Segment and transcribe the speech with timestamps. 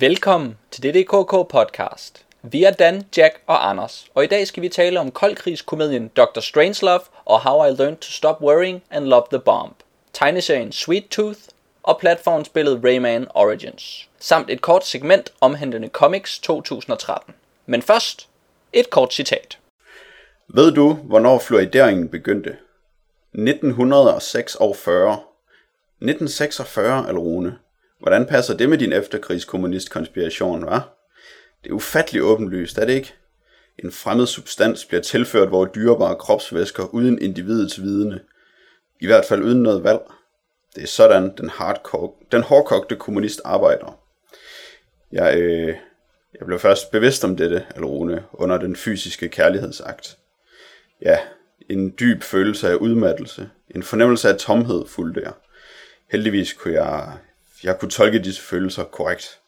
[0.00, 2.26] Velkommen til DDKK podcast.
[2.42, 6.40] Vi er Dan, Jack og Anders, og i dag skal vi tale om koldkrigskomedien Dr.
[6.40, 9.74] Strangelove og How I Learned to Stop Worrying and Love the Bomb,
[10.12, 11.40] tegneserien Sweet Tooth
[11.82, 17.34] og platformspillet Rayman Origins, samt et kort segment omhandlende Comics 2013.
[17.66, 18.28] Men først,
[18.72, 19.58] et kort citat.
[20.48, 22.56] Ved du, hvornår fluorideringen begyndte?
[23.32, 25.12] 1906 og 40.
[26.00, 27.58] 1946, Alrune.
[27.98, 30.94] Hvordan passer det med din efterkrigskommunistkonspiration, var?
[31.64, 33.14] Det er ufattelig åbenlyst, er det ikke?
[33.78, 38.20] En fremmed substans bliver tilført vores dyrebare kropsvæsker uden individets vidne.
[39.00, 40.00] I hvert fald uden noget valg.
[40.74, 44.00] Det er sådan, den, hardcore, den hårdkogte kommunist arbejder.
[45.12, 45.76] Jeg, øh,
[46.38, 50.18] jeg blev først bevidst om dette, Alrune, under den fysiske kærlighedsakt.
[51.02, 51.18] Ja,
[51.70, 53.50] en dyb følelse af udmattelse.
[53.70, 55.32] En fornemmelse af tomhed fulgte jeg.
[56.10, 57.12] Heldigvis kunne jeg,
[57.64, 59.40] jeg kunne tolke disse følelser korrekt.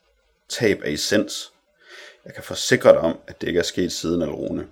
[0.49, 1.53] Tab af essens.
[2.25, 4.67] Jeg kan forsikre dig om, at det ikke er sket siden Alrune.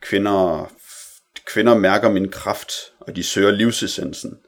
[0.00, 0.72] Kvinder,
[1.44, 4.40] kvinder mærker min kraft, og de søger livsessensen.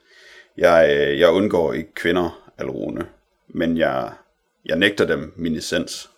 [0.57, 3.09] Jeg, jeg undgår ikke kvinder, Alrune,
[3.47, 4.13] men jeg,
[4.65, 6.09] jeg nægter dem min essens.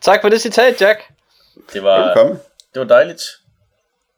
[0.00, 1.00] Tak for det citat, Jack.
[1.72, 2.38] Det var, Velkommen.
[2.74, 3.22] det var dejligt.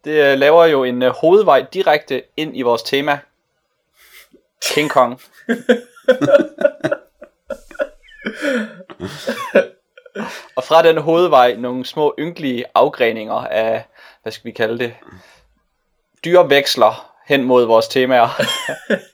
[0.04, 3.18] Det øh, laver jo en øh, hovedvej direkte ind i vores tema.
[4.74, 5.12] King Kong.
[10.56, 13.84] og fra den hovedvej nogle små ynkelige afgreninger af,
[14.22, 14.94] hvad skal vi kalde det,
[16.24, 18.28] dyreveksler hen mod vores temaer.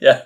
[0.00, 0.16] Ja.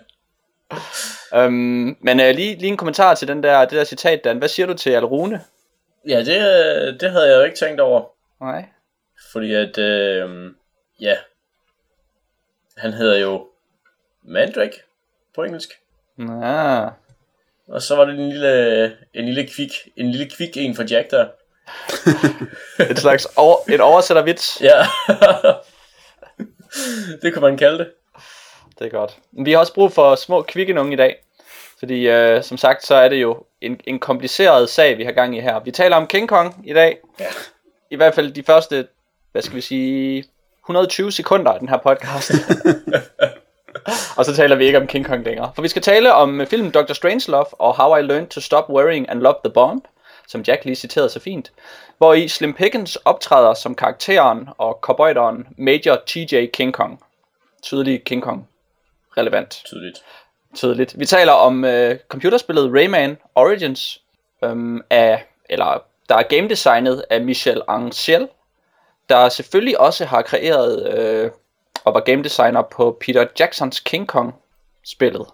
[1.34, 4.38] øhm, men øh, lige, lige en kommentar til den der, det der citat, Dan.
[4.38, 5.40] Hvad siger du til Alrune?
[6.08, 8.04] Ja, det, øh, det havde jeg jo ikke tænkt over.
[8.40, 8.64] Nej.
[9.32, 10.52] Fordi at, øh,
[11.00, 11.16] ja,
[12.76, 13.48] han hedder jo
[14.22, 14.82] Mandrake
[15.34, 15.70] på engelsk.
[16.18, 16.88] Ja.
[17.68, 21.10] Og så var det en lille, en lille kvik, en lille kvik en for Jack
[21.10, 21.28] der.
[22.90, 24.60] Et slags over, et oversættervits.
[24.60, 24.82] Ja.
[27.22, 27.92] det kunne man kalde det.
[28.78, 29.18] Det er godt.
[29.44, 31.24] Vi har også brug for små kvikke nogen i dag.
[31.78, 35.36] Fordi øh, som sagt, så er det jo en, en kompliceret sag, vi har gang
[35.36, 35.60] i her.
[35.60, 36.98] Vi taler om King Kong i dag.
[37.20, 37.26] Ja.
[37.90, 38.86] I hvert fald de første,
[39.32, 40.24] hvad skal vi sige,
[40.64, 42.32] 120 sekunder af den her podcast.
[44.18, 45.52] og så taler vi ikke om King Kong længere.
[45.54, 46.92] For vi skal tale om øh, filmen Dr.
[46.92, 49.84] Strangelove og How I Learned to Stop Worrying and Love the Bomb,
[50.28, 51.52] som Jack lige citerede så fint.
[51.98, 56.46] Hvor i Slim Pickens optræder som karakteren og cowboyderen Major T.J.
[56.52, 57.02] King Kong.
[57.62, 58.48] Tydelig King Kong.
[59.16, 60.02] Relevant Tydeligt.
[60.54, 60.98] tydeligt.
[60.98, 64.00] Vi taler om øh, computerspillet Rayman Origins,
[64.44, 68.28] øhm, af, eller der er game designet af Michel Ancel,
[69.10, 71.30] der selvfølgelig også har kreeret øh,
[71.84, 74.34] og var game designer på Peter Jacksons King Kong
[74.86, 75.26] spillet.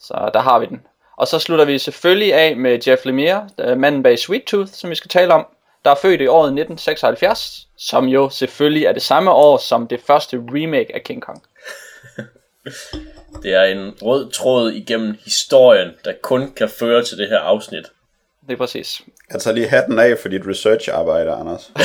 [0.00, 0.86] Så der har vi den.
[1.16, 4.90] Og så slutter vi selvfølgelig af med Jeff Lemire, øh, manden bag Sweet Tooth, som
[4.90, 5.46] vi skal tale om,
[5.84, 10.00] der er født i året 1976, som jo selvfølgelig er det samme år som det
[10.00, 11.42] første remake af King Kong.
[13.42, 17.84] Det er en rød tråd igennem historien, der kun kan føre til det her afsnit.
[18.46, 19.02] Det er præcis.
[19.32, 21.72] Jeg tager lige hatten af for dit research-arbejde, Anders.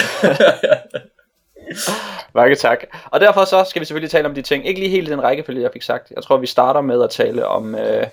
[2.33, 2.83] Mange tak.
[3.05, 4.67] Og derfor så skal vi selvfølgelig tale om de ting.
[4.67, 6.11] Ikke lige helt i den rækkefølge, jeg fik sagt.
[6.15, 8.07] Jeg tror, vi starter med at tale om, øh,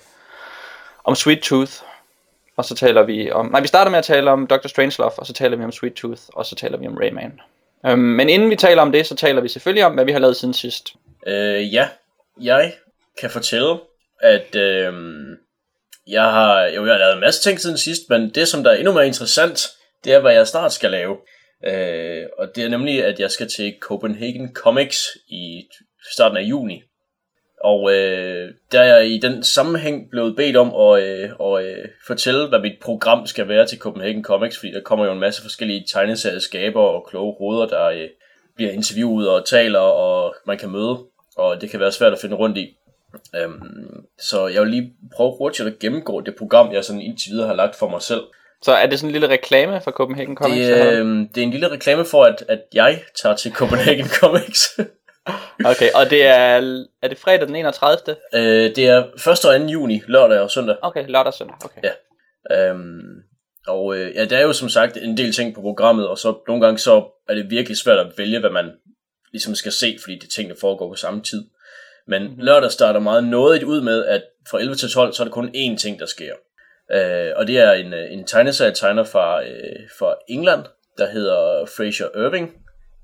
[1.03, 1.71] om Sweet Tooth.
[2.57, 3.45] Og så taler vi om...
[3.45, 4.67] Nej, vi starter med at tale om Dr.
[4.67, 7.39] Strangelove, og så taler vi om Sweet Tooth, og så taler vi om Rayman.
[7.85, 10.19] Øhm, men inden vi taler om det, så taler vi selvfølgelig om, hvad vi har
[10.19, 10.93] lavet siden sidst.
[11.27, 11.87] Øh, ja,
[12.41, 12.73] jeg
[13.19, 13.77] kan fortælle,
[14.21, 14.93] at øh,
[16.07, 18.71] jeg har jo jeg har lavet en masse ting siden sidst, men det som der
[18.71, 19.67] er endnu mere interessant,
[20.03, 21.17] det er hvad jeg snart skal lave.
[21.65, 25.67] Øh, og det er nemlig, at jeg skal til Copenhagen Comics i
[26.13, 26.83] starten af juni.
[27.63, 31.87] Og øh, der er jeg i den sammenhæng blevet bedt om at, øh, og, øh,
[32.07, 35.41] fortælle, hvad mit program skal være til Copenhagen Comics, fordi der kommer jo en masse
[35.41, 38.09] forskellige tegneserieskaber og kloge hoveder, der øh,
[38.55, 40.99] bliver interviewet og taler, og man kan møde,
[41.37, 42.77] og det kan være svært at finde rundt i.
[43.35, 47.47] Øhm, så jeg vil lige prøve hurtigt at gennemgå det program, jeg sådan indtil videre
[47.47, 48.21] har lagt for mig selv.
[48.61, 50.67] Så er det sådan en lille reklame for Copenhagen Comics?
[50.67, 51.05] Det, øh,
[51.35, 54.79] det er en lille reklame for, at, at jeg tager til Copenhagen Comics.
[55.65, 58.15] Okay, og det er, er det fredag den 31.
[58.33, 59.27] øh, det er 1.
[59.27, 59.65] og 2.
[59.65, 60.75] juni, lørdag og søndag.
[60.81, 61.55] Okay, lørdag og søndag.
[61.65, 61.81] Okay.
[61.83, 62.69] Ja.
[62.69, 63.01] Øhm,
[63.67, 66.43] og øh, ja, der er jo som sagt en del ting på programmet, og så
[66.47, 68.71] nogle gange så er det virkelig svært at vælge, hvad man
[69.31, 71.43] ligesom skal se, fordi de ting, der foregår på samme tid.
[72.07, 72.41] Men mm-hmm.
[72.41, 75.49] lørdag starter meget nådigt ud med, at fra 11 til 12, så er der kun
[75.55, 76.33] én ting, der sker.
[76.91, 80.63] Øh, og det er en, øh, en tegneserietegner fra, øh, fra England,
[80.97, 82.53] der hedder Fraser Irving,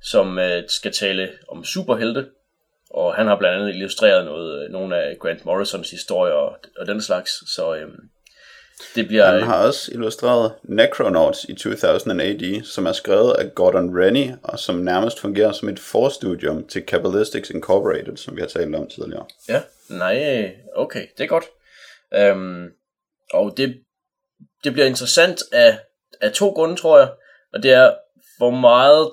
[0.01, 2.25] som øh, skal tale om superhelte.
[2.93, 6.87] og han har blandt andet illustreret noget, øh, nogle af Grant Morrisons historier og, og
[6.87, 7.99] den slags, så øhm,
[8.95, 9.31] det bliver...
[9.31, 14.59] Han har også illustreret Necronauts i 2000 AD, som er skrevet af Gordon Rennie, og
[14.59, 19.25] som nærmest fungerer som et forstudium til Kabbalistics Incorporated, som vi har talt om tidligere.
[19.49, 21.45] Ja, nej, okay, det er godt.
[22.13, 22.69] Øhm,
[23.33, 23.77] og det,
[24.63, 25.79] det bliver interessant af,
[26.21, 27.09] af to grunde, tror jeg.
[27.53, 27.93] Og det er,
[28.37, 29.11] hvor meget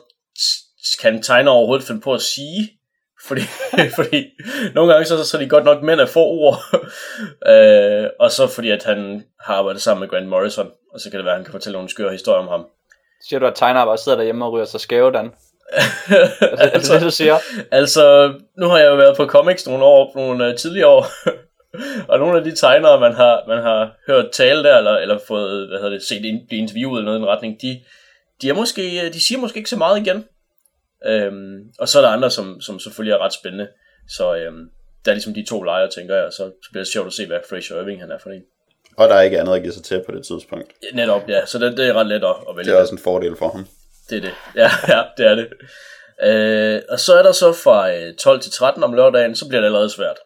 [1.03, 2.78] kan tegner overhovedet finde på at sige,
[3.27, 3.41] fordi,
[3.99, 4.31] fordi
[4.75, 6.59] nogle gange så, så er de godt nok mænd af få ord,
[7.53, 11.19] øh, og så fordi at han har arbejdet sammen med Grant Morrison, og så kan
[11.19, 12.67] det være, at han kan fortælle nogle skøre historier om ham.
[13.29, 15.27] Siger du, at tegner bare sidder derhjemme og ryger sig skæve, Dan?
[15.73, 17.39] altså, altså, det, du siger?
[17.71, 21.07] Altså, nu har jeg jo været på comics nogle år, nogle uh, tidligere år,
[22.09, 25.69] og nogle af de tegnere, man har, man har hørt tale der, eller, eller fået,
[25.69, 27.81] hvad hedder det, set ind, blive interviewet eller noget i en retning, de,
[28.43, 30.25] de, er måske, øh, de siger måske ikke så meget igen.
[31.07, 33.69] Øhm, og så er der andre, som, som selvfølgelig er ret spændende.
[34.09, 34.71] Så øhm,
[35.05, 37.27] der er ligesom de to lejre, tænker jeg, så, så bliver det sjovt at se,
[37.27, 38.43] hvad Fraser Irving han er for en.
[38.97, 40.73] Og der er ikke andet at give sig til på det tidspunkt.
[40.93, 41.47] Netop, ja.
[41.47, 42.71] Så det, det er ret let at, at vælge.
[42.71, 43.67] Det er også en fordel for ham.
[44.11, 44.35] Det er det.
[44.57, 45.49] Ja, ja det er det.
[46.23, 49.61] Øh, og så er der så fra 12 øh, til 13 om lørdagen, så bliver
[49.61, 50.17] det allerede svært.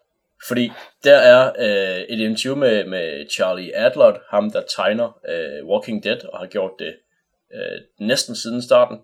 [0.47, 0.71] Fordi
[1.03, 6.25] der er øh, et interview med, med Charlie Adlert, ham der tegner øh, Walking Dead,
[6.33, 6.95] og har gjort det
[7.53, 8.97] øh, næsten siden starten.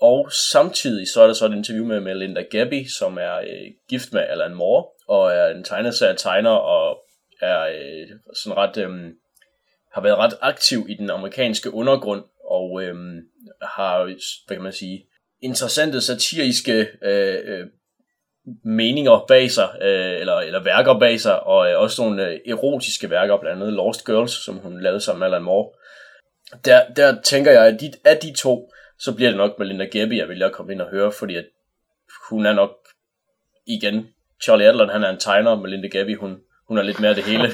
[0.00, 4.12] Og samtidig så er der så et interview med Melinda Gabby, som er øh, gift
[4.12, 6.98] med Alan Moore, og er en tegneserie tegner, og
[7.40, 9.12] er øh, sådan ret, øh,
[9.92, 12.94] har været ret aktiv i den amerikanske undergrund, og øh,
[13.62, 14.04] har,
[14.46, 15.06] hvad kan man sige,
[15.42, 17.66] interessante satiriske øh, øh,
[18.64, 23.10] meninger bag sig, øh, eller, eller værker bag sig, og øh, også nogle øh, erotiske
[23.10, 25.70] værker, blandt andet Lost Girls, som hun lavede sammen med Alan Moore.
[26.64, 30.18] Der, der tænker jeg, at de, af de to, så bliver det nok Melinda Gabby,
[30.18, 31.44] jeg vil at komme ind og høre, fordi at
[32.28, 32.70] hun er nok
[33.66, 34.08] igen,
[34.42, 37.48] Charlie Adler, han er en tegner, Melinda Gabby, hun, hun er lidt mere det hele.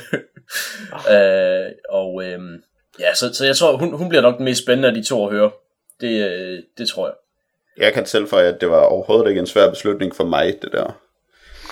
[1.14, 2.40] øh, og øh,
[3.00, 5.26] ja, så, så jeg tror, hun, hun bliver nok den mest spændende af de to
[5.26, 5.50] at høre.
[6.00, 7.14] Det, øh, det tror jeg.
[7.76, 11.00] Jeg kan tilføje, at det var overhovedet ikke en svær beslutning for mig, det der.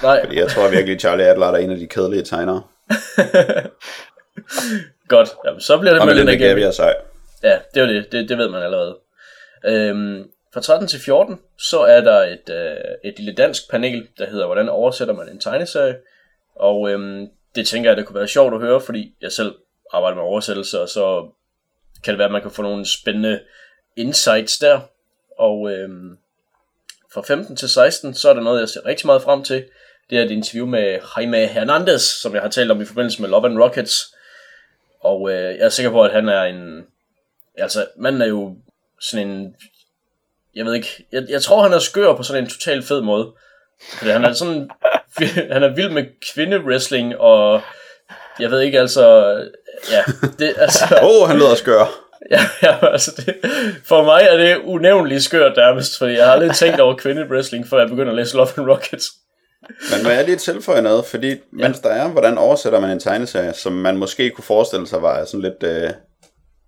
[0.03, 0.25] Nej.
[0.25, 2.63] Fordi jeg tror virkelig, Charlie Adler er en af de kedelige tegnere.
[5.09, 6.95] Godt, Jamen, så bliver det Og Melinda Gabby er sej.
[7.43, 8.13] Ja, det er det.
[8.13, 8.29] det.
[8.29, 8.99] Det ved man allerede.
[9.65, 14.27] Øhm, fra 13 til 14, så er der et, øh, et lille dansk panel, der
[14.27, 15.97] hedder, hvordan oversætter man en tegneserie?
[16.55, 19.55] Og øhm, det tænker jeg, det kunne være sjovt at høre, fordi jeg selv
[19.93, 21.31] arbejder med oversættelse, og så
[22.05, 23.41] kan det være, at man kan få nogle spændende
[23.97, 24.81] insights der.
[25.39, 26.19] Og øhm,
[27.15, 29.65] fra 15 til 16, så er der noget, jeg ser rigtig meget frem til.
[30.11, 33.29] Det er et interview med Jaime Hernandez, som jeg har talt om i forbindelse med
[33.31, 34.15] Love and Rockets.
[35.01, 36.87] Og øh, jeg er sikker på, at han er en...
[37.57, 38.57] Altså, manden er jo
[39.01, 39.55] sådan en...
[40.55, 41.07] Jeg ved ikke...
[41.13, 43.33] Jeg, jeg tror, han er skør på sådan en total fed måde.
[43.99, 44.71] Fordi han er sådan...
[45.53, 46.05] han er vild med
[46.35, 47.63] kvindewrestling, og...
[48.39, 49.35] Jeg ved ikke, altså...
[49.91, 50.03] Ja,
[50.39, 50.85] det, altså...
[51.03, 51.85] Åh, oh, han lyder skør.
[52.31, 53.35] Ja, ja altså det,
[53.85, 57.79] for mig er det unævnligt skørt nærmest, fordi jeg har aldrig tænkt over kvindewrestling, før
[57.79, 59.07] jeg begynder at læse Love and Rockets.
[59.93, 61.89] Men må jeg lige tilføje noget, fordi mens ja.
[61.89, 65.41] der er, hvordan oversætter man en tegneserie, som man måske kunne forestille sig var sådan
[65.41, 65.91] lidt øh,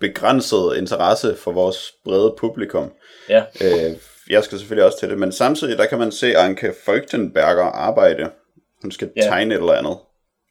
[0.07, 2.93] begrænset interesse for vores brede publikum.
[3.29, 3.43] Ja.
[3.63, 3.97] Øh,
[4.31, 8.31] jeg skal selvfølgelig også til det, men samtidig der kan man se Anke Folktenberger arbejde.
[8.83, 9.21] Hun skal Ja.
[9.23, 9.97] tegne et eller andet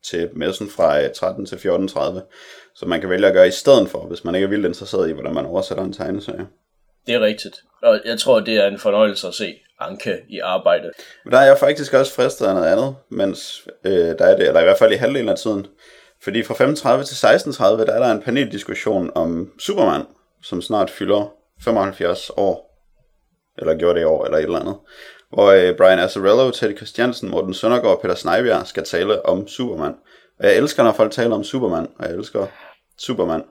[0.06, 2.20] til messen fra øh, 13 til 14.30,
[2.76, 5.10] som man kan vælge at gøre i stedet for, hvis man ikke er vildt interesseret
[5.10, 6.48] i, hvordan man oversætter en tegneserie.
[7.08, 7.56] Det er rigtigt.
[7.84, 10.92] Og jeg tror, det er en fornøjelse at se Anke i arbejde.
[11.26, 14.48] Men der er jeg faktisk også fristet af noget andet, mens øh, der er det,
[14.48, 15.68] eller i hvert fald i halvdelen af tiden.
[16.24, 20.06] Fordi fra 35 til 16.30, der er der en paneldiskussion om Superman,
[20.44, 22.68] som snart fylder 75 år.
[23.58, 24.76] Eller gjorde det i år, eller et eller andet.
[25.34, 29.96] Hvor øh, Brian Azzarello, Teddy Christiansen, Morten Søndergaard og Peter Snejbjerg skal tale om Superman.
[30.40, 32.48] Og jeg elsker, når folk taler om Superman, og jeg elsker
[32.98, 33.44] Superman.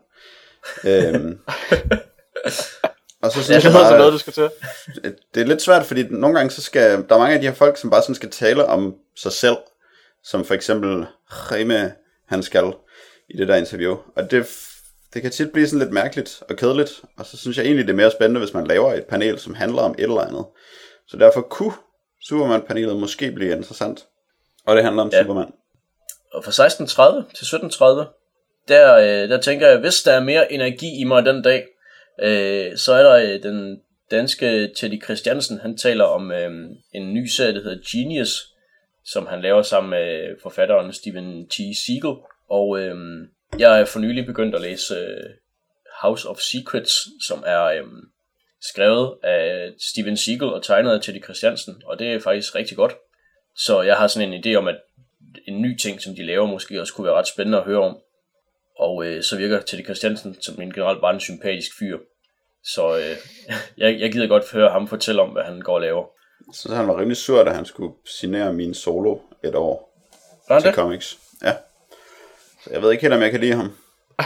[0.85, 1.39] øhm,
[3.23, 4.51] og så Jeg synes jeg bare, noget, du skal til.
[5.35, 7.55] det er lidt svært, fordi nogle gange så skal, der er mange af de her
[7.55, 9.57] folk, som bare sådan skal tale om sig selv,
[10.25, 11.93] som for eksempel Reme,
[12.31, 12.73] han skal
[13.31, 13.97] i det der interview.
[14.17, 14.47] Og det,
[15.15, 17.93] det kan tit blive sådan lidt mærkeligt og kedeligt, og så synes jeg egentlig, det
[17.93, 20.45] er mere spændende, hvis man laver et panel, som handler om et eller andet.
[21.09, 21.73] Så derfor kunne
[22.29, 24.07] Superman-panelet måske blive interessant.
[24.67, 25.23] Og det handler om Ja.
[25.23, 25.53] Superman.
[26.33, 31.01] Og fra 16.30 til 17.30, der, øh, der tænker jeg, hvis der er mere energi
[31.01, 31.67] i mig den dag,
[32.23, 36.51] øh, så er der øh, den danske Teddy Christiansen, han taler om øh,
[36.95, 38.50] en ny serie, der hedder Genius,
[39.05, 41.55] som han laver sammen med forfatteren Stephen T.
[41.55, 42.17] Siegel.
[42.51, 42.97] Og øh,
[43.59, 45.31] jeg er for nylig begyndt at læse øh,
[46.03, 47.85] House of Secrets, som er øh,
[48.61, 52.97] skrevet af Stephen Siegel og tegnet af Teddy Christiansen, og det er faktisk rigtig godt.
[53.57, 54.77] Så jeg har sådan en idé om, at
[55.47, 57.99] en ny ting, som de laver, måske også kunne være ret spændende at høre om.
[58.79, 61.99] Og øh, så virker Teddy Christiansen som en generelt bare en sympatisk fyr.
[62.65, 63.17] Så øh,
[63.83, 66.07] jeg, jeg gider godt høre ham fortælle om, hvad han går og laver.
[66.53, 69.97] Så han var rimelig sur, da han skulle signere min solo et år
[70.49, 70.75] Var han til det?
[70.75, 71.19] comics.
[71.43, 71.53] Ja.
[72.65, 73.73] Så jeg ved ikke helt, om jeg kan lide ham.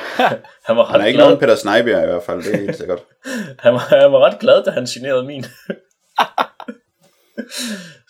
[0.66, 1.26] Han var Han er ret ikke glad.
[1.26, 2.98] nogen Peter Sneiber i hvert fald, det er helt sikkert.
[3.64, 5.44] Han var, han var ret glad, da han signerede min.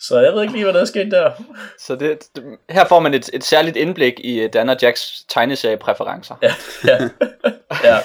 [0.07, 1.31] så jeg ved ikke lige, hvad der er sket der.
[1.79, 5.23] Så det, det, her får man et, et særligt indblik i øh, Dan og Jacks
[5.29, 6.35] tegneseriepræferencer.
[6.41, 6.53] Ja,
[6.87, 7.09] ja,
[7.83, 7.99] ja.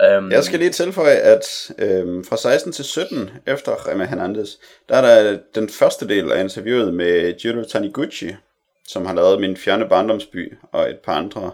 [0.00, 4.48] Um, Jeg skal lige tilføje, at øhm, fra 16 til 17, efter Rema Hernandez,
[4.88, 8.36] der er der den første del af interviewet med Jiro Taniguchi,
[8.88, 11.52] som har lavet Min Fjerne Barndomsby, og et par andre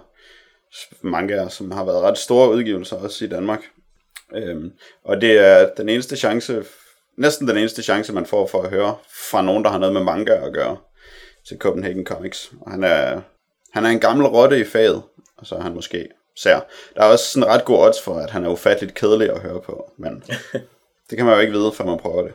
[1.02, 3.60] mangaer, som har været ret store udgivelser også i Danmark.
[4.34, 4.72] Øhm,
[5.04, 6.64] og det er den eneste chance,
[7.16, 8.96] næsten den eneste chance, man får for at høre
[9.30, 10.76] fra nogen, der har noget med manga at gøre,
[11.48, 12.52] til Copenhagen Comics.
[12.60, 13.20] Og han er,
[13.72, 15.02] han er en gammel rotte i faget,
[15.36, 16.60] og så er han måske sær.
[16.96, 19.60] Der er også sådan ret god odds for, at han er ufatteligt kedelig at høre
[19.60, 20.24] på, men
[21.10, 22.32] det kan man jo ikke vide, før man prøver det.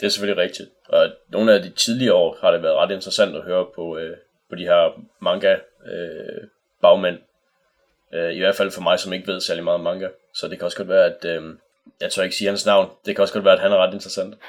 [0.00, 0.68] Det er selvfølgelig rigtigt.
[0.88, 4.16] Og nogle af de tidligere år har det været ret interessant at høre på, øh,
[4.50, 6.48] på de her manga øh,
[6.82, 7.18] bagmænd.
[8.14, 10.08] Øh, I hvert fald for mig, som ikke ved særlig meget om manga.
[10.34, 11.24] Så det kan også godt være, at...
[11.24, 11.42] Øh,
[12.00, 12.90] jeg tør ikke sige hans navn.
[13.06, 14.34] Det kan også godt være, at han er ret interessant.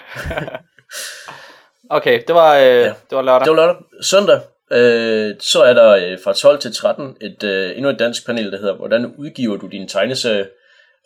[1.90, 2.94] Okay, det var, øh, ja.
[3.10, 3.46] det var lørdag.
[3.46, 3.76] Det var lørdag.
[4.02, 4.40] Søndag,
[4.72, 8.52] øh, så er der øh, fra 12 til 13 et, øh, endnu et dansk panel,
[8.52, 10.48] der hedder, hvordan udgiver du din tegneserie?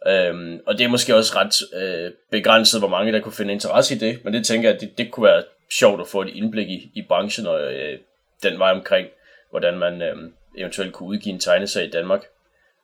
[0.07, 3.95] Øhm, og det er måske også ret øh, begrænset, hvor mange der kunne finde interesse
[3.95, 6.29] i det, men det tænker jeg, at det, det kunne være sjovt at få et
[6.33, 7.99] indblik i, i branchen og øh,
[8.43, 9.07] den vej omkring,
[9.49, 10.15] hvordan man øh,
[10.57, 12.21] eventuelt kunne udgive en tegneserie i Danmark.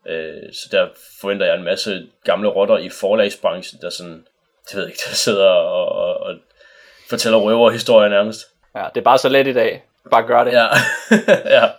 [0.07, 0.87] Øh, så der
[1.21, 4.25] forventer jeg en masse gamle rotter i forlagsbranchen, der sådan,
[4.67, 6.35] det ved jeg ikke, der sidder og, og, og
[7.09, 8.41] fortæller røverhistorier nærmest.
[8.75, 9.83] Ja, det er bare så let i dag.
[10.11, 10.51] Bare gør det.
[10.51, 10.67] Ja,
[11.57, 11.69] ja.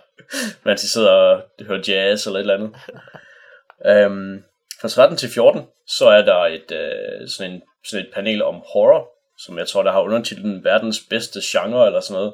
[0.63, 4.05] Mens de sidder og hører jazz eller et eller andet.
[4.07, 4.43] Um,
[4.81, 8.55] fra 13 til 14, så er der et, uh, sådan, en, sådan et panel om
[8.73, 12.33] horror, som jeg tror, der har undertitlen verdens bedste genre eller sådan noget.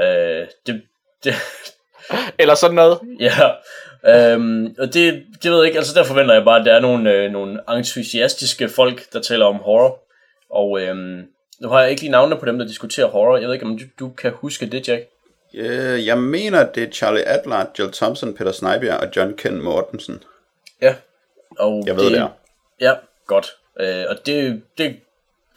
[0.00, 0.82] Uh, det,
[1.24, 1.34] det,
[2.38, 3.00] Eller sådan noget.
[3.28, 6.74] ja, um, og det, det ved jeg ikke, altså der forventer jeg bare, at der
[6.74, 9.98] er nogle, øh, nogle entusiastiske folk, der taler om horror.
[10.50, 11.26] Og øhm,
[11.60, 13.36] nu har jeg ikke lige navnene på dem, der diskuterer horror.
[13.36, 15.04] Jeg ved ikke, om du, du kan huske det, Jack?
[15.54, 20.22] Øh, Jeg mener, det er Charlie Adler, Jill Thompson, Peter Sneiber og John Ken Mortensen.
[20.82, 20.94] Ja.
[21.58, 22.28] Og Jeg ved det, det er.
[22.80, 22.94] Ja,
[23.26, 23.56] godt.
[23.80, 24.96] Øh, og det, det,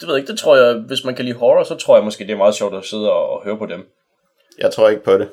[0.00, 2.04] det ved jeg ikke, det tror jeg, hvis man kan lide horror, så tror jeg
[2.04, 3.88] måske, det er meget sjovt at sidde og, og høre på dem.
[4.58, 5.28] Jeg tror ikke på det.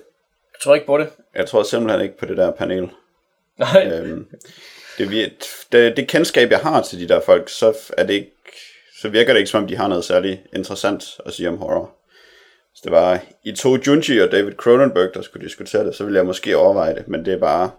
[0.54, 1.10] Du tror ikke på det?
[1.36, 2.90] Jeg tror simpelthen ikke på det der panel.
[3.58, 3.92] Nej.
[3.94, 4.28] øhm,
[4.98, 5.32] det,
[5.72, 8.32] det, det kendskab, jeg har til de der folk, så, er det ikke,
[9.02, 11.96] så virker det ikke, som om de har noget særligt interessant at sige om horror.
[12.72, 16.18] Hvis det var i to Junji og David Cronenberg, der skulle diskutere det, så ville
[16.18, 17.72] jeg måske overveje det, men det er bare,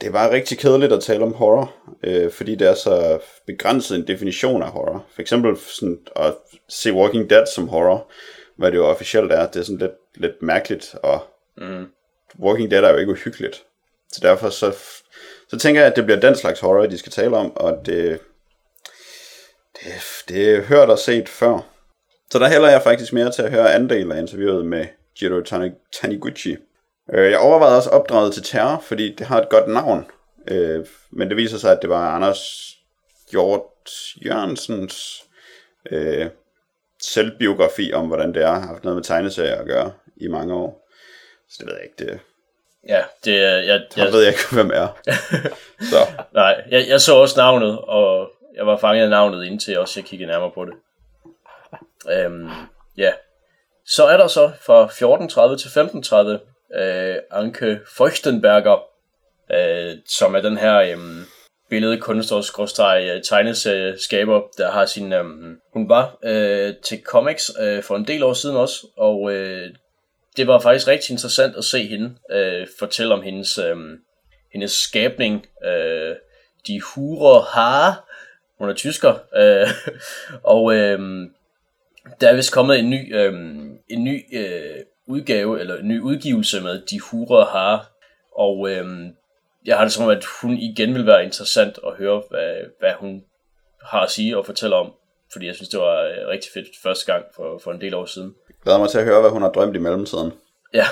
[0.00, 3.96] det er bare rigtig kedeligt at tale om horror, øh, fordi det er så begrænset
[3.96, 5.06] en definition af horror.
[5.14, 6.34] For eksempel sådan at
[6.68, 8.10] se Walking Dead som horror,
[8.56, 11.26] hvad det jo officielt er, det er sådan lidt, lidt mærkeligt, og
[11.60, 11.86] Mm.
[12.38, 13.64] Walking Dead er jo ikke uhyggeligt.
[14.12, 14.72] Så derfor så,
[15.48, 18.20] så tænker jeg, at det bliver den slags horror, de skal tale om, og det,
[19.84, 19.92] det,
[20.28, 21.58] det er hørt og set før.
[22.30, 24.86] Så der hælder jeg faktisk mere til at høre anden del af interviewet med
[25.22, 26.56] Jiro Tani- Taniguchi.
[27.14, 30.06] Øh, Jeg overvejede også opdraget til terror, fordi det har et godt navn.
[30.48, 32.40] Øh, Men det viser sig, at det var Anders
[33.30, 33.62] Hjort
[34.26, 35.22] Jørgensens
[35.90, 36.26] øh,
[37.02, 40.88] selvbiografi om, hvordan det er, har haft noget med tegneserier at gøre i mange år.
[41.48, 42.20] Så det ved jeg ikke, det,
[42.88, 43.50] Ja, det er...
[43.56, 44.98] Jeg, jeg jeg, ved jeg ikke, hvem er.
[45.90, 45.96] Så
[46.34, 50.04] nej, jeg, jeg så også navnet, og jeg var fanget af navnet, indtil også jeg
[50.04, 50.74] kiggede nærmere på det.
[52.10, 52.50] Øhm,
[52.96, 53.12] ja.
[53.86, 58.82] Så er der så fra 14.30 til 15.30 øh, Anke Feuchtenberger,
[59.52, 60.98] øh, som er den her øh,
[61.70, 65.12] billedkunstner tegneserieskaber, der har sin...
[65.12, 65.24] Øh,
[65.72, 69.70] hun var øh, til comics øh, for en del år siden også, og øh,
[70.36, 73.76] det var faktisk rigtig interessant at se hende øh, fortælle om hendes, øh,
[74.52, 76.16] hendes skabning, øh,
[76.66, 77.94] De hurer Haare.
[78.60, 79.68] Hun er tysker, øh,
[80.54, 80.98] og øh,
[82.20, 83.32] der er vist kommet en ny, øh,
[83.88, 84.76] en ny øh,
[85.06, 87.80] udgave, eller en ny udgivelse med De Hure Haare,
[88.36, 88.86] og øh,
[89.66, 92.92] jeg har det som om, at hun igen vil være interessant at høre, hvad, hvad
[92.92, 93.24] hun
[93.82, 94.92] har at sige og fortælle om,
[95.32, 98.06] fordi jeg synes, det var øh, rigtig fedt første gang for, for en del år
[98.06, 98.34] siden.
[98.62, 100.32] glæder mig til at høre, hvad hun har drømt i mellemtiden.
[100.74, 100.84] Ja.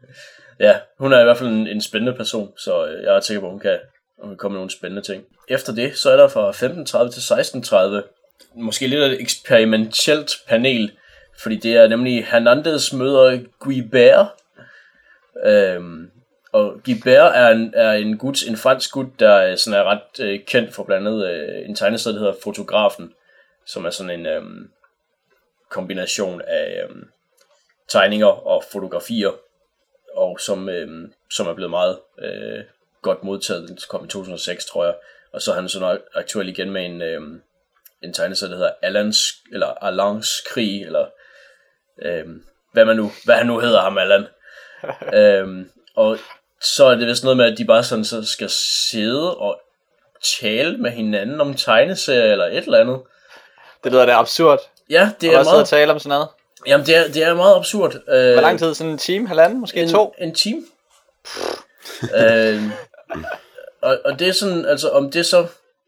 [0.66, 3.40] ja, hun er i hvert fald en, en spændende person, så øh, jeg er sikker
[3.40, 3.78] på, at hun kan,
[4.22, 5.24] og kan komme nogle spændende ting.
[5.48, 8.02] Efter det, så er der fra 15.30 til 16.30
[8.54, 10.92] måske lidt af et eksperimentelt panel,
[11.38, 14.26] fordi det er nemlig Hernandez møder Guibert.
[15.44, 16.10] Øhm,
[16.52, 20.40] og Guibert er en, er en gut, en fransk gut, der sådan er ret øh,
[20.46, 23.12] kendt for blandt andet øh, en tegneserie, der hedder Fotografen,
[23.66, 24.42] som er sådan en øh,
[25.68, 26.96] kombination af øh,
[27.88, 29.30] tegninger og fotografier,
[30.14, 32.64] og som, øh, som er blevet meget øh,
[33.02, 33.68] godt modtaget.
[33.68, 34.94] Den kom i 2006, tror jeg.
[35.32, 37.20] Og så er han så aktuel igen med en, øh,
[38.02, 39.18] en tegneserie, der hedder Alans,
[39.52, 41.06] eller Alans krig, eller
[42.02, 42.24] øh,
[42.72, 44.26] hvad, man nu, hvad han nu hedder ham, Allan.
[45.20, 45.66] øh,
[45.96, 46.18] og
[46.60, 48.50] så er det vist noget med, at de bare sådan så skal
[48.90, 49.60] sidde og
[50.40, 53.00] tale med hinanden om tegneserier eller et eller andet.
[53.84, 54.58] Det lyder da absurd.
[54.90, 55.68] Ja, det Og er sidde og meget...
[55.68, 56.28] tale om sådan noget.
[56.66, 57.94] Jamen, det er, det er meget absurd.
[57.94, 58.74] Øh, Hvor lang tid?
[58.74, 60.14] Sådan en time, halvanden, måske en, to?
[60.18, 60.62] En time.
[62.16, 62.62] øh,
[63.82, 65.46] og, og det er sådan, altså om det så,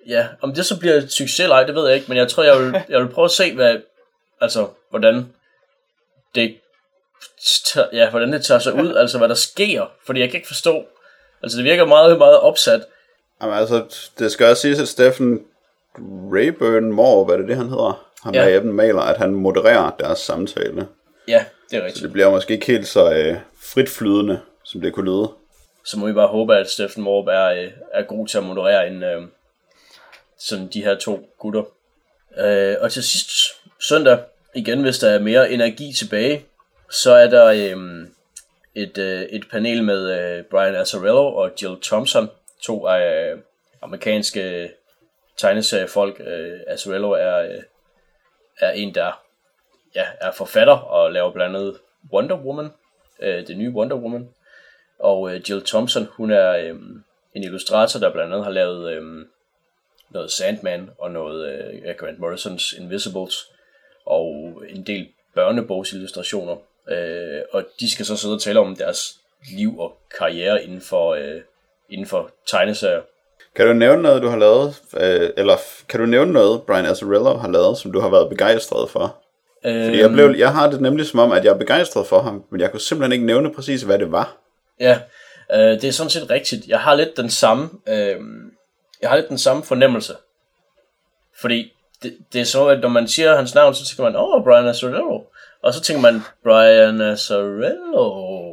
[0.09, 2.29] ja, om det så bliver et succes eller ej, det ved jeg ikke, men jeg
[2.29, 3.77] tror, jeg vil, jeg vil prøve at se, hvad,
[4.41, 5.33] altså, hvordan
[6.35, 6.57] det,
[7.65, 10.49] tager- ja, hvordan det tager sig ud, altså hvad der sker, fordi jeg kan ikke
[10.49, 10.85] forstå,
[11.43, 12.83] altså det virker meget, meget opsat.
[13.43, 13.85] Jamen altså,
[14.19, 15.41] det skal også siges, at Steffen
[16.35, 18.07] Rayburn Moore, hvad er det, det han hedder?
[18.23, 18.41] Ham Ja.
[18.51, 20.89] der Eben maler, at han modererer deres samtale.
[21.29, 22.03] Ja, det er Så rigtigt.
[22.03, 25.31] det bliver måske ikke helt så øh, frit flydende, som det kunne lyde.
[25.85, 28.87] Så må vi bare håbe, at Steffen Morb er, øh, er god til at moderere
[28.87, 29.23] en, øh,
[30.39, 31.63] sådan de her to gutter.
[32.39, 33.31] Øh, og til sidst
[33.81, 34.19] søndag,
[34.55, 36.45] igen hvis der er mere energi tilbage,
[36.91, 38.07] så er der øh,
[38.75, 42.31] et, øh, et panel med øh, Brian Azzarello og Jill Thompson,
[42.63, 43.39] to af øh,
[43.83, 44.71] amerikanske
[45.37, 46.21] tegneseriefolk.
[46.21, 47.63] Øh, Azzarello er, øh,
[48.61, 49.23] er en, der
[49.95, 51.79] ja, er forfatter og laver blandt andet
[52.13, 52.69] Wonder Woman,
[53.21, 54.29] øh, det nye Wonder Woman.
[55.05, 56.75] Og øh, Jill Thompson, hun er øh,
[57.35, 59.03] en illustrator, der blandt andet har lavet øh,
[60.11, 63.51] noget Sandman og noget øh, Grant Morrisons Invisibles
[64.07, 66.57] og en del børnebogsillustrationer.
[66.89, 69.17] Øh, og de skal så sidde og tale om deres
[69.57, 71.41] liv og karriere inden for, øh,
[71.91, 73.03] inden for tegneserier.
[73.55, 75.57] Kan du nævne noget, du har lavet, øh, eller
[75.89, 79.17] kan du nævne noget, Brian Azzarello har lavet, som du har været begejstret for?
[79.65, 82.21] Øh, Fordi jeg, blev, jeg har det nemlig som om, at jeg er begejstret for
[82.21, 84.44] ham, men jeg kunne simpelthen ikke nævne præcis, hvad det var.
[84.81, 84.99] Ja,
[85.53, 86.67] øh, det er sådan set rigtigt.
[86.69, 88.17] Jeg har lidt den samme, øh,
[89.01, 90.15] jeg har lidt den samme fornemmelse.
[91.41, 94.35] Fordi det, det er så, at når man siger hans navn, så tænker man, åh,
[94.35, 95.23] oh, Brian Azzarello.
[95.63, 98.53] Og så tænker man, Brian Azzarello.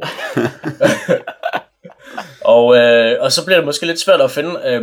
[2.54, 4.82] og, øh, og så bliver det måske lidt svært at finde, øh,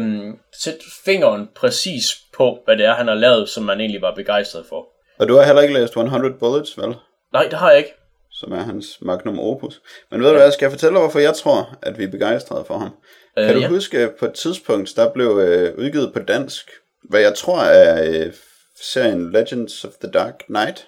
[0.64, 4.66] sætte fingeren præcis på, hvad det er, han har lavet, som man egentlig var begejstret
[4.70, 4.88] for.
[5.20, 6.96] Og du har heller ikke læst 100 Bullets, vel?
[7.34, 7.94] Nej, det har jeg ikke.
[8.40, 9.82] Som er hans magnum opus.
[10.12, 12.66] Men ved du hvad, skal jeg fortælle dig, hvorfor jeg tror, at vi er begejstrede
[12.66, 12.92] for ham?
[13.40, 13.68] Øh, Kan du ja.
[13.68, 16.72] huske, på et tidspunkt, der blev øh, udgivet på dansk,
[17.04, 18.34] hvad jeg tror er øh,
[18.82, 20.88] serien Legends of the Dark Knight,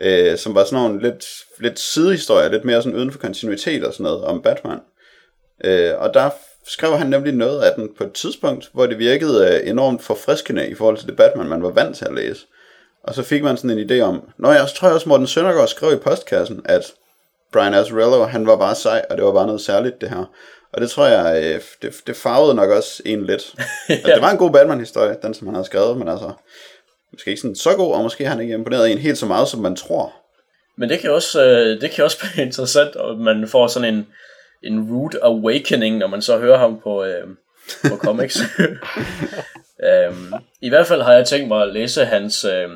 [0.00, 1.26] øh, som var sådan nogle lidt,
[1.58, 4.78] lidt sidehistorier, lidt mere sådan uden for kontinuitet og sådan noget om Batman.
[5.64, 6.30] Øh, og der
[6.66, 10.68] skrev han nemlig noget af den på et tidspunkt, hvor det virkede øh, enormt forfriskende
[10.68, 12.46] i forhold til det Batman, man var vant til at læse.
[13.04, 15.68] Og så fik man sådan en idé om, Nå jeg tror jeg også Morten Søndergaard
[15.68, 16.92] skrev i postkassen, at
[17.52, 20.24] Brian Azzarello, han var bare sej, og det var bare noget særligt det her.
[20.72, 23.54] Og det tror jeg, øh, det, det farvede nok også en lidt.
[23.88, 24.14] ja.
[24.14, 26.32] Det var en god Batman-historie, den som han havde skrevet, men altså,
[27.12, 29.48] måske ikke sådan så god, og måske har han ikke imponeret en helt så meget,
[29.48, 30.12] som man tror.
[30.76, 34.06] Men det kan også, øh, det kan også være interessant, at man får sådan en,
[34.62, 37.28] en rude awakening, når man så hører ham på, øh,
[37.90, 38.38] på comics.
[39.88, 42.68] øhm, I hvert fald har jeg tænkt mig at læse hans, øh,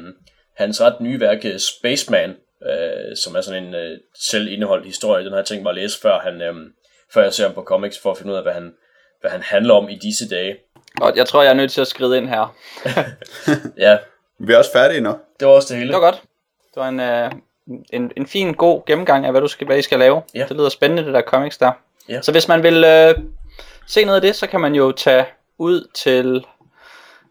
[0.56, 2.30] hans ret nye værk, øh, Spaceman,
[2.70, 3.98] øh, som er sådan en øh,
[4.30, 5.24] selvindeholdt historie.
[5.24, 6.54] Den har jeg tænkt mig at læse, før, han, øh,
[7.14, 8.72] før jeg ser ham på comics, for at finde ud af, hvad han,
[9.20, 10.56] hvad han handler om i disse dage.
[11.00, 12.56] Og jeg tror, jeg er nødt til at skride ind her.
[13.86, 13.98] Ja,
[14.38, 15.14] Vi er også færdige nu.
[15.40, 15.92] det var også det hele.
[15.92, 16.22] Det var godt.
[16.74, 17.30] Det var en, øh,
[17.92, 20.22] en, en fin, god gennemgang af, hvad du skal, hvad I skal lave.
[20.34, 20.44] Ja.
[20.48, 21.72] Det lyder spændende, det der comics der.
[22.08, 22.20] Ja.
[22.20, 23.14] Så hvis man vil øh,
[23.86, 25.26] se noget af det, så kan man jo tage
[25.58, 26.46] ud til...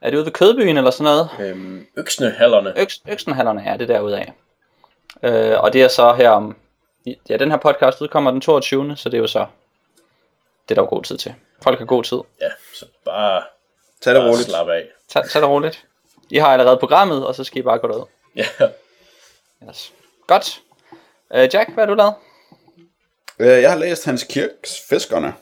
[0.02, 1.30] Er det ude ved Kødbyen eller sådan noget?
[1.40, 2.80] Øhm, øksnehallerne.
[2.80, 4.34] Øks, Øksenhallerne er det derude af.
[5.24, 6.58] Øh, og det er så her om...
[7.30, 8.98] Ja, den her podcast udkommer den 22.
[8.98, 9.46] Så det er jo så...
[10.70, 11.34] Det er der jo god tid til.
[11.62, 12.18] Folk har god tid.
[12.42, 13.44] Ja, så bare,
[14.02, 14.50] Tag det bare roligt.
[14.50, 14.88] slap af.
[15.10, 15.86] Tag, tag det roligt.
[16.30, 18.06] I har allerede programmet, og så skal I bare gå derud.
[18.36, 18.46] Ja.
[19.70, 19.94] Yes.
[20.28, 20.62] Godt.
[21.34, 22.14] Øh, Jack, hvad har du lavet?
[23.40, 25.34] Øh, Jeg har læst Hans Kirks Fiskerne.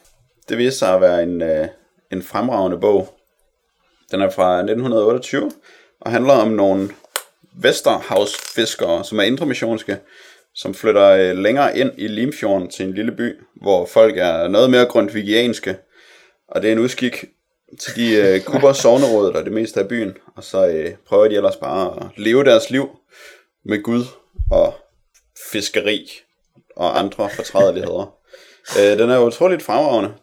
[0.50, 1.68] Det viser sig at være en, øh,
[2.12, 3.14] en fremragende bog.
[4.12, 5.52] Den er fra 1928
[6.02, 6.90] og handler om nogle
[7.56, 9.98] Vesterhavsfiskere, som er indremissionske,
[10.56, 14.70] som flytter øh, længere ind i Limfjorden til en lille by, hvor folk er noget
[14.70, 15.78] mere grundvigianske.
[16.48, 17.26] Og det er en udskik
[17.80, 20.18] til de øh, grupper sovnerådet og det meste af byen.
[20.36, 22.90] Og så øh, prøver de ellers bare at leve deres liv
[23.66, 24.06] med Gud
[24.52, 24.74] og
[25.52, 26.10] fiskeri
[26.76, 28.16] og andre fortrædeligheder.
[28.80, 30.14] øh, den er utroligt fremragende.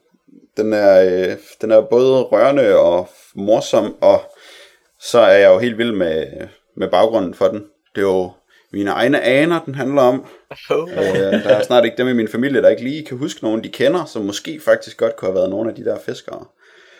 [0.56, 4.20] Den er, øh, den er både rørende og morsom, og
[5.00, 6.26] så er jeg jo helt vild med,
[6.76, 7.64] med baggrunden for den.
[7.94, 8.32] Det er jo
[8.72, 10.26] mine egne aner, den handler om.
[10.70, 10.90] Oh.
[10.92, 10.98] Øh,
[11.44, 13.68] der er snart ikke dem i min familie, der ikke lige kan huske nogen, de
[13.68, 16.44] kender, som måske faktisk godt kunne have været nogle af de der fiskere.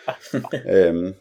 [0.75, 1.13] øhm,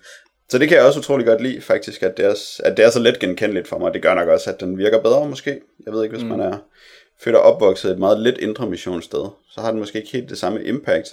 [0.48, 2.90] så det kan jeg også utrolig godt lide, faktisk, at det, er, at det er
[2.90, 3.94] så let genkendeligt for mig.
[3.94, 5.60] Det gør nok også, at den virker bedre, måske.
[5.86, 6.30] Jeg ved ikke, hvis mm.
[6.30, 6.58] man er
[7.24, 10.38] født og opvokset et meget let indre missionssted, så har den måske ikke helt det
[10.38, 11.08] samme impact.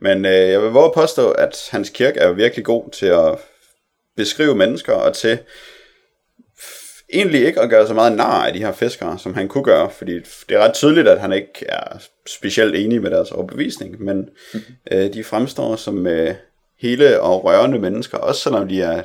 [0.00, 3.38] Men øh, jeg vil våge at påstå, at Hans Kirk er virkelig god til at
[4.16, 5.38] beskrive mennesker, og til
[7.12, 9.90] egentlig ikke at gøre så meget nar af de her fiskere, som han kunne gøre,
[9.90, 10.14] fordi
[10.48, 14.60] det er ret tydeligt, at han ikke er specielt enig med deres overbevisning, men mm.
[14.90, 16.34] øh, de fremstår som øh,
[16.78, 19.02] hele og rørende mennesker, også selvom de er,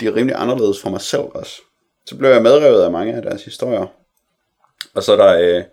[0.00, 1.62] de er rimelig anderledes for mig selv også.
[2.06, 4.01] Så blev jeg medrevet af mange af deres historier.
[4.94, 5.64] Og så er der øh,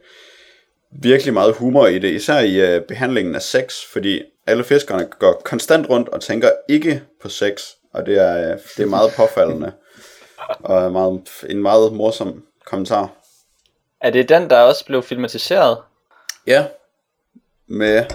[0.91, 5.41] virkelig meget humor i det, især i øh, behandlingen af sex, fordi alle fiskerne går
[5.45, 9.71] konstant rundt og tænker ikke på sex, og det er, øh, det er meget påfaldende,
[10.59, 13.09] og meget, en meget morsom kommentar.
[14.01, 15.77] Er det den, der også blev filmatiseret?
[16.47, 16.65] Ja,
[17.67, 18.05] med, ej,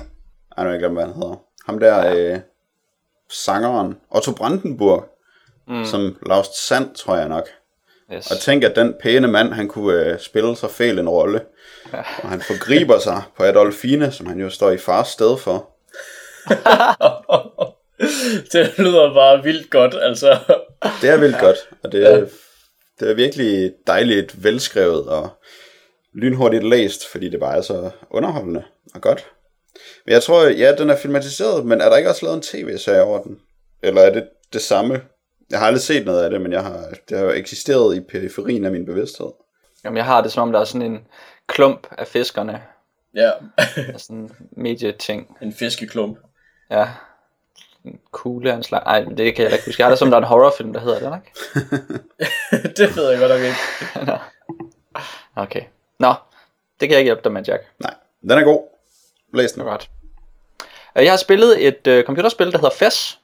[0.56, 1.36] nu har jeg glemt, hvad han hedder.
[1.66, 2.40] Ham der, øh,
[3.30, 5.04] sangeren, Otto Brandenburg,
[5.68, 5.84] mm.
[5.84, 7.48] som Laust Sand, tror jeg nok.
[8.12, 8.30] Yes.
[8.30, 11.40] Og tænk, at den pæne mand, han kunne øh, spille så fæl en rolle.
[11.92, 11.98] Ja.
[11.98, 15.70] Og han forgriber sig på Adolfine, som han jo står i fars sted for.
[18.52, 20.38] det lyder bare vildt godt, altså.
[21.02, 22.26] det er vildt godt, og det er,
[23.00, 25.28] det er virkelig dejligt velskrevet og
[26.14, 28.62] lynhurtigt læst, fordi det bare er så underholdende
[28.94, 29.26] og godt.
[30.06, 33.02] Men jeg tror, ja, den er filmatiseret, men er der ikke også lavet en tv-serie
[33.02, 33.38] over den?
[33.82, 35.00] Eller er det det samme?
[35.50, 38.00] Jeg har aldrig set noget af det, men jeg har, det har jo eksisteret i
[38.00, 39.30] periferien af min bevidsthed.
[39.84, 41.06] Jamen, jeg har det som om, der er sådan en
[41.46, 42.62] klump af fiskerne.
[43.14, 43.30] Ja.
[43.98, 45.36] sådan en medieting.
[45.42, 46.18] En fiskeklump.
[46.70, 46.88] Ja.
[47.84, 48.82] En kugle af en slag.
[48.86, 49.80] Ej, det kan jeg ikke huske.
[49.80, 52.72] Jeg har det som, der er en horrorfilm, der hedder det, ikke?
[52.76, 53.56] det ved jeg godt nok ikke.
[54.12, 54.18] Nå.
[55.36, 55.62] Okay.
[55.98, 56.14] Nå,
[56.80, 57.62] det kan jeg ikke hjælpe dig med, Jack.
[57.78, 58.62] Nej, den er god.
[59.34, 59.62] Læs den.
[59.62, 59.90] Godt.
[60.94, 63.20] Jeg har spillet et uh, computerspil, der hedder FES,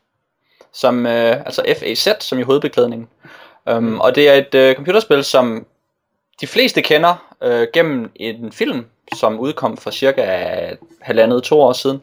[0.72, 1.10] som, uh,
[1.46, 3.08] altså F-A-Z, som i hovedbeklædningen.
[3.70, 5.66] Um, og det er et uh, computerspil, som
[6.40, 10.24] de fleste kender uh, gennem en film, som udkom for cirka
[11.00, 12.02] halvandet to år siden,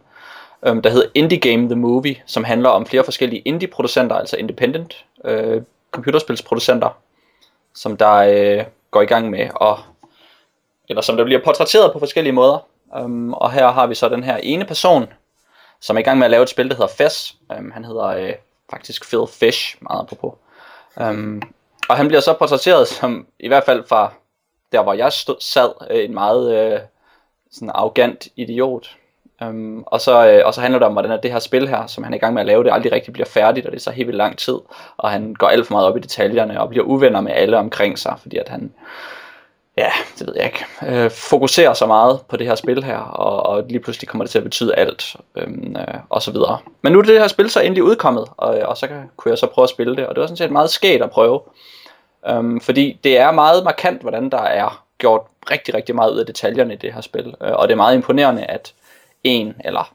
[0.69, 5.05] um, der hedder Indie Game The Movie, som handler om flere forskellige indie-producenter, altså independent
[5.23, 6.97] uh, computerspilsproducenter,
[7.75, 9.75] som der uh, går i gang med at,
[10.89, 12.65] eller som der bliver portrætteret på forskellige måder.
[13.03, 15.07] Um, og her har vi så den her ene person,
[15.81, 17.35] som er i gang med at lave et spil, der hedder Fess.
[17.59, 18.33] Um, han hedder øh,
[18.69, 20.33] faktisk Phil Fish, meget apropos.
[20.95, 21.41] Um,
[21.89, 24.11] og han bliver så portrætteret som, i hvert fald fra
[24.71, 26.79] der hvor jeg stod, sad, øh, en meget øh,
[27.51, 28.95] sådan arrogant idiot.
[29.41, 32.03] Um, og, så, øh, og så handler det om, hvordan det her spil her, som
[32.03, 33.81] han er i gang med at lave, det aldrig rigtig bliver færdigt, og det er
[33.81, 34.57] så helt vildt lang tid.
[34.97, 37.99] Og han går alt for meget op i detaljerne, og bliver uvenner med alle omkring
[37.99, 38.73] sig, fordi at han
[39.77, 43.45] ja, det ved jeg ikke, øh, fokuserer så meget på det her spil her, og,
[43.45, 46.57] og lige pludselig kommer det til at betyde alt, øhm, øh, og så videre.
[46.81, 49.29] Men nu er det her spil så endelig udkommet, og, øh, og så kan, kunne
[49.29, 51.41] jeg så prøve at spille det, og det var sådan set meget skægt at prøve,
[52.29, 56.25] øhm, fordi det er meget markant, hvordan der er gjort rigtig, rigtig meget ud af
[56.25, 58.73] detaljerne i det her spil, øh, og det er meget imponerende, at
[59.23, 59.93] en eller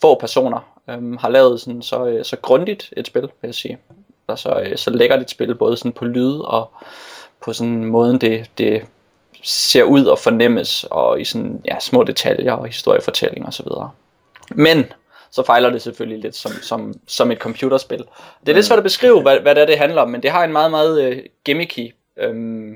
[0.00, 0.60] få personer
[0.90, 3.78] øhm, har lavet sådan så, øh, så grundigt et spil, vil jeg sige.
[4.26, 6.70] Og så, øh, så lækkert et spil, både sådan på lyd og
[7.40, 8.82] på sådan måden, det, det
[9.42, 13.90] ser ud og fornemmes, og i sådan, ja, små detaljer og historiefortælling og så videre.
[14.50, 14.92] Men
[15.30, 18.04] så fejler det selvfølgelig lidt som, som, som et computerspil.
[18.40, 20.30] Det er lidt svært at beskrive, hvad, hvad det, er, det handler om, men det
[20.30, 22.74] har en meget, meget uh, gimmicky øhm,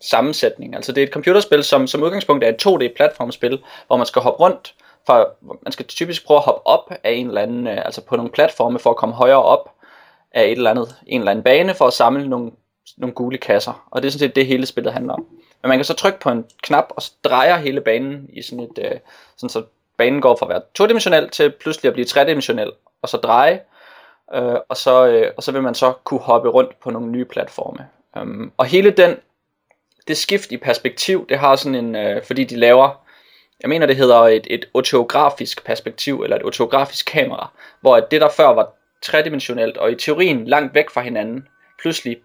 [0.00, 0.74] sammensætning.
[0.74, 4.44] Altså det er et computerspil, som som udgangspunkt er et 2D-platformspil, hvor man skal hoppe
[4.44, 4.74] rundt,
[5.06, 8.16] for, man skal typisk prøve at hoppe op af en eller anden, uh, altså på
[8.16, 9.70] nogle platforme for at komme højere op
[10.32, 12.50] af et eller andet, en eller anden bane for at samle nogle,
[12.96, 13.88] nogle gule kasser.
[13.90, 15.26] Og det er sådan set det hele spillet handler om.
[15.62, 18.60] Men man kan så trykke på en knap, og så drejer hele banen i sådan
[18.60, 18.98] et, øh,
[19.36, 19.62] sådan så
[19.96, 23.60] banen går fra at være todimensionel til pludselig at blive tredimensionel, og så dreje,
[24.34, 27.24] øh, og, så, øh, og så vil man så kunne hoppe rundt på nogle nye
[27.24, 27.88] platforme.
[28.20, 29.16] Um, og hele den,
[30.08, 33.04] det skift i perspektiv, det har sådan en, øh, fordi de laver,
[33.60, 38.28] jeg mener det hedder et, et otografisk perspektiv, eller et otografisk kamera, hvor det der
[38.28, 41.48] før var tredimensionelt, og i teorien langt væk fra hinanden,
[41.80, 42.16] pludselig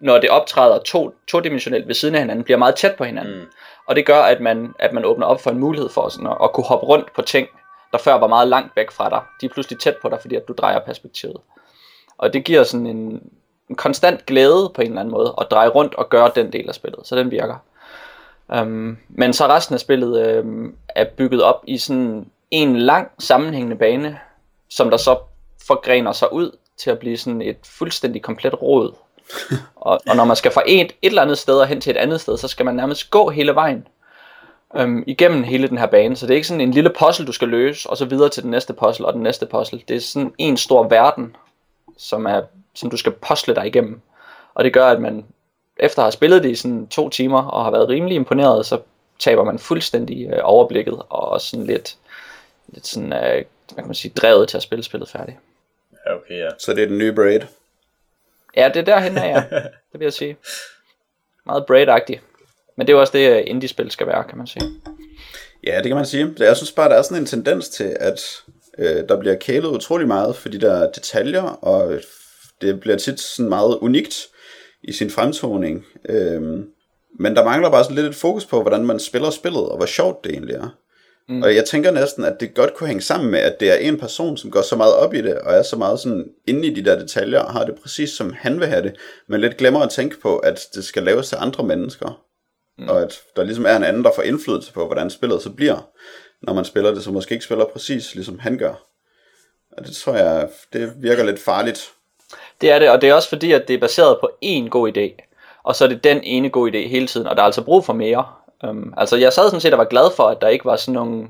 [0.00, 3.38] når det optræder to, todimensionelt ved siden af hinanden, bliver meget tæt på hinanden.
[3.38, 3.46] Mm.
[3.86, 6.36] Og det gør, at man, at man åbner op for en mulighed for sådan at,
[6.42, 7.48] at kunne hoppe rundt på ting,
[7.92, 9.20] der før var meget langt væk fra dig.
[9.40, 11.36] De er pludselig tæt på dig, fordi at du drejer perspektivet.
[12.18, 13.22] Og det giver sådan en,
[13.68, 16.68] en konstant glæde på en eller anden måde, at dreje rundt og gøre den del
[16.68, 17.06] af spillet.
[17.06, 17.56] Så den virker.
[18.48, 23.76] Um, men så resten af spillet um, er bygget op i sådan en lang sammenhængende
[23.76, 24.18] bane,
[24.70, 25.18] som der så
[25.66, 28.94] forgrener sig ud til at blive sådan et fuldstændig komplet råd.
[29.76, 31.96] og, og når man skal fra et, et eller andet sted og hen til et
[31.96, 33.86] andet sted, så skal man nærmest gå hele vejen
[34.76, 36.16] øhm, igennem hele den her bane.
[36.16, 38.42] Så det er ikke sådan en lille puzzle, du skal løse, og så videre til
[38.42, 39.80] den næste puzzle og den næste puzzle.
[39.88, 41.36] Det er sådan en stor verden,
[41.96, 42.42] som, er,
[42.74, 44.00] som du skal pusle dig igennem.
[44.54, 45.24] Og det gør, at man
[45.76, 48.80] efter at have spillet det i sådan to timer og har været rimelig imponeret, så
[49.18, 51.96] taber man fuldstændig øh, overblikket og også sådan lidt,
[52.68, 55.36] lidt sådan, øh, hvad kan man sige, drevet til at spille spillet færdigt.
[56.06, 56.48] Ja, okay, ja.
[56.58, 57.40] Så det er den nye Braid.
[58.56, 59.58] Ja, det er derhen af, ja.
[59.92, 60.36] Det vil jeg sige.
[61.46, 62.20] Meget Braid-agtigt.
[62.76, 64.70] Men det er jo også det, øh, indie-spil skal være, kan man sige.
[65.66, 66.34] Ja, det kan man sige.
[66.38, 68.20] Jeg synes bare, der er sådan en tendens til, at
[68.78, 72.00] øh, der bliver kælet utrolig meget for de der detaljer, og
[72.60, 74.26] det bliver tit sådan meget unikt
[74.82, 75.86] i sin fremtoning.
[76.08, 76.66] Øhm,
[77.18, 79.86] men der mangler bare sådan lidt et fokus på, hvordan man spiller spillet, og hvor
[79.86, 80.76] sjovt det egentlig er.
[81.28, 81.42] Mm.
[81.42, 83.98] Og jeg tænker næsten, at det godt kunne hænge sammen med, at det er en
[83.98, 86.74] person, som går så meget op i det, og er så meget sådan inde i
[86.74, 88.96] de der detaljer, og har det præcis som han vil have det,
[89.28, 92.22] men lidt glemmer at tænke på, at det skal laves til andre mennesker.
[92.78, 92.88] Mm.
[92.88, 95.88] Og at der ligesom er en anden, der får indflydelse på, hvordan spillet så bliver,
[96.42, 98.74] når man spiller det, så måske ikke spiller præcis, ligesom han gør.
[99.72, 101.92] Og det tror jeg, det virker lidt farligt.
[102.60, 104.96] Det er det, og det er også fordi, at det er baseret på én god
[104.96, 105.26] idé.
[105.62, 107.84] Og så er det den ene gode idé hele tiden, og der er altså brug
[107.84, 108.26] for mere.
[108.64, 110.94] Um, altså jeg sad sådan set og var glad for, at der ikke var sådan
[110.94, 111.28] nogle,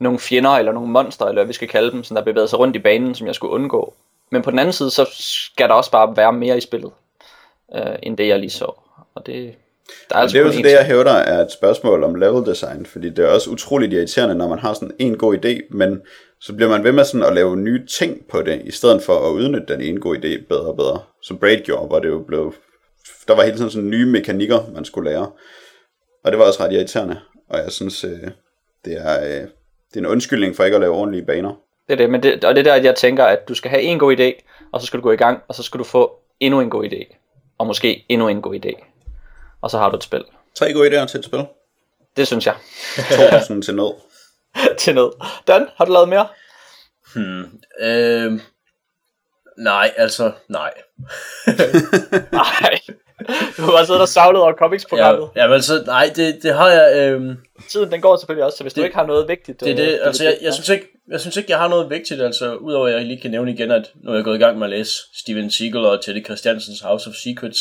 [0.00, 2.58] nogle fjender eller nogle monster, eller hvad vi skal kalde dem, sådan der bevægede sig
[2.58, 3.94] rundt i banen, som jeg skulle undgå.
[4.30, 6.92] Men på den anden side, så skal der også bare være mere i spillet,
[7.68, 8.72] uh, end det jeg lige så.
[9.14, 9.54] Og det,
[10.08, 12.46] der er, altså det er jo så det, jeg hævder, er et spørgsmål om level
[12.46, 16.00] design, fordi det er også utroligt irriterende, når man har sådan en god idé, men
[16.40, 19.28] så bliver man ved med sådan at lave nye ting på det, i stedet for
[19.28, 21.00] at udnytte den ene gode idé bedre og bedre.
[21.22, 22.54] Som Braid gjorde, hvor det jo blev...
[23.28, 25.30] Der var hele tiden sådan nye mekanikker, man skulle lære.
[26.24, 28.30] Og det var også ret irriterende, og jeg synes, øh,
[28.84, 29.48] det, er, øh,
[29.88, 31.54] det er en undskyldning for ikke at lave ordentlige baner.
[31.86, 33.70] Det er det, men det, og det er der, at jeg tænker, at du skal
[33.70, 35.84] have en god idé, og så skal du gå i gang, og så skal du
[35.84, 37.16] få endnu en god idé.
[37.58, 38.84] Og måske endnu en god idé
[39.64, 40.24] og så har du et spil.
[40.54, 41.46] Tre gode idéer til et spil.
[42.16, 42.56] Det synes jeg.
[43.32, 43.94] 2000 til nød.
[44.78, 45.12] til nød.
[45.46, 46.28] Dan, har du lavet mere?
[47.14, 48.40] Hmm, øh,
[49.58, 50.72] nej, altså, nej.
[52.32, 52.78] nej.
[53.56, 55.30] Du har siddet og savlet over comics-programmet.
[55.36, 57.12] Ja, ja, men så, nej, det, det har jeg...
[57.12, 57.36] Øh...
[57.68, 59.60] Tiden, den går selvfølgelig også, så hvis det, du ikke har noget vigtigt...
[59.60, 61.90] Det er det, øh, altså, jeg, jeg, synes ikke, jeg synes ikke, jeg har noget
[61.90, 64.38] vigtigt, altså, udover at jeg lige kan nævne igen, at nu er jeg gået i
[64.38, 67.60] gang med at læse Steven Seagal og Teddy Christiansens House of Secrets,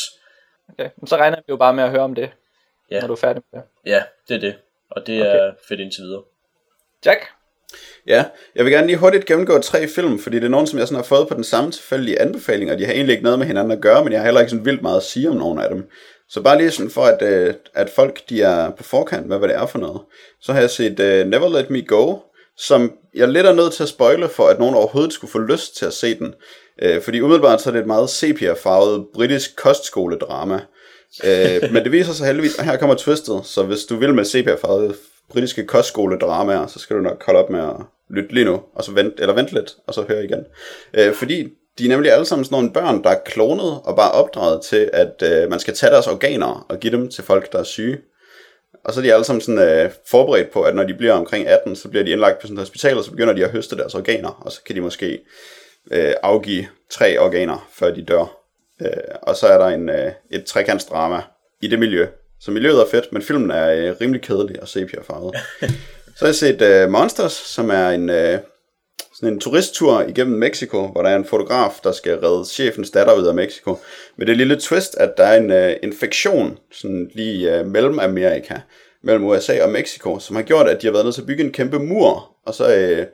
[0.70, 2.32] Okay, så regner vi jo bare med at høre om det,
[2.92, 3.00] ja.
[3.00, 3.92] når du er færdig med det.
[3.92, 4.56] Ja, det er det.
[4.90, 5.40] Og det okay.
[5.40, 6.24] er fedt indtil videre.
[7.06, 7.20] Jack?
[8.08, 10.88] Ja, jeg vil gerne lige hurtigt gennemgå tre film, fordi det er nogen, som jeg
[10.88, 13.48] sådan har fået på den samme tilfældige anbefaling, og de har egentlig ikke noget med
[13.48, 15.60] hinanden at gøre, men jeg har heller ikke sådan vildt meget at sige om nogen
[15.60, 15.84] af dem.
[16.30, 19.50] Så bare lige sådan for, at, øh, at folk de er på forkant med, hvad
[19.50, 20.02] det er for noget.
[20.42, 22.18] Så har jeg set uh, Never Let Me Go,
[22.58, 25.78] som jeg lidt er nødt til at spoile for, at nogen overhovedet skulle få lyst
[25.78, 26.34] til at se den.
[26.82, 30.60] Øh, fordi umiddelbart så er det et meget sepia-farvet britisk kostskoledrama.
[31.24, 34.26] øh, men det viser sig heldigvis, og her kommer twistet, så hvis du vil med
[34.26, 34.96] sepia-farvet
[35.30, 37.76] britiske kostskoledramaer, så skal du nok holde op med at
[38.10, 40.46] lytte lige nu, og så vent, eller vente lidt, og så høre igen.
[40.94, 44.12] Øh, fordi de er nemlig alle sammen sådan nogle børn, der er klonet og bare
[44.12, 47.60] opdraget til, at øh, man skal tage deres organer og give dem til folk, der
[47.60, 47.98] er syge.
[48.84, 51.48] Og så er de alle sammen sådan, øh, forberedt på, at når de bliver omkring
[51.48, 53.78] 18, så bliver de indlagt på sådan et hospital, og så begynder de at høste
[53.78, 55.20] deres organer, og så kan de måske
[55.92, 58.38] øh, afgive tre organer, før de dør.
[58.82, 61.22] Øh, og så er der en, øh, et trekantsdrama
[61.62, 62.08] i det miljø.
[62.46, 65.36] Så miljøet er fedt, men filmen er øh, rimelig kedelig og sepia-farvet.
[66.16, 68.40] så har jeg set øh, Monsters, som er en, øh,
[69.16, 73.14] sådan en turisttur igennem Mexico, hvor der er en fotograf, der skal redde chefens datter
[73.14, 73.80] ud af Mexico.
[74.18, 78.56] Med det lille twist, at der er en øh, infektion sådan lige øh, mellem Amerika,
[79.04, 81.44] mellem USA og Mexico, som har gjort, at de har været nødt til at bygge
[81.44, 83.06] en kæmpe mur, og så øh,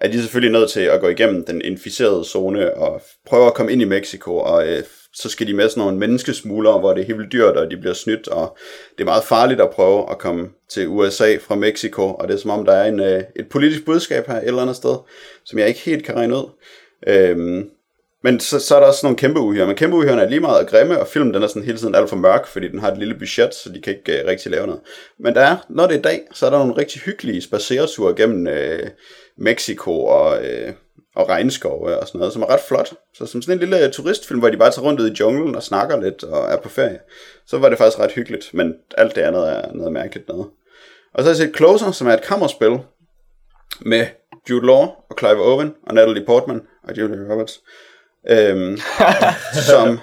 [0.00, 3.72] er de selvfølgelig nødt til at gå igennem den inficerede zone og prøve at komme
[3.72, 4.82] ind i Mexico, og øh,
[5.18, 7.76] så skal de med sådan nogle menneskesmuglere, hvor det er helt vildt dyrt, og de
[7.76, 8.56] bliver snydt, og
[8.96, 12.38] det er meget farligt at prøve at komme til USA fra Mexico, og det er
[12.38, 14.96] som om, der er en, øh, et politisk budskab her et eller andet sted,
[15.44, 16.50] som jeg ikke helt kan regne ud.
[17.06, 17.70] Øhm,
[18.22, 20.66] men så, så er der også nogle kæmpe uhyre, men kæmpe uhyre er lige meget
[20.66, 22.98] grimme, og filmen den er sådan hele tiden alt for mørk, fordi den har et
[22.98, 24.80] lille budget, så de kan ikke uh, rigtig lave noget.
[25.18, 28.46] Men der er, når det er dag, så er der nogle rigtig hyggelige spacereture gennem
[28.46, 28.88] uh,
[29.38, 30.74] Mexico og, uh,
[31.16, 32.92] og regnskov og sådan noget, som er ret flot.
[33.14, 35.62] Så som sådan en lille turistfilm, hvor de bare tager rundt ud i junglen og
[35.62, 36.98] snakker lidt og er på ferie,
[37.46, 40.46] så var det faktisk ret hyggeligt, men alt det andet er noget mærkeligt noget.
[41.14, 42.78] Og så har jeg set Closer, som er et kammerspil
[43.80, 44.06] med
[44.50, 47.60] Jude Law og Clive Owen og Natalie Portman og Julia Roberts
[48.30, 48.78] øhm,
[49.68, 50.00] som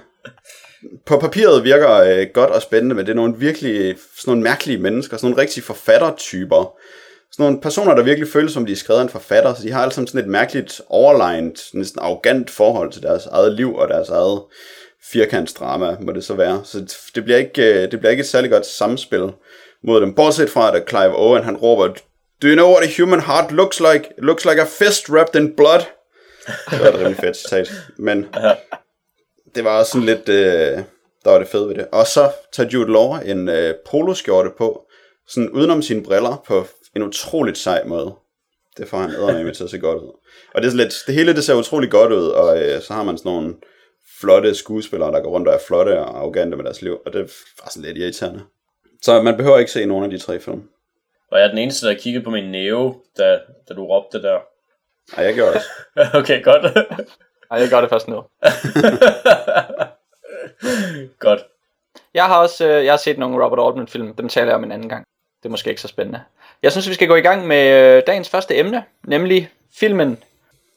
[1.05, 4.77] på papiret virker øh, godt og spændende, men det er nogle virkelig sådan nogle mærkelige
[4.77, 6.77] mennesker, sådan nogle rigtige forfattertyper.
[7.33, 9.71] Sådan nogle personer, der virkelig føles som, de er skrevet af en forfatter, så de
[9.71, 14.09] har alle sådan et mærkeligt overlegnet, næsten arrogant forhold til deres eget liv og deres
[14.09, 14.41] eget
[15.11, 16.61] firkantsdrama, må det så være.
[16.63, 19.31] Så det bliver ikke, øh, det bliver ikke et særlig godt samspil
[19.83, 20.15] mod dem.
[20.15, 21.87] Bortset fra, at Clive Owen, han råber,
[22.41, 24.09] Do you know what a human heart looks like?
[24.17, 25.81] It looks like a fist wrapped in blood.
[26.71, 27.71] Det var et rimelig fedt citat.
[27.97, 28.25] Men
[29.55, 30.77] det var også sådan lidt, øh,
[31.23, 31.87] der var det fede ved det.
[31.91, 34.81] Og så tager Jude Law en øh, poloskjorte på,
[35.27, 38.15] sådan udenom sine briller, på en utroligt sej måde.
[38.77, 40.11] Det får han æder til at se godt ud.
[40.53, 43.03] Og det, er lidt, det hele det ser utrolig godt ud, og øh, så har
[43.03, 43.55] man sådan nogle
[44.19, 47.21] flotte skuespillere, der går rundt og er flotte og arrogante med deres liv, og det
[47.21, 48.43] er sådan lidt irriterende.
[49.01, 50.69] Så man behøver ikke se nogen af de tre film.
[51.31, 54.39] Var jeg den eneste, der kiggede på min næve, da, da du råbte der?
[55.15, 55.63] Nej, jeg gjorde det.
[56.19, 56.63] okay, godt.
[57.51, 58.15] Nej, jeg gør det først nu.
[61.19, 61.41] godt.
[62.13, 64.63] Jeg har også øh, jeg har set nogle Robert Altman film, dem taler jeg om
[64.63, 65.05] en anden gang.
[65.43, 66.21] Det er måske ikke så spændende.
[66.63, 70.17] Jeg synes, vi skal gå i gang med øh, dagens første emne, nemlig filmen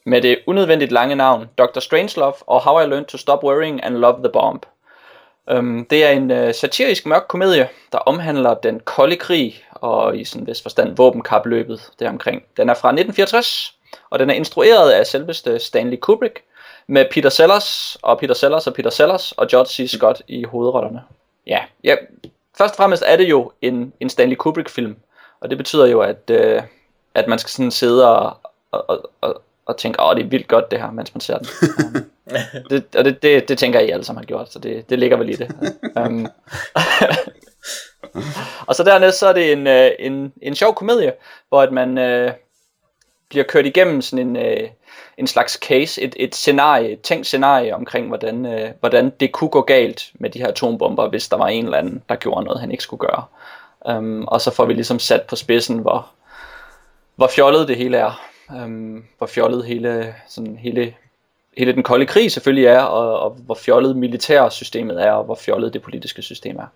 [0.05, 1.79] med det unødvendigt lange navn Dr.
[1.79, 4.65] Strangelove og How I Learned to Stop Worrying and Love the Bomb.
[5.51, 10.25] Um, det er en uh, satirisk mørk komedie, der omhandler den kolde krig og i
[10.25, 12.43] sådan vis forstand våbenkapløbet deromkring.
[12.57, 13.75] Den er fra 1964,
[14.09, 16.43] og den er instrueret af selveste Stanley Kubrick,
[16.87, 19.91] med Peter Sellers og Peter Sellers og Peter Sellers og George C.
[19.95, 21.03] Scott i hovedrollerne.
[21.47, 21.95] Ja, ja
[22.57, 24.95] først og fremmest er det jo en, en Stanley Kubrick-film,
[25.39, 26.63] og det betyder jo, at, uh,
[27.15, 28.37] at man skal sådan sidde og,
[28.71, 31.47] og, og, og tænke, åh, det er vildt godt det her, mens man ser den.
[32.69, 35.17] det, og det, det, det tænker I alle sammen har gjort, så det, det ligger
[35.17, 35.51] vel i det.
[35.95, 36.27] um,
[38.67, 41.13] og så dernæst så er det en, øh, en, en sjov komedie,
[41.49, 42.31] hvor at man øh,
[43.29, 44.69] bliver kørt igennem sådan en, øh,
[45.17, 49.49] en slags case, et, et scenarie, et tænkt scenarie omkring, hvordan, øh, hvordan det kunne
[49.49, 52.59] gå galt med de her atombomber, hvis der var en eller anden, der gjorde noget,
[52.59, 53.23] han ikke skulle gøre.
[53.97, 56.07] Um, og så får vi ligesom sat på spidsen, hvor,
[57.15, 58.21] hvor fjollet det hele er.
[58.49, 60.93] Um, hvor fjollet hele, sådan hele
[61.57, 65.73] hele den kolde krig selvfølgelig er, og, og hvor fjollet militærsystemet er, og hvor fjollet
[65.73, 66.67] det politiske system er.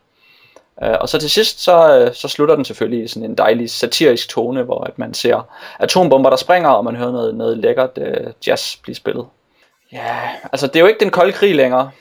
[0.84, 3.70] Øh, og så til sidst, så, øh, så slutter den selvfølgelig i sådan en dejlig
[3.70, 7.98] satirisk tone, hvor at man ser atombomber, der springer, og man hører noget, noget lækkert
[7.98, 9.26] uh, jazz blive spillet.
[9.92, 11.92] Ja, altså det er jo ikke den kolde krig længere.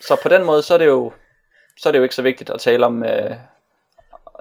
[0.00, 1.12] Så på den måde, så er det jo,
[1.78, 3.02] så er det jo ikke så vigtigt at tale om...
[3.02, 3.36] Uh,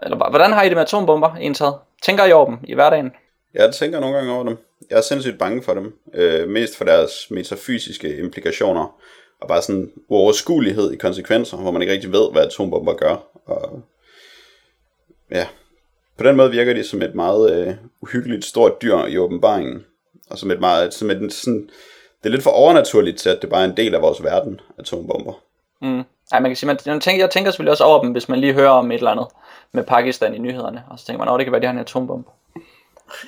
[0.03, 1.73] eller hvordan har I det med atombomber, ensad?
[2.03, 3.11] Tænker I over dem i hverdagen?
[3.53, 4.57] Jeg tænker nogle gange over dem.
[4.89, 5.95] Jeg er sindssygt bange for dem.
[6.13, 8.95] Øh, mest for deres metafysiske implikationer.
[9.41, 13.15] Og bare sådan uoverskuelighed i konsekvenser, hvor man ikke rigtig ved, hvad atombomber gør.
[13.51, 13.81] Og
[15.31, 15.47] ja,
[16.17, 19.85] på den måde virker de som et meget øh, uhyggeligt stort dyr i åbenbaringen.
[20.29, 21.69] Og som et meget, som et, sådan,
[22.23, 24.61] det er lidt for overnaturligt til, at det bare er en del af vores verden,
[24.79, 25.33] atombomber.
[25.81, 26.03] Mm.
[26.31, 28.39] Ej, man kan sige, man, jeg, tænker, jeg tænker selvfølgelig også over dem, hvis man
[28.39, 29.27] lige hører om et eller andet
[29.71, 30.83] med Pakistan i nyhederne.
[30.89, 32.29] Og så tænker man, at det kan være, de har en atombombe.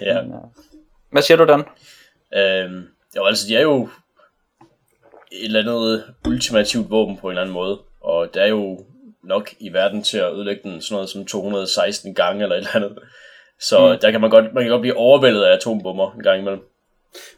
[0.01, 0.21] Ja.
[0.21, 0.39] Men, uh,
[1.11, 1.63] hvad siger du, Dan?
[2.35, 3.89] Øhm, jo, altså, de er jo
[5.31, 7.79] et eller andet ultimativt våben på en eller anden måde.
[8.01, 8.85] Og der er jo
[9.23, 12.75] nok i verden til at ødelægge den sådan noget som 216 gange eller et eller
[12.75, 12.99] andet.
[13.59, 13.99] Så mm.
[13.99, 16.61] der kan man godt, man kan godt blive overvældet af atombomber en gang imellem.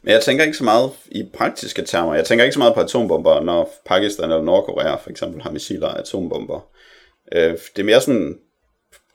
[0.01, 2.15] Men jeg tænker ikke så meget i praktiske termer.
[2.15, 5.87] Jeg tænker ikke så meget på atombomber, når Pakistan eller Nordkorea for eksempel har missiler
[5.87, 6.67] af atombomber.
[7.31, 8.39] Øh, det er mere sådan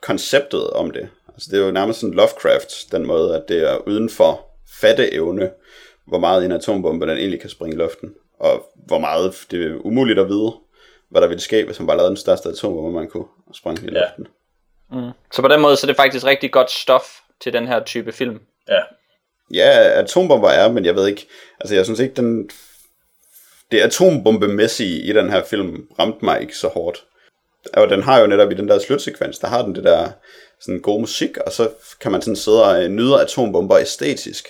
[0.01, 1.09] konceptet om det.
[1.27, 4.47] Altså det er jo nærmest sådan Lovecraft, den måde, at det er uden for
[4.81, 5.49] fatteevne,
[6.07, 8.13] hvor meget en atombombe den egentlig kan springe i luften.
[8.39, 10.53] Og hvor meget det er umuligt at vide,
[11.11, 13.93] hvad der ville ske, hvis man bare lavede den største atombombe, man kunne springe i
[13.93, 13.99] ja.
[13.99, 14.27] luften.
[14.91, 15.11] Mm.
[15.31, 18.11] Så på den måde, så er det faktisk rigtig godt stof til den her type
[18.11, 18.39] film.
[18.69, 18.81] Ja.
[19.53, 21.27] Ja, atombomber er, men jeg ved ikke,
[21.59, 22.49] altså jeg synes ikke, den,
[23.71, 27.03] det atombombemæssige i den her film ramte mig ikke så hårdt.
[27.73, 30.09] Og den har jo netop i den der slutsekvens, der har den det der
[30.59, 31.69] sådan god musik, og så
[31.99, 34.47] kan man sådan sidde og nyde atombomber æstetisk.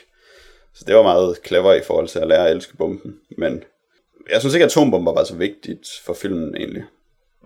[0.73, 3.15] Så det var meget clever i forhold til at lære at elske bomben.
[3.37, 3.63] Men
[4.31, 6.83] jeg synes ikke, at atombomber var så vigtigt for filmen egentlig.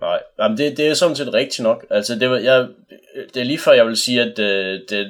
[0.00, 1.86] Nej, Jamen, det, det er sådan set rigtigt nok.
[1.90, 2.68] Altså, det, var, jeg,
[3.34, 5.06] det er lige før, jeg vil sige, at øh, det er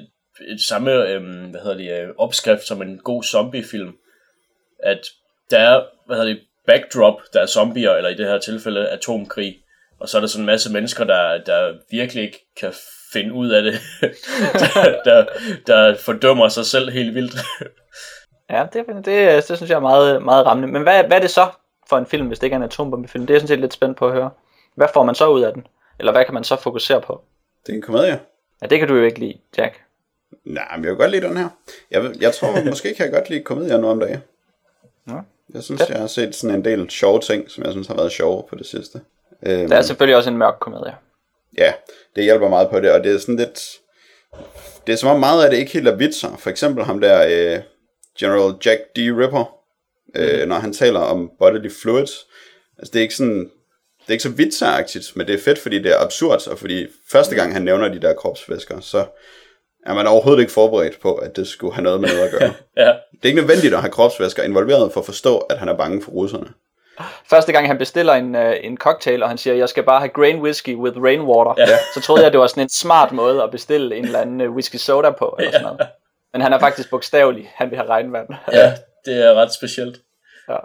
[0.58, 3.92] samme øh, hvad hedder det, øh, opskrift som en god zombiefilm.
[4.82, 5.00] At
[5.50, 9.56] der er, hvad hedder det, backdrop, der er zombier, eller i det her tilfælde atomkrig.
[10.00, 12.72] Og så er der sådan en masse mennesker, der, der virkelig ikke kan
[13.12, 13.74] finde ud af det,
[14.74, 15.26] der, der,
[15.66, 17.34] der fordømmer sig selv helt vildt
[18.50, 20.72] ja, det, det, det, det synes jeg er meget, meget rammende.
[20.72, 21.46] Men hvad, hvad er det så
[21.88, 23.26] for en film, hvis det ikke er en atombombefilm?
[23.26, 24.30] Det er jeg sådan set lidt spændt på at høre.
[24.74, 25.66] Hvad får man så ud af den?
[25.98, 27.22] Eller hvad kan man så fokusere på?
[27.66, 28.20] Det er en komedie.
[28.62, 29.80] Ja, det kan du jo ikke lide, Jack.
[30.44, 31.48] Nej, men jeg vil godt lide den her.
[31.90, 34.22] Jeg, jeg tror, måske kan jeg godt lide komedier nu om dagen.
[35.08, 35.14] Ja.
[35.54, 35.86] Jeg synes, ja.
[35.88, 38.56] jeg har set sådan en del sjove ting, som jeg synes har været sjove på
[38.56, 39.00] det sidste.
[39.42, 40.94] Øhm, Der er selvfølgelig også en mørk komedie.
[41.58, 41.72] Ja,
[42.16, 43.60] det hjælper meget på det, og det er sådan lidt...
[44.86, 46.36] Det er som om meget af det ikke helt er vitser.
[46.36, 47.60] For eksempel ham der, øh,
[48.20, 48.98] General Jack D.
[48.98, 49.44] Ripper,
[50.16, 52.10] øh, når han taler om bodily fluids.
[52.78, 53.50] Altså det er ikke sådan...
[54.00, 56.86] Det er ikke så vitseragtigt, men det er fedt, fordi det er absurd, og fordi
[57.12, 59.04] første gang han nævner de der kropsvæsker, så
[59.86, 62.52] er man overhovedet ikke forberedt på, at det skulle have noget med noget at gøre.
[62.86, 65.76] Ja, Det er ikke nødvendigt at have kropsvæsker involveret for at forstå, at han er
[65.76, 66.46] bange for russerne.
[67.30, 70.08] Første gang han bestiller en, uh, en cocktail, og han siger, jeg skal bare have
[70.08, 71.78] grain whisky with rainwater, Ja.
[71.94, 74.54] så troede jeg, det var sådan en smart måde at bestille en eller anden uh,
[74.54, 75.80] whisky soda på, eller sådan noget.
[76.36, 78.28] Men han er faktisk bogstavelig, han vil have regnvand.
[78.52, 78.74] ja,
[79.04, 79.96] det er ret specielt.
[80.48, 80.56] ja.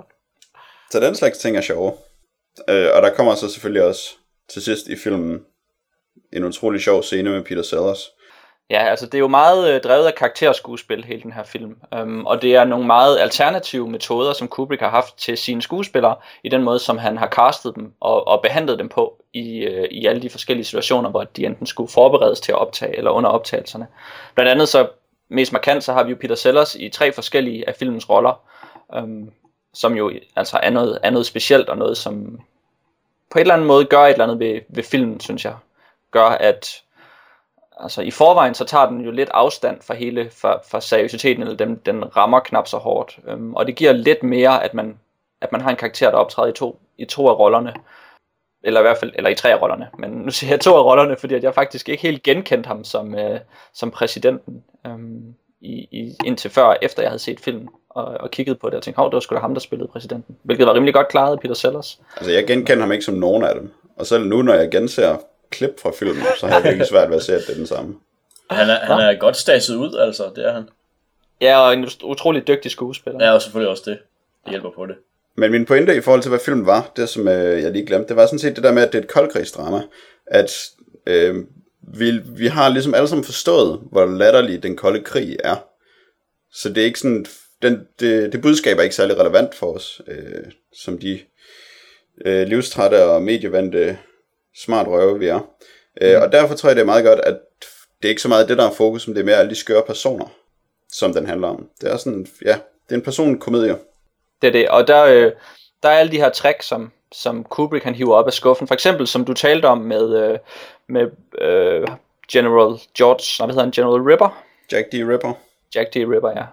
[0.89, 1.93] Så den slags ting er sjove.
[2.69, 4.15] Øh, og der kommer så selvfølgelig også
[4.49, 5.45] til sidst i filmen
[6.33, 8.11] en utrolig sjov scene med Peter Sellers.
[8.69, 11.75] Ja, altså det er jo meget øh, drevet af karakterskuespil, hele den her film.
[12.01, 16.15] Um, og det er nogle meget alternative metoder, som Kubrick har haft til sine skuespillere,
[16.43, 19.87] i den måde, som han har castet dem og, og behandlet dem på i, øh,
[19.91, 23.29] i alle de forskellige situationer, hvor de enten skulle forberedes til at optage eller under
[23.29, 23.87] optagelserne.
[24.35, 24.87] Blandt andet så,
[25.31, 28.41] mest markant, så har vi jo Peter Sellers i tre forskellige af filmens roller,
[28.95, 29.31] øhm,
[29.73, 32.39] som jo altså er noget, er noget specielt og noget, som
[33.31, 35.55] på et eller andet måde gør et eller andet ved, ved filmen, synes jeg.
[36.11, 36.81] Gør, at
[37.79, 41.55] altså i forvejen så tager den jo lidt afstand fra hele fra, fra seriøsiteten eller
[41.55, 44.99] den, den rammer knap så hårdt øhm, og det giver lidt mere at man
[45.41, 47.73] at man har en karakter der optræder i to i to af rollerne
[48.63, 50.83] eller i hvert fald eller i tre af rollerne men nu siger jeg to af
[50.83, 53.39] rollerne fordi at jeg faktisk ikke helt genkendte ham som øh,
[53.73, 58.59] som præsidenten øhm, i, i, indtil før efter jeg havde set filmen og, og kigget
[58.59, 60.73] på det og tænkte hov det var sgu da ham der spillede præsidenten hvilket var
[60.73, 63.71] rimelig godt klaret af Peter Sellers Altså jeg genkender ham ikke som nogen af dem.
[63.95, 65.17] Og selv nu, når jeg genser
[65.49, 67.67] klip fra filmen, så har jeg virkelig svært ved at se, at det er den
[67.67, 67.95] samme.
[68.49, 70.69] Han er, han er godt staset ud, altså, det er han.
[71.41, 73.99] ja og en utrolig dygtig skuespiller Ja, og selvfølgelig også det.
[74.43, 74.95] Det hjælper på det.
[75.37, 78.07] Men min pointe i forhold til, hvad filmen var, det som øh, jeg lige glemte,
[78.07, 79.81] det var sådan set det der med, at det er et koldkrigsdrama.
[80.27, 80.69] At
[81.07, 81.35] øh,
[81.93, 85.55] vi, vi har ligesom alle sammen forstået, hvor latterlig den kolde krig er.
[86.53, 87.25] Så det er ikke sådan,
[87.61, 91.19] den, det, det budskab er ikke særlig relevant for os, øh, som de
[92.25, 93.97] øh, livstrætte og medievandte
[94.57, 95.49] smart røve, vi er.
[96.01, 97.39] Øh, Og derfor tror jeg, det er meget godt, at
[98.01, 99.55] det er ikke så meget det, der er fokus, men det er mere alle de
[99.55, 100.35] skøre personer,
[100.91, 101.69] som den handler om.
[101.81, 102.59] Det er sådan, ja,
[102.89, 103.77] det er en personkomedie.
[104.41, 105.31] Det er det, og der, øh,
[105.83, 108.67] der er alle de her trick, som, som Kubrick han hiver op af skuffen.
[108.67, 110.39] For eksempel, som du talte om med, øh,
[110.87, 111.07] med
[111.41, 111.87] øh,
[112.31, 114.43] General George, nej, hvad hedder han, General Ripper?
[114.71, 114.93] Jack D.
[114.93, 115.33] Ripper.
[115.75, 115.97] Jack D.
[115.97, 116.43] Ripper, ja.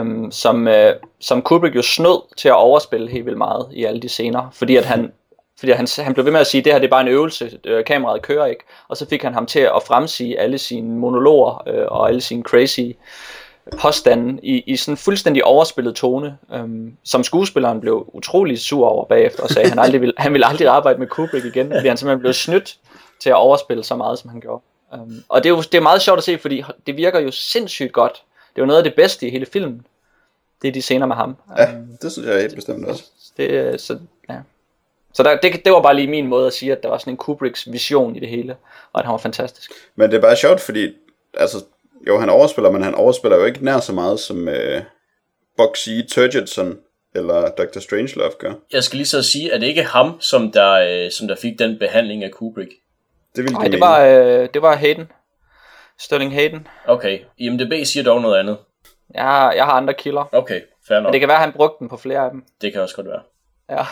[0.00, 4.00] Um, som, øh, som Kubrick jo snød til at overspille helt vildt meget i alle
[4.00, 5.12] de scener, fordi at han,
[5.58, 7.08] fordi han, han blev ved med at sige, at det her det er bare en
[7.08, 10.98] øvelse, øh, kameraet kører ikke, og så fik han ham til at fremsige alle sine
[10.98, 12.80] monologer øh, og alle sine crazy
[13.72, 19.04] påstanden i, i sådan en fuldstændig overspillet tone, øhm, som skuespilleren blev utrolig sur over
[19.04, 21.88] bagefter og sagde, at han, aldrig ville, han ville aldrig arbejde med Kubrick igen, fordi
[21.88, 22.78] han simpelthen blev snydt
[23.22, 24.62] til at overspille så meget, som han gjorde.
[24.92, 27.30] Um, og det er jo det er meget sjovt at se, fordi det virker jo
[27.30, 28.22] sindssygt godt.
[28.54, 29.86] Det er jo noget af det bedste i hele filmen.
[30.62, 31.36] Det er de scener med ham.
[31.58, 33.04] Ja, det synes jeg helt bestemt også.
[33.36, 33.98] Det, øh, så,
[34.28, 34.38] ja.
[35.12, 37.12] så der, det, det var bare lige min måde at sige, at der var sådan
[37.12, 38.56] en Kubricks vision i det hele,
[38.92, 39.72] og at han var fantastisk.
[39.96, 40.92] Men det er bare sjovt, fordi
[41.34, 41.64] altså,
[42.08, 44.82] jo, han overspiller, men han overspiller jo ikke nær så meget som øh,
[45.56, 46.78] Bugsy Turgidson
[47.14, 47.80] eller Dr.
[47.80, 48.52] Strangelove gør.
[48.72, 51.58] Jeg skal lige så sige, at det ikke ham, som der, øh, som der fik
[51.58, 52.70] den behandling af Kubrick.
[53.36, 55.10] Det ville Nej, det var, øh, det var Hayden.
[55.98, 56.66] Sterling Hayden.
[56.86, 58.56] Okay, IMDB siger dog noget andet.
[59.14, 60.28] Jeg har, jeg har andre kilder.
[60.32, 61.04] Okay, fair nok.
[61.04, 62.44] Men det kan være, at han brugte den på flere af dem.
[62.60, 63.20] Det kan også godt være.
[63.70, 63.86] Ja.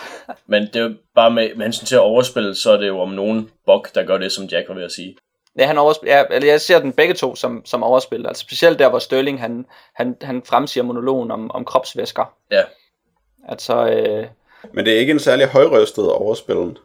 [0.47, 3.01] Men det er jo bare med, med hensyn til at overspille, så er det jo
[3.01, 5.17] om nogen bok, der gør det, som Jack var ved at sige.
[5.59, 8.27] Ja, han overspil, ja, eller jeg ser den begge to som, som overspil.
[8.27, 12.35] Altså specielt der, hvor Sterling han, han, han fremsiger monologen om, om kropsvæsker.
[12.51, 12.63] Ja,
[13.49, 14.27] Altså, øh,
[14.73, 16.79] Men det er ikke en særlig højrøstet overspillen.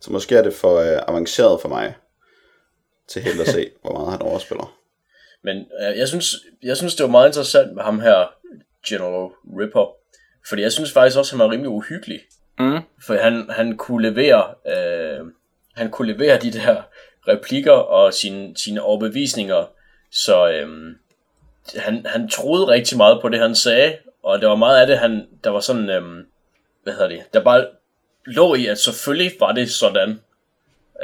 [0.00, 1.94] Så måske er det for øh, avanceret for mig
[3.08, 4.76] til helt at se, hvor meget han overspiller.
[5.42, 6.26] men øh, jeg, synes,
[6.62, 8.32] jeg synes, det var meget interessant med ham her,
[8.88, 9.92] General Ripper.
[10.48, 12.20] Fordi jeg synes faktisk også, han var rimelig uhyggelig.
[12.58, 15.26] mm, For han, han kunne levere øh,
[15.76, 16.82] han kunne levere de der
[17.28, 19.64] replikker og sine, sine overbevisninger,
[20.12, 20.96] så øhm,
[21.76, 24.98] han, han troede rigtig meget på det, han sagde, og det var meget af det,
[24.98, 26.26] han, der var sådan, øhm,
[26.82, 27.66] hvad hedder det, der bare
[28.26, 30.20] lå i, at selvfølgelig var det sådan.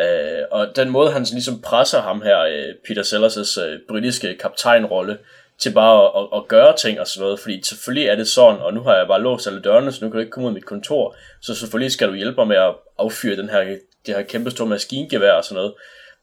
[0.00, 5.18] Øh, og den måde, han ligesom presser ham her, øh, Peter Sellers' øh, britiske kaptajnrolle,
[5.58, 8.60] til bare at, at, at gøre ting og sådan noget, fordi selvfølgelig er det sådan,
[8.60, 10.50] og nu har jeg bare låst alle dørene, så nu kan du ikke komme ud
[10.50, 13.60] af mit kontor, så selvfølgelig skal du hjælpe mig med at affyre den her,
[14.06, 15.74] det her kæmpe store maskingevær og sådan noget.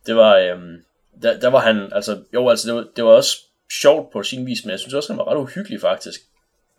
[0.05, 0.83] Det var, øhm,
[1.21, 3.37] der, der var han, altså, jo, altså, det var, det var også
[3.81, 6.19] sjovt på sin vis, men jeg synes også, han var ret uhyggelig faktisk.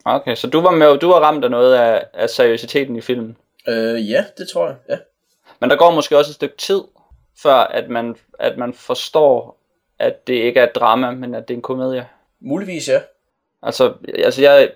[0.05, 3.37] okay, så du var, med, du var ramt af noget af, af seriøsiteten i filmen.
[3.67, 4.97] Øh, ja, det tror jeg, ja.
[5.59, 6.81] Men der går måske også et stykke tid,
[7.43, 9.57] før at man, at man forstår,
[9.99, 12.07] at det ikke er et drama, men at det er en komedie.
[12.39, 13.01] Muligvis, ja.
[13.63, 14.71] Altså, altså jeg,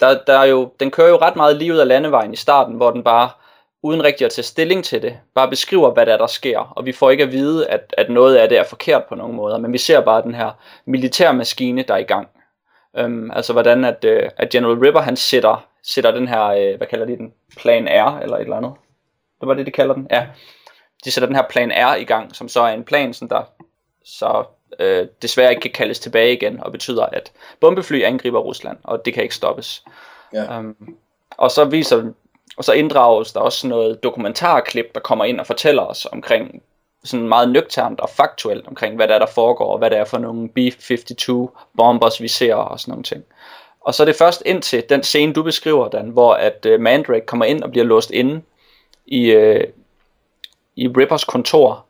[0.00, 2.74] der, der er jo, den kører jo ret meget lige ud af landevejen i starten,
[2.74, 3.30] hvor den bare,
[3.82, 6.58] uden rigtig at tage stilling til det, bare beskriver, hvad der er, der sker.
[6.58, 9.36] Og vi får ikke at vide, at, at noget af det er forkert på nogen
[9.36, 10.50] måder, men vi ser bare den her
[10.84, 12.28] militærmaskine, der er i gang.
[13.04, 16.86] Um, altså hvordan at, uh, at General Ripper, han sætter, sætter den her, uh, hvad
[16.86, 18.72] kalder de den, plan R, eller et eller andet.
[19.40, 20.26] Det var det, de kalder den, ja.
[21.04, 23.42] De sætter den her plan R i gang, som så er en plan, som der
[24.04, 24.44] så
[24.78, 29.14] øh, desværre ikke kan kaldes tilbage igen, og betyder, at bombefly angriber Rusland, og det
[29.14, 29.84] kan ikke stoppes.
[30.32, 30.58] Ja.
[30.58, 30.96] Um,
[31.36, 32.12] og så viser
[32.56, 36.62] og så inddrages der også noget dokumentarklip, der kommer ind og fortæller os omkring
[37.04, 40.04] sådan meget nøgternt og faktuelt omkring, hvad der er, der foregår, og hvad det er
[40.04, 43.24] for nogle B-52 bombers, vi ser og sådan nogle ting.
[43.80, 46.80] Og så er det først ind til den scene, du beskriver, Dan, hvor at uh,
[46.80, 48.42] Mandrake kommer ind og bliver låst inde
[49.06, 49.60] i, uh,
[50.76, 51.84] i Rippers kontor,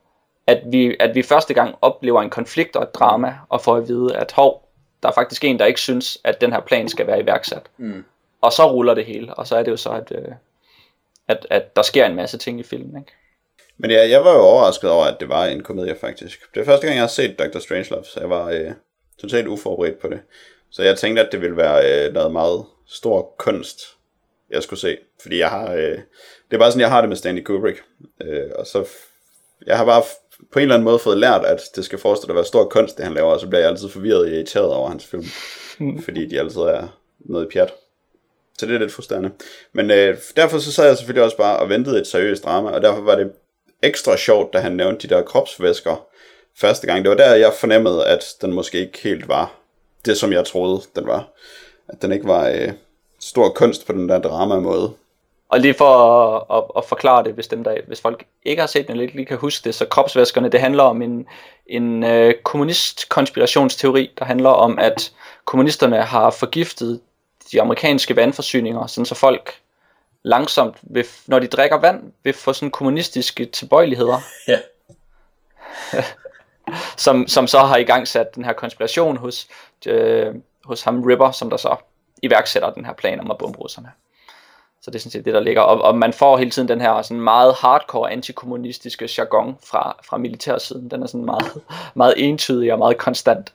[0.46, 3.88] at vi, at vi første gang oplever en konflikt og et drama, og får at
[3.88, 4.68] vide, at hov,
[5.02, 7.62] der er faktisk en, der ikke synes, at den her plan skal være iværksat.
[7.76, 8.04] Mm.
[8.40, 10.28] Og så ruller det hele, og så er det jo så, at, øh,
[11.28, 12.96] at, at der sker en masse ting i filmen.
[13.00, 13.12] Ikke?
[13.78, 16.54] Men ja, jeg var jo overrasket over, at det var en komedie faktisk.
[16.54, 17.58] Det er første gang, jeg har set Dr.
[17.58, 18.70] Strangelove, så jeg var øh,
[19.20, 20.20] totalt uforberedt på det.
[20.70, 23.80] Så jeg tænkte, at det ville være øh, noget meget stor kunst,
[24.50, 24.98] jeg skulle se.
[25.22, 25.98] Fordi jeg har, øh,
[26.50, 27.82] det er bare sådan, jeg har det med Stanley Kubrick.
[28.22, 28.88] Øh, og så,
[29.66, 30.02] jeg har bare
[30.52, 32.96] på en eller anden måde fået lært, at det skal forestille at være stor kunst,
[32.96, 35.24] det han laver, og så bliver jeg altid forvirret og irriteret over hans film.
[36.04, 37.72] fordi de altid er noget pjat.
[38.59, 39.30] Så det er lidt frustrerende.
[39.72, 42.82] Men øh, derfor så sad jeg selvfølgelig også bare og ventede et seriøst drama, og
[42.82, 43.32] derfor var det
[43.82, 46.07] ekstra sjovt, da han nævnte de der kropsvæsker
[46.61, 47.04] første gang.
[47.04, 49.54] Det var der, jeg fornemmede, at den måske ikke helt var
[50.04, 51.28] det, som jeg troede, den var.
[51.88, 52.72] At den ikke var øh,
[53.20, 54.92] stor kunst på den der drama-måde.
[55.48, 58.66] Og lige for at, at, at forklare det, hvis, dem der, hvis folk ikke har
[58.66, 61.26] set den, eller ikke lige kan huske det, så kropsvæskerne, det handler om en,
[61.66, 65.12] en øh, kommunist-konspirationsteori, der handler om, at
[65.44, 67.00] kommunisterne har forgiftet
[67.53, 69.55] de amerikanske vandforsyninger, sådan så folk
[70.22, 74.18] langsomt, vil, når de drikker vand, vil få sådan kommunistiske tilbøjeligheder.
[74.49, 74.59] Ja.
[77.05, 79.49] som, som så har i gang sat den her konspiration hos,
[79.86, 80.34] øh,
[80.64, 81.76] hos ham Ripper, som der så
[82.22, 83.90] iværksætter den her plan om at bombe russerne.
[84.80, 85.62] Så det er sådan set det, der ligger.
[85.62, 90.16] Og, og man får hele tiden den her sådan meget hardcore antikommunistiske jargon fra, fra
[90.16, 90.90] militærsiden.
[90.90, 91.53] Den er sådan meget,
[91.94, 93.53] meget entydig og meget konstant.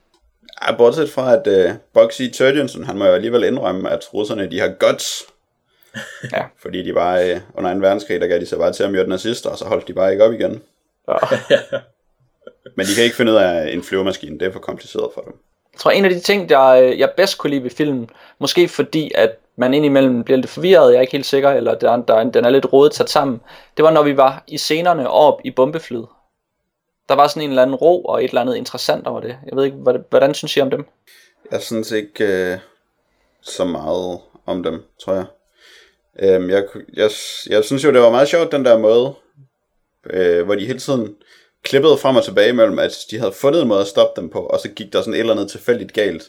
[0.68, 4.60] Ja, bortset fra, at uh, Bugsy Turgeonsen, han må jo alligevel indrømme, at russerne, de
[4.60, 5.24] har guts.
[6.34, 6.44] ja.
[6.62, 9.10] Fordi de bare, uh, under en verdenskrig, der gav de sig bare til at myrde
[9.10, 10.62] nazister, og så holdt de bare ikke op igen.
[11.08, 11.16] Ja.
[12.78, 15.34] Men de kan ikke finde ud af en flyvemaskine, det er for kompliceret for dem.
[15.74, 18.10] Jeg tror, en af de ting, der øh, jeg bedst kunne lide ved filmen,
[18.40, 21.96] måske fordi, at man indimellem bliver lidt forvirret, jeg er ikke helt sikker, eller der,
[21.96, 23.42] der, den er lidt rodet sat sammen,
[23.78, 26.08] det var, når vi var i scenerne op i bombeflyet
[27.12, 29.38] der var sådan en eller anden ro og et eller andet interessant over det.
[29.46, 29.78] Jeg ved ikke,
[30.10, 30.86] hvordan synes I om dem?
[31.52, 32.58] Jeg synes ikke øh,
[33.42, 35.26] så meget om dem, tror jeg.
[36.20, 37.12] Øhm, jeg, jeg.
[37.50, 39.14] Jeg synes jo, det var meget sjovt, den der måde,
[40.10, 41.16] øh, hvor de hele tiden
[41.64, 44.40] klippede frem og tilbage mellem, at de havde fundet en måde at stoppe dem på,
[44.40, 46.24] og så gik der sådan et eller andet tilfældigt galt,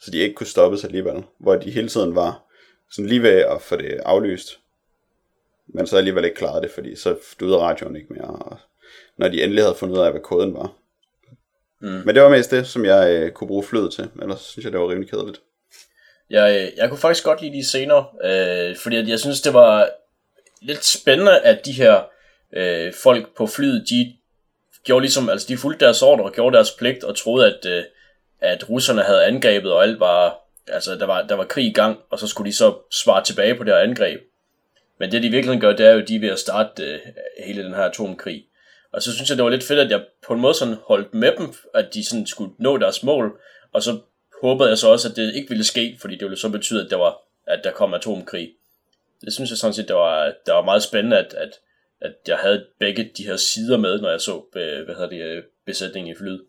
[0.00, 1.24] så de ikke kunne stoppes alligevel.
[1.40, 2.42] Hvor de hele tiden var
[2.90, 4.58] sådan lige ved at få det aflyst.
[5.74, 8.58] Men så alligevel ikke klarede det, fordi så døde radioen ikke mere, og
[9.18, 10.72] når de endelig havde fundet ud af, hvad koden var.
[11.80, 11.88] Mm.
[11.88, 14.72] Men det var mest det, som jeg øh, kunne bruge flyet til, ellers synes jeg,
[14.72, 15.40] det var rimelig kedeligt.
[16.30, 19.90] Jeg, øh, jeg kunne faktisk godt lide de scener, øh, fordi jeg synes, det var
[20.60, 22.02] lidt spændende, at de her
[22.52, 24.14] øh, folk på flyet, de
[24.84, 27.82] gjorde ligesom, altså de fulgte deres ordre og gjorde deres pligt og troede, at, øh,
[28.40, 31.98] at russerne havde angrebet, og alt var, altså der var, der var krig i gang,
[32.10, 34.20] og så skulle de så svare tilbage på det her angreb.
[34.98, 36.98] Men det de virkelig gør, det er jo, at de er ved at starte øh,
[37.44, 38.44] hele den her atomkrig.
[38.92, 41.14] Og så synes jeg, det var lidt fedt, at jeg på en måde sådan holdt
[41.14, 43.40] med dem, at de sådan skulle nå deres mål.
[43.72, 43.98] Og så
[44.42, 46.90] håbede jeg så også, at det ikke ville ske, fordi det ville så betyde, at
[46.90, 47.16] der, var,
[47.46, 48.50] at der kom atomkrig.
[49.20, 51.50] Det synes jeg sådan set, det var, det var meget spændende, at, at,
[52.00, 55.22] at jeg havde begge de her sider med, når jeg så øh, hvad hedder det,
[55.22, 56.40] øh, besætningen i flyet.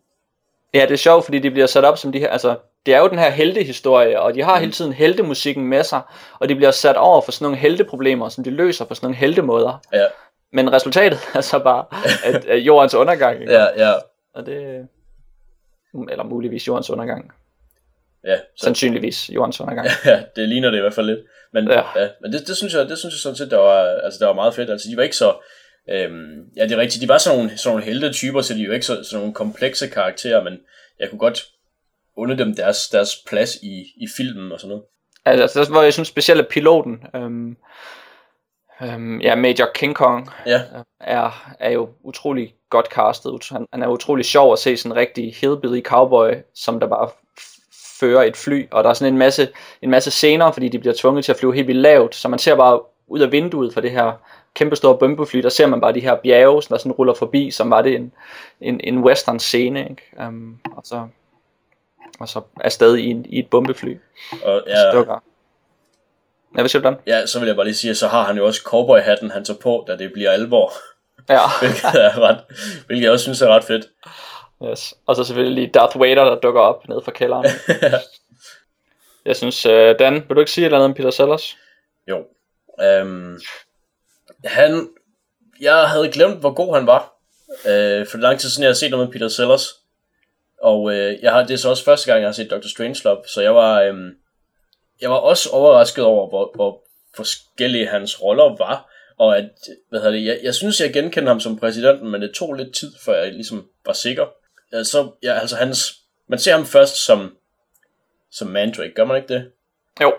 [0.74, 2.98] Ja, det er sjovt, fordi de bliver sat op som de her, altså det er
[2.98, 4.60] jo den her heltehistorie, og de har mm.
[4.60, 6.00] hele tiden heltemusikken med sig,
[6.38, 9.16] og de bliver sat over for sådan nogle helteproblemer, som de løser på sådan nogle
[9.16, 9.82] heltemåder.
[9.92, 10.06] Ja.
[10.52, 11.84] Men resultatet er så bare,
[12.24, 13.40] at, at jordens undergang.
[13.40, 13.52] Ikke?
[13.52, 13.94] ja, ja.
[14.34, 14.88] Og det,
[16.10, 17.32] eller muligvis jordens undergang.
[18.24, 18.36] Ja.
[18.36, 19.88] Så, Sandsynligvis jordens undergang.
[20.04, 21.20] Ja, det ligner det i hvert fald lidt.
[21.52, 22.00] Men, ja.
[22.00, 24.26] Ja, men det, det, synes jeg, det synes jeg sådan set, der var, altså, der
[24.26, 24.70] var meget fedt.
[24.70, 25.34] Altså, de var ikke så,
[25.90, 28.72] øhm, ja, det er rigtigt, de var sådan nogle, sådan nogle helte-typer, så de jo
[28.72, 30.58] ikke så, sådan nogle komplekse karakterer, men
[30.98, 31.46] jeg kunne godt
[32.16, 34.84] unde dem deres, deres plads i, i filmen og sådan noget.
[35.24, 37.56] Altså, det var, jeg synes specielt, at piloten, øhm,
[38.82, 40.60] Øhm, ja, Major King Kong Ja,
[41.00, 43.48] er, er jo utrolig godt castet.
[43.50, 47.08] Han, han er utrolig sjov at se sådan en rigtig hillbilly cowboy, som der bare
[48.00, 49.48] fører et fly, og der er sådan en masse,
[49.82, 52.38] en masse scener, fordi de bliver tvunget til at flyve helt vildt lavt, så man
[52.38, 54.12] ser bare ud af vinduet for det her
[54.54, 57.70] kæmpe store bombefly, der ser man bare de her bjerge, der sådan ruller forbi, som
[57.70, 58.12] var det en,
[58.60, 60.02] en, en western scene, ikke?
[60.26, 61.08] Um, og så
[62.20, 63.96] og så afsted i, en, i et bombefly.
[64.44, 64.90] og Ja.
[64.92, 65.22] Stykker.
[66.56, 66.96] Ja, hvad siger du, Dan?
[67.06, 69.44] ja, så vil jeg bare lige sige, at så har han jo også cowboy-hatten, han
[69.44, 70.72] tager på, da det bliver alvor.
[71.28, 71.40] Ja.
[71.60, 72.40] hvilket, er ret,
[72.86, 73.86] hvilket jeg også synes er ret fedt.
[74.70, 74.94] Yes.
[75.06, 77.46] Og så selvfølgelig Darth Vader, der dukker op nede fra kælderen.
[79.24, 81.56] Jeg synes, uh, Dan, vil du ikke sige et eller andet om Peter Sellers?
[82.08, 82.24] Jo.
[82.82, 83.40] Øhm,
[84.44, 84.88] han,
[85.60, 87.12] jeg havde glemt, hvor god han var.
[87.66, 89.66] Øh, for lang tid siden, jeg har set noget med Peter Sellers.
[90.62, 92.68] Og øh, jeg har, det er så også første gang, jeg har set Dr.
[92.68, 93.22] Strangelove.
[93.26, 94.10] Så jeg var, øhm,
[95.00, 96.82] jeg var også overrasket over, hvor, hvor
[97.16, 98.90] forskellige hans roller var.
[99.18, 99.50] Og at,
[99.88, 102.74] hvad hedder det, jeg, jeg synes, jeg genkendte ham som præsidenten, men det tog lidt
[102.74, 104.26] tid, før jeg ligesom var sikker.
[104.82, 107.36] Så, ja, altså hans, man ser ham først som,
[108.30, 109.50] som Mandrake, gør man ikke det?
[110.02, 110.12] Jo.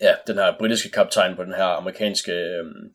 [0.00, 2.92] ja, den her britiske kaptajn på den her amerikanske øhm,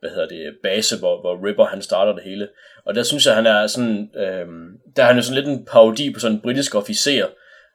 [0.00, 2.48] hvad hedder det, base, hvor, hvor Ripper han starter det hele.
[2.84, 5.64] Og der synes jeg, han er sådan, øhm, der er han jo sådan lidt en
[5.64, 7.26] parodi på sådan en britisk officer,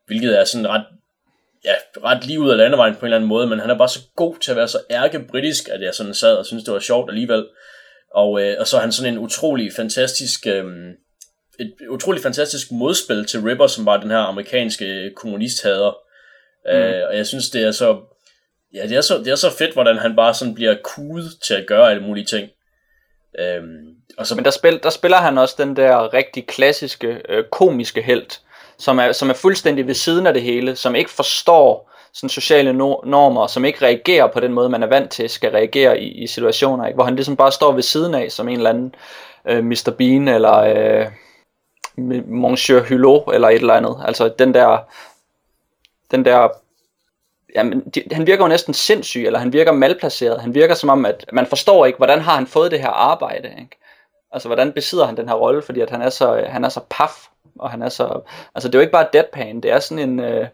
[0.06, 0.86] hvilket er sådan ret,
[1.66, 3.90] ja, ret lige ud af landevejen på en eller anden måde, men han er bare
[3.90, 6.74] så god til at være så ærke britisk, at jeg sådan sad og synes det
[6.74, 7.48] var sjovt alligevel.
[8.14, 10.90] Og, øh, og så er han sådan en utrolig fantastisk, øhm,
[11.60, 15.98] et utrolig fantastisk modspil til Ripper, som var den her amerikanske kommunisthader.
[16.66, 16.72] Mm.
[16.72, 18.02] Øh, og jeg synes, det er så
[18.74, 21.54] Ja, det er, så, det er så fedt, hvordan han bare sådan bliver kudet til
[21.54, 22.50] at gøre alle mulige ting.
[23.40, 27.44] Øhm, og så, Men der, spil, der spiller han også den der rigtig klassiske, øh,
[27.52, 28.40] komiske held,
[28.82, 32.70] som er, som er fuldstændig ved siden af det hele, som ikke forstår sådan sociale
[32.72, 36.24] no- normer, som ikke reagerer på den måde, man er vant til, skal reagere i,
[36.24, 36.96] i situationer, ikke?
[36.96, 38.96] hvor han ligesom bare står ved siden af, som en eller anden
[39.46, 39.94] øh, Mr.
[39.98, 41.08] Bean, eller øh,
[42.28, 43.98] Monsieur Hulot, eller et eller andet.
[44.06, 44.78] Altså den der,
[46.12, 46.50] den der
[47.56, 50.42] jamen, de, han virker jo næsten sindssyg, eller han virker malplaceret.
[50.42, 53.48] Han virker som om, at man forstår ikke, hvordan har han fået det her arbejde,
[53.60, 53.78] ikke?
[54.32, 56.70] Altså, hvordan besidder han den her rolle, fordi at han er så, øh, han er
[56.70, 57.28] så paf,
[57.60, 58.22] og han er så,
[58.56, 60.48] altså det er jo ikke bare deadpan, det er sådan en, øh,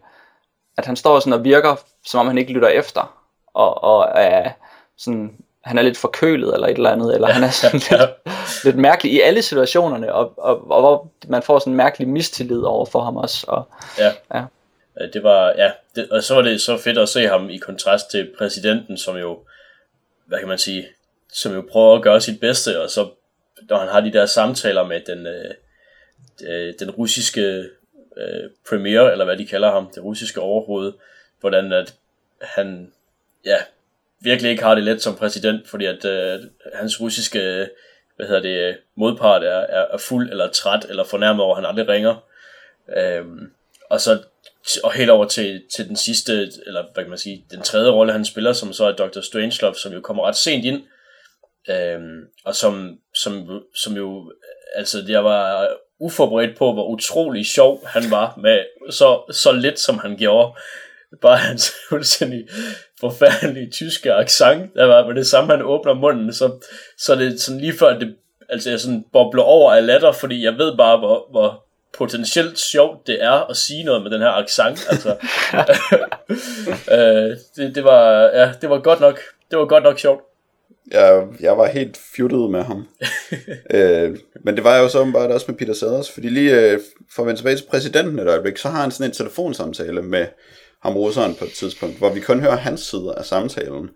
[0.78, 1.76] at han står sådan og virker,
[2.06, 3.24] som om han ikke lytter efter,
[3.54, 4.50] og, og er
[4.96, 8.10] sådan, han er lidt forkølet eller et eller andet, eller han er sådan lidt,
[8.64, 12.62] lidt mærkelig i alle situationerne, og, og, og hvor man får sådan en mærkelig mistillid
[12.62, 13.68] over for ham også, og
[13.98, 14.12] ja.
[14.34, 14.44] ja.
[15.12, 18.10] Det var, ja, det, og så var det så fedt at se ham i kontrast
[18.10, 19.38] til præsidenten, som jo,
[20.26, 20.86] hvad kan man sige,
[21.32, 23.08] som jo prøver at gøre sit bedste, og så,
[23.68, 25.54] når han har de der samtaler med den, øh,
[26.46, 27.64] øh, den russiske
[28.16, 30.92] øh, premier, eller hvad de kalder ham, det russiske overhoved,
[31.40, 31.94] hvordan at
[32.42, 32.92] han,
[33.44, 33.56] ja,
[34.20, 36.40] virkelig ikke har det let som præsident, fordi at øh,
[36.74, 37.68] hans russiske,
[38.16, 41.70] hvad hedder det, modpart er, er, er fuld eller træt, eller fornærmet over, at han
[41.70, 42.24] aldrig ringer.
[42.96, 43.52] Øhm,
[43.90, 44.18] og så
[44.84, 46.32] og helt over til, til den sidste,
[46.66, 49.20] eller hvad kan man sige, den tredje rolle, han spiller, som så er Dr.
[49.20, 50.82] Strangelove, som jo kommer ret sent ind,
[51.70, 54.32] øhm, og som, som, som jo,
[54.74, 55.68] altså jeg var
[56.00, 58.58] uforberedt på, hvor utrolig sjov han var med
[58.90, 60.52] så, så lidt, som han gjorde.
[61.22, 62.48] Bare hans fuldstændig
[63.00, 66.66] forfærdelige tyske accent, der var med det samme, han åbner munden, så,
[66.98, 68.14] så er det sådan lige før, det,
[68.48, 71.64] altså jeg sådan bobler over af latter, fordi jeg ved bare, hvor, hvor
[71.98, 75.16] potentielt sjovt det er at sige noget med den her accent, altså.
[76.96, 79.20] øh, det, det, var, ja, det var godt nok,
[79.50, 80.27] det var godt nok sjovt.
[80.90, 82.88] Jeg, jeg var helt fjuttet med ham.
[83.76, 86.80] øh, men det var jeg jo så bare også med Peter Sellers, fordi lige øh,
[87.14, 90.26] for at vende tilbage til præsidenten et øjeblik, så har han sådan en telefonsamtale med
[90.82, 93.90] ham russeren på et tidspunkt, hvor vi kun hører hans side af samtalen.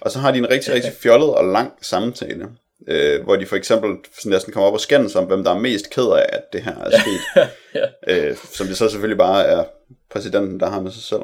[0.00, 2.48] Og så har de en rigtig, rigtig fjollet og lang samtale,
[2.88, 3.90] øh, hvor de for eksempel
[4.24, 6.76] næsten kommer op og skændes om, hvem der er mest ked af, at det her
[6.76, 7.48] er sket.
[8.08, 8.28] ja.
[8.28, 9.64] øh, som det så selvfølgelig bare er
[10.10, 11.22] præsidenten, der har med sig selv.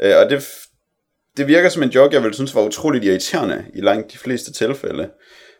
[0.00, 0.48] Øh, og det,
[1.36, 4.52] det virker som en joke, jeg ville synes var utroligt irriterende i langt de fleste
[4.52, 5.10] tilfælde.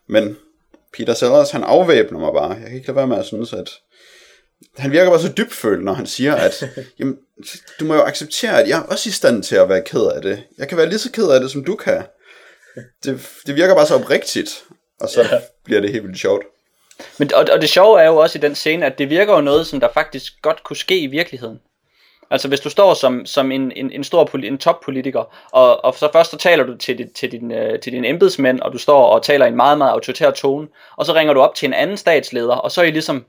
[0.09, 0.37] Men
[0.97, 2.51] Peter Sellers, han afvæbner mig bare.
[2.51, 3.71] Jeg kan ikke lade være med at synes, at
[4.77, 6.65] han virker bare så dybfølt, når han siger, at
[6.99, 7.17] jamen,
[7.81, 10.23] du må jo acceptere, at jeg er også i stand til at være ked af
[10.23, 10.43] det.
[10.59, 12.03] Jeg kan være lige så ked af det, som du kan.
[13.05, 14.65] Det, det virker bare så oprigtigt,
[15.01, 15.39] og så Ja.
[15.65, 16.45] bliver det helt vildt sjovt.
[17.19, 19.41] Men, og, og det sjove er jo også i den scene, at det virker jo
[19.41, 21.59] noget, som der faktisk godt kunne ske i virkeligheden.
[22.35, 26.09] Altså hvis du står som, som en, en, en stor en toppolitiker, og, og så
[26.13, 29.07] først så taler du til, dit, til, din, øh, til dine embedsmænd, og du står
[29.07, 31.73] og taler i en meget, meget autoritær tone, og så ringer du op til en
[31.73, 33.25] anden statsleder, og så er I ligesom,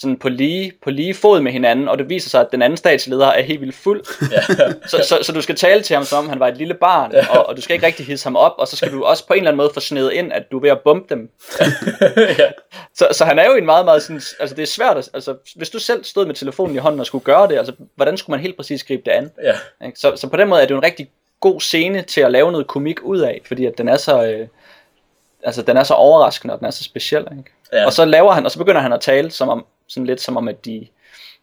[0.00, 2.76] sådan på lige, på lige fod med hinanden, og det viser sig, at den anden
[2.76, 4.02] statsleder er helt vildt fuld.
[4.32, 4.40] Ja.
[4.86, 7.12] Så, så, så du skal tale til ham, som om han var et lille barn,
[7.12, 7.26] Ja.
[7.38, 9.32] og, og du skal ikke rigtig hisse ham op, og så skal du også på
[9.32, 11.30] en eller anden måde få snedet ind, at du er ved at bombe dem.
[12.38, 12.50] ja.
[12.94, 15.34] Så, så han er jo en meget, meget sådan, altså det er svært, at- altså
[15.56, 18.34] hvis du selv stod med telefonen i hånden og skulle gøre det, altså hvordan skulle
[18.34, 19.30] man helt præcis gribe det an?
[19.42, 19.54] ja.
[19.86, 19.98] Ikke?
[19.98, 22.52] Så, så på den måde er det jo en rigtig god scene til at lave
[22.52, 24.46] noget komik ud af, fordi at den er så, øh,
[25.42, 27.50] altså den er så overraskende, og den er så speciel, ikke?
[27.72, 27.86] Ja.
[27.86, 30.36] Og så laver han, og så begynder han at tale som om, sådan lidt som
[30.36, 30.86] om, at de,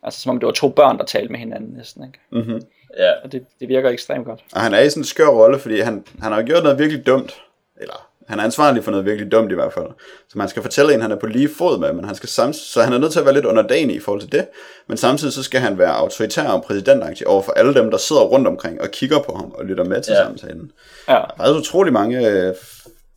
[0.03, 2.19] altså som om det var to børn, der talte med hinanden næsten, ikke?
[2.31, 2.61] Mm-hmm.
[2.97, 3.11] ja.
[3.23, 4.43] Og det, det virker ekstremt godt.
[4.53, 7.05] Og han er i sådan en skør rolle, fordi han, han har gjort noget virkelig
[7.07, 7.41] dumt.
[7.81, 9.85] Eller han er ansvarlig for noget virkelig dumt i hvert fald.
[10.29, 12.71] Så man skal fortælle en, han er på lige fod med, men han skal sams-
[12.73, 14.47] så han er nødt til at være lidt underdanig i forhold til det.
[14.87, 18.21] Men samtidig så skal han være autoritær og præsidentagtig over for alle dem, der sidder
[18.21, 20.19] rundt omkring og kigger på ham og lytter med til Ja.
[20.19, 20.25] ja.
[20.25, 20.71] samtalen.
[21.07, 21.13] Ja.
[21.37, 22.17] Der er utrolig mange...
[22.29, 22.53] øh,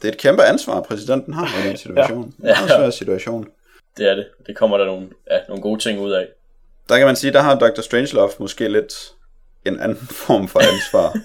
[0.03, 2.35] Det er et kæmpe ansvar, præsidenten har i den situation.
[2.43, 2.49] ja.
[2.49, 3.47] Det er en svær situation.
[3.97, 4.27] Det er det.
[4.47, 6.29] Det kommer der nogle, ja, nogle gode ting ud af.
[6.89, 7.81] Der kan man sige, der har Dr.
[7.81, 8.95] Strangelove måske lidt
[9.67, 11.17] en anden form for ansvar.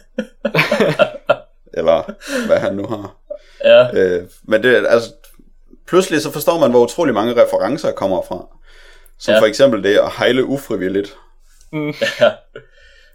[1.78, 2.12] Eller
[2.48, 3.16] hvad han nu har.
[3.64, 5.10] Ja, Øh, men det, altså,
[5.88, 8.48] pludselig så forstår man, hvor utrolig mange referencer kommer fra.
[9.20, 9.40] Som Ja.
[9.40, 11.16] for eksempel det at hejle ufrivilligt.
[12.22, 12.32] ja.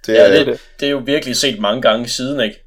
[0.07, 0.61] Det, ja er, det, det.
[0.80, 2.64] det er jo virkelig set mange gange siden, ikke?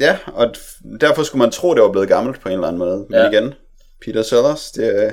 [0.00, 0.54] ja, og
[1.00, 3.06] derfor skulle man tro, det var blevet gammelt på en eller anden måde.
[3.10, 3.30] Men Ja.
[3.30, 3.54] igen,
[4.04, 5.12] Peter Sellers, det, er-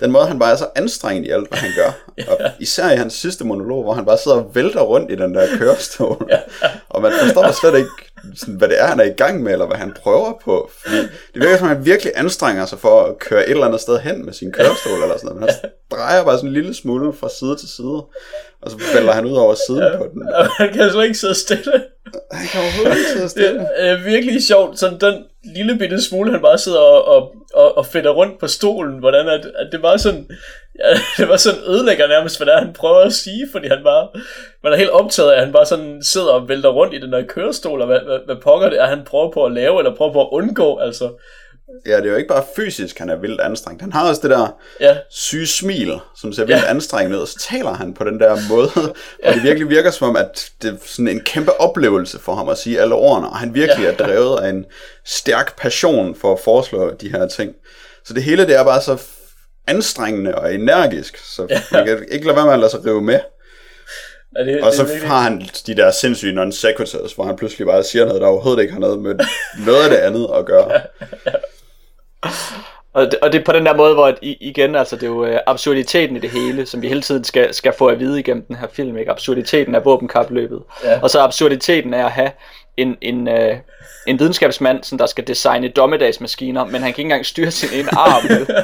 [0.00, 1.90] den måde, han bare er så anstrengt i alt, hvad han gør.
[2.30, 5.34] Og især i hans sidste monolog, hvor han bare sidder og vælter rundt i den
[5.34, 6.30] der kørestol.
[6.90, 7.90] og man forstår slet ikke,
[8.36, 10.70] sådan, hvad det er, han er i gang med, eller hvad han prøver på.
[10.82, 11.08] Fordi det
[11.42, 14.32] virker som, han virkelig anstrenger sig for at køre et eller andet sted hen med
[14.32, 15.40] sin kørestol, eller sådan noget.
[15.40, 18.04] Men han drejer bare sådan en lille smule fra side til side,
[18.62, 20.22] og så vælter han ud over siden på den.
[20.34, 21.72] Og han kan slet ikke sidde stille.
[22.32, 23.60] Han kan overhovedet ikke sidde Det stille.
[23.76, 25.14] er virkelig sjovt, sådan den
[25.54, 29.28] lille bitte smule, han bare sidder og, og, og, og fedter rundt på stolen, hvordan
[29.28, 30.28] at, at det var sådan,
[30.84, 33.82] ja, det var sådan ødelægger nærmest, hvad det er, han prøver at sige, fordi han
[33.82, 34.08] bare,
[34.62, 37.12] man er helt optaget af, at han bare sådan sidder og vælter rundt i den
[37.12, 39.94] der kørestol, og hvad, hvad, hvad pokker det er, han prøver på at lave, eller
[39.94, 41.10] prøver på at undgå, altså,
[41.86, 43.82] Ja, det er jo ikke bare fysisk, han er vildt anstrengt.
[43.82, 44.48] Han har også det der
[44.80, 46.70] ja, syge smil, som ser vildt ja.
[46.70, 48.70] anstrengende ud, og så taler han på den der måde,
[49.24, 52.48] og det virkelig virker som om, at det er sådan en kæmpe oplevelse for ham
[52.48, 53.92] at sige alle ordene, og han virkelig Ja.
[53.92, 54.64] er drevet af en
[55.06, 57.52] stærk passion for at foreslå de her ting.
[58.04, 59.02] Så det hele, det er bare så
[59.68, 61.62] anstrengende og energisk, så ja.
[61.72, 63.20] man kan ikke lade være med at lade sig rive med.
[64.36, 67.36] er det, Og det så virkelig- har han de der sindssyge non sequiturs, hvor han
[67.36, 69.14] pludselig bare siger noget, der overhovedet ikke har noget med
[69.66, 70.80] noget af det andet at gøre.
[72.96, 75.06] Og det, og det er på den der måde, hvor at igen, altså det er
[75.06, 78.20] jo øh, absurditeten i det hele, som vi hele tiden skal, skal få at vide
[78.20, 79.10] igennem den her film, ikke?
[79.10, 80.62] Absurditeten af våbenkapløbet.
[80.84, 81.00] Ja.
[81.02, 82.30] Og så absurditeten af at have
[82.76, 83.56] en, en, øh,
[84.06, 87.88] en videnskabsmand, som der skal designe dommedagsmaskiner, men han kan ikke engang styre sin ene
[87.92, 88.28] arm.
[88.28, 88.46] vel?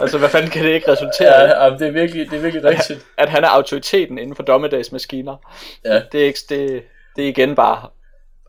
[0.00, 1.48] Altså, hvad fanden kan det ikke resultere i?
[1.48, 3.06] Ja, ja, det er virkelig, det er virkelig rigtigt.
[3.18, 5.36] At han er autoriteten inden for dommedagsmaskiner.
[5.84, 6.02] Ja.
[6.12, 6.82] Det er, ikke, det,
[7.16, 7.88] det er igen bare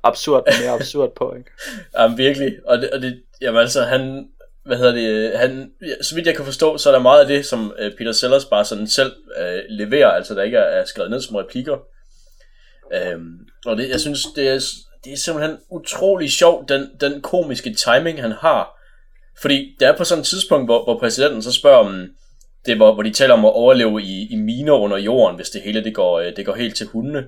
[0.03, 1.51] absurd, mere absurd på, ikke?
[1.99, 4.25] Jamen virkelig, og det, og det jamen altså han,
[4.65, 5.71] hvad hedder det, han,
[6.01, 8.45] så vidt jeg kan forstå, så er der meget af det, som øh, Peter Sellers
[8.45, 11.77] bare sådan selv øh, leverer, altså der ikke er, er skrevet ned som replikker.
[12.93, 14.59] Øhm, og det, jeg synes, det er,
[15.03, 18.79] det er simpelthen utrolig sjovt, den, den komiske timing, han har.
[19.41, 22.07] Fordi det er på sådan et tidspunkt, hvor, hvor præsidenten så spørger om,
[22.65, 25.61] det hvor, hvor de taler om at overleve i, i miner under jorden, hvis det
[25.61, 27.25] hele det går, øh, det går helt til hundene.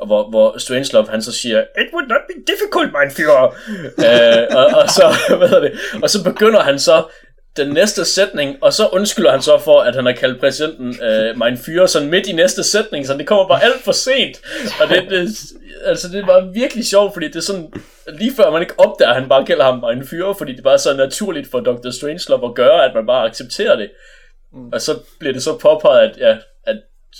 [0.00, 3.46] Og hvor, hvor Strangelove han så siger, It would not be difficult, mein Führer.
[4.06, 5.72] øh, og, og, så, hvad det,
[6.02, 7.04] og så begynder han så
[7.56, 11.36] den næste sætning, og så undskylder han så for, at han har kaldt præsidenten øh,
[11.36, 14.40] mein Führer sådan midt i næste sætning, så det kommer bare alt for sent.
[14.80, 15.28] Og det, det,
[15.84, 17.72] altså det var virkelig sjovt, fordi det er sådan,
[18.08, 20.74] lige før man ikke opdager, at han bare kalder ham mein Führer, fordi det bare
[20.74, 21.90] er så naturligt for Dr.
[21.90, 23.90] Strangelove at gøre, at man bare accepterer det.
[24.72, 26.36] Og så bliver det så påpeget, at, ja,
[26.66, 26.76] at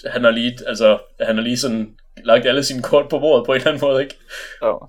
[0.06, 1.88] han har lige, altså, han har lige sådan
[2.24, 4.16] lagt alle sine kort på bordet på en eller anden måde, ikke?
[4.58, 4.86] Så.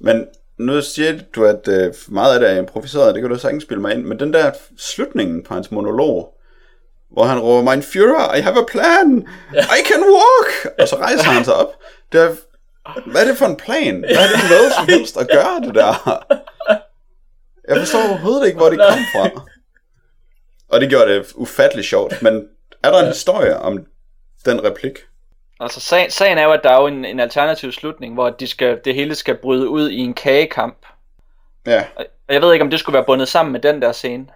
[0.00, 0.26] Men
[0.58, 3.80] nu siger du, at øh, meget af det er improviseret, det kan du sagtens spille
[3.80, 6.34] mig ind, men den der slutningen på hans monolog,
[7.10, 11.24] hvor han råber, Mein Führer, I have a plan, I can walk, og så rejser
[11.24, 11.72] han sig op.
[12.12, 12.34] Det er,
[13.06, 13.98] hvad er det for en plan?
[13.98, 16.24] Hvad er det noget som helst at gøre det der?
[17.68, 19.42] Jeg forstår overhovedet ikke, hvor det kom fra.
[20.68, 22.48] Og det gjorde det ufatteligt sjovt, men
[22.82, 23.86] er der en historie om
[24.44, 24.98] den replik?
[25.60, 28.46] Altså sagen, sagen er jo, at der er jo en, en alternativ slutning, hvor de
[28.46, 30.86] skal, det hele skal bryde ud i en kagekamp.
[31.66, 34.26] Ja, Og jeg ved ikke, om det skulle være bundet sammen med den der scene.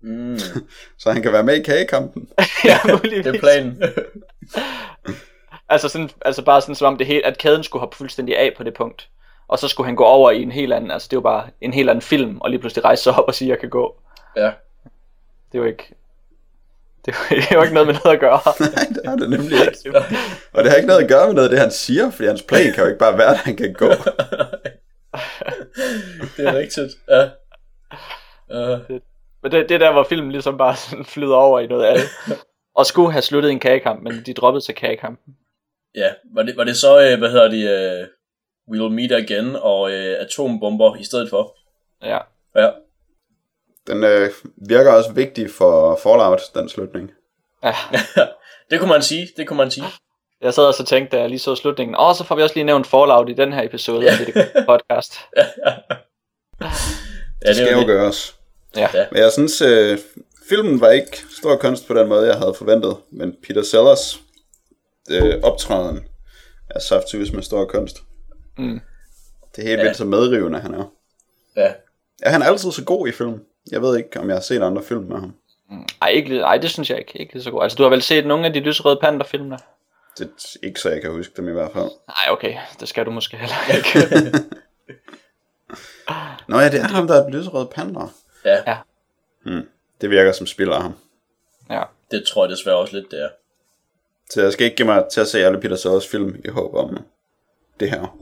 [0.00, 0.38] Mm,
[0.98, 2.28] så han kan være med i kagekampen.
[2.64, 3.24] ja, muligvis.
[3.24, 3.82] det er planen.
[5.70, 8.54] Altså, sådan, altså bare sådan som om det hele, at kæden skulle hoppe fuldstændig af
[8.56, 9.08] på det punkt.
[9.48, 11.46] Og så skulle han gå over i en helt anden, altså det er jo bare
[11.60, 13.70] en helt anden film, og lige pludselig rejse sig op og sige, at jeg kan
[13.70, 13.96] gå.
[14.36, 14.50] ja.
[15.52, 15.94] Det er jo ikke,
[17.08, 18.40] det Det er jo ikke noget med noget at gøre.
[18.76, 19.98] Nej, det har det nemlig ikke.
[20.52, 22.42] Og det har ikke noget at gøre med noget af det, han siger, fordi hans
[22.42, 23.88] plan kan jo ikke bare være, at han kan gå.
[26.36, 26.92] det er rigtigt.
[27.08, 27.24] Ja.
[28.54, 28.80] Uh,
[29.42, 32.04] Men det, det er der, hvor filmen ligesom bare sådan flyder over i noget andet.
[32.74, 35.34] Og skulle have sluttet en kagekamp, men de droppede til kagekampen.
[35.94, 38.06] ja, var det, var det så, øh, hvad hedder det, uh,
[38.70, 41.56] We'll Meet Again og øh, atombomber i stedet for?
[42.02, 42.18] Ja.
[42.56, 42.70] Ja.
[43.88, 44.30] Den øh,
[44.68, 47.10] virker også vigtig for Fallout, den slutning.
[47.64, 47.74] ja.
[48.70, 49.84] det kunne man sige, det kunne man sige.
[50.40, 52.54] Jeg sad også og tænkte, da jeg lige så slutningen, åh, så får vi også
[52.54, 54.34] lige nævnt Fallout i den her episode af det
[54.68, 55.14] podcast.
[56.60, 56.70] ja,
[57.46, 57.86] Det skal er jo det.
[57.86, 58.36] gøres.
[58.76, 58.88] Ja.
[58.94, 59.06] Ja.
[59.12, 59.98] Men jeg synes, øh,
[60.48, 62.96] filmen var ikke stor kunst på den måde, jeg havde forventet.
[63.12, 64.20] Men Peter Sellers
[65.10, 66.04] øh, optræden
[66.70, 67.96] er saftsus med stor kunst.
[68.58, 68.80] Mm.
[69.56, 69.82] Det er helt Ja.
[69.84, 70.84] vildt så medrivende, han er.
[71.56, 71.72] Ja.
[72.22, 73.40] Er han altid så god i film?
[73.70, 75.34] Jeg ved ikke, om jeg har set andre film med ham.
[76.02, 77.18] Ej, ikke, ej, det synes jeg ikke.
[77.18, 77.62] Ikke lige så godt.
[77.62, 79.58] Altså, du har vel set nogle af de lyserøde panderfilmene?
[80.18, 81.84] Det er ikke så, jeg kan huske dem i hvert fald.
[82.08, 82.56] Nej, okay.
[82.80, 84.38] Det skal du måske heller ikke.
[86.48, 88.00] Nå ja, det er ham, der er et lyserød panda.
[88.44, 88.78] ja, ja.
[90.00, 90.94] Det virker som spiller af ham.
[91.70, 91.82] ja.
[92.10, 93.28] det tror jeg desværre også lidt, det er.
[94.30, 96.74] Så jeg skal ikke give mig til at se alle Peter Sellers film i håb
[96.74, 96.98] om
[97.80, 98.16] det her.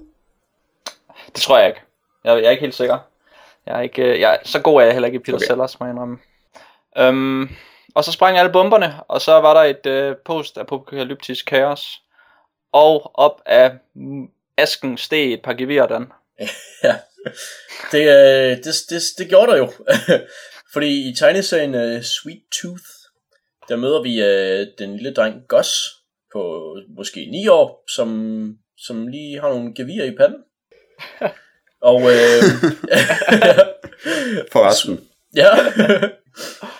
[1.26, 1.80] Det tror jeg ikke.
[2.24, 2.99] Jeg, jeg er ikke helt sikker.
[3.66, 5.46] Jeg er ikke, øh, jeg, så god er jeg heller ikke i Peter Okay.
[5.46, 6.18] Sellers, må jeg indrømme.
[6.98, 7.48] Øhm,
[7.94, 12.02] og så sprang alle bomberne, og så var der et øh, post-apokalyptisk kaos.
[12.72, 13.72] Og op af
[14.56, 16.06] asken steg et par gevirdan.
[16.84, 16.96] Ja.
[17.92, 19.72] Det, øh, det, det, det gjorde der jo.
[20.72, 22.84] Fordi i tegneserien uh, Sweet Tooth,
[23.68, 25.68] der møder vi uh, den lille dreng Gus
[26.32, 30.44] på måske 9 år, som, som lige har nogle gevir i panden.
[31.80, 32.42] Og øh,
[34.52, 35.00] Forresten.
[35.36, 35.48] ja,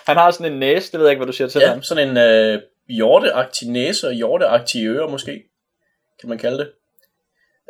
[0.05, 1.83] Han har sådan en næse, det ved jeg ikke, hvad du siger til ja, ham.
[1.83, 5.43] sådan en øh, hjorteagtig næse og hjorteagtige ører måske,
[6.19, 6.71] kan man kalde det.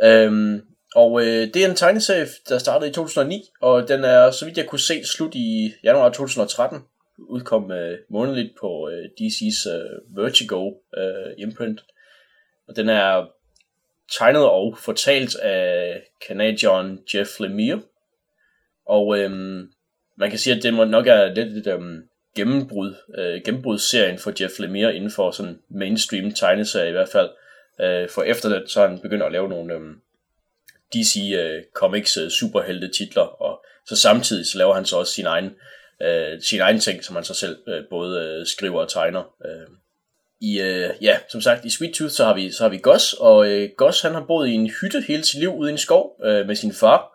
[0.04, 0.62] Øhm,
[0.96, 4.58] og øh, det er en tegneserie, der startede i 2009, og den er, så vidt
[4.58, 6.80] jeg kunne se, slut i januar 2013.
[7.30, 11.84] Udkom øh, månedligt på øh, DC's øh, Vertigo øh, imprint.
[12.68, 13.26] Og den er
[14.12, 17.82] tegnet og fortalt af kanadieren Jeff Lemire.
[18.86, 19.72] Og øhm,
[20.18, 24.34] man kan sige, at det må nok er lidt et øhm, gennembrud, øh, gennembrudsserien for
[24.42, 27.30] Jeff Lemire inden for sådan mainstream tegneserie i hvert fald.
[27.82, 30.02] Øh, for efter det, så han begyndt at lave nogle øhm,
[30.94, 35.26] DC øh, Comics øh, superhelte titler, og så samtidig så laver han så også sin
[35.26, 35.56] egen,
[36.02, 39.36] øh, sin egen ting, som han så selv øh, både øh, skriver og tegner.
[39.46, 39.68] Øh.
[40.42, 43.14] I, øh, ja, som sagt, i Sweet Tooth, så har vi, så har vi Gus,
[43.14, 45.78] og øh, Gus han har boet i en hytte hele sit liv ude i en
[45.78, 47.12] skov øh, med sin far,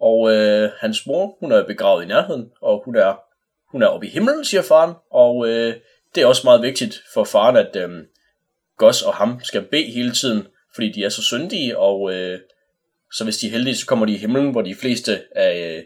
[0.00, 3.20] og øh, hans mor, hun er begravet i nærheden, og hun er,
[3.70, 5.74] hun er oppe i himlen, siger faren, og øh,
[6.14, 7.90] det er også meget vigtigt for faren, at øh,
[8.76, 12.38] Gus og ham skal bede hele tiden, fordi de er så syndige, og øh,
[13.12, 15.82] så hvis de er heldige, så kommer de i himlen, hvor de fleste af, øh,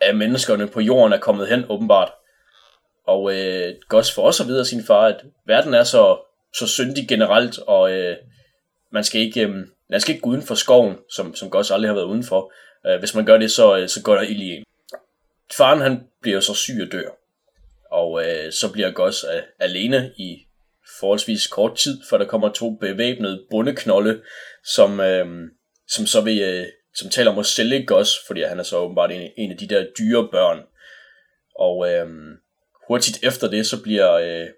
[0.00, 2.12] af menneskerne på jorden er kommet hen, åbenbart.
[3.06, 6.18] Og øh, Gus får også at vide af sin far, at verden er så,
[6.54, 8.16] så syndig generelt, og øh,
[8.92, 9.54] man skal ikke, øh,
[9.90, 12.52] man skal ikke gå uden for skoven, som, som Gus aldrig har været udenfor.
[12.86, 14.64] Øh, hvis man gør det, så, øh, så går der ild i en.
[15.56, 17.08] Faren han bliver så syg og dør,
[17.90, 20.46] og øh, så bliver Gus øh, alene i
[21.00, 24.22] forholdsvis kort tid, for der kommer to bevæbnede bundeknolde,
[24.64, 25.26] som, øh,
[25.88, 29.12] som så vil, øh, som taler om at sælge Gus, fordi han er så åbenbart
[29.12, 30.62] en, en af de der dyre børn.
[31.58, 32.08] Og øh,
[32.88, 34.48] hurtigt efter det, så bliver øh,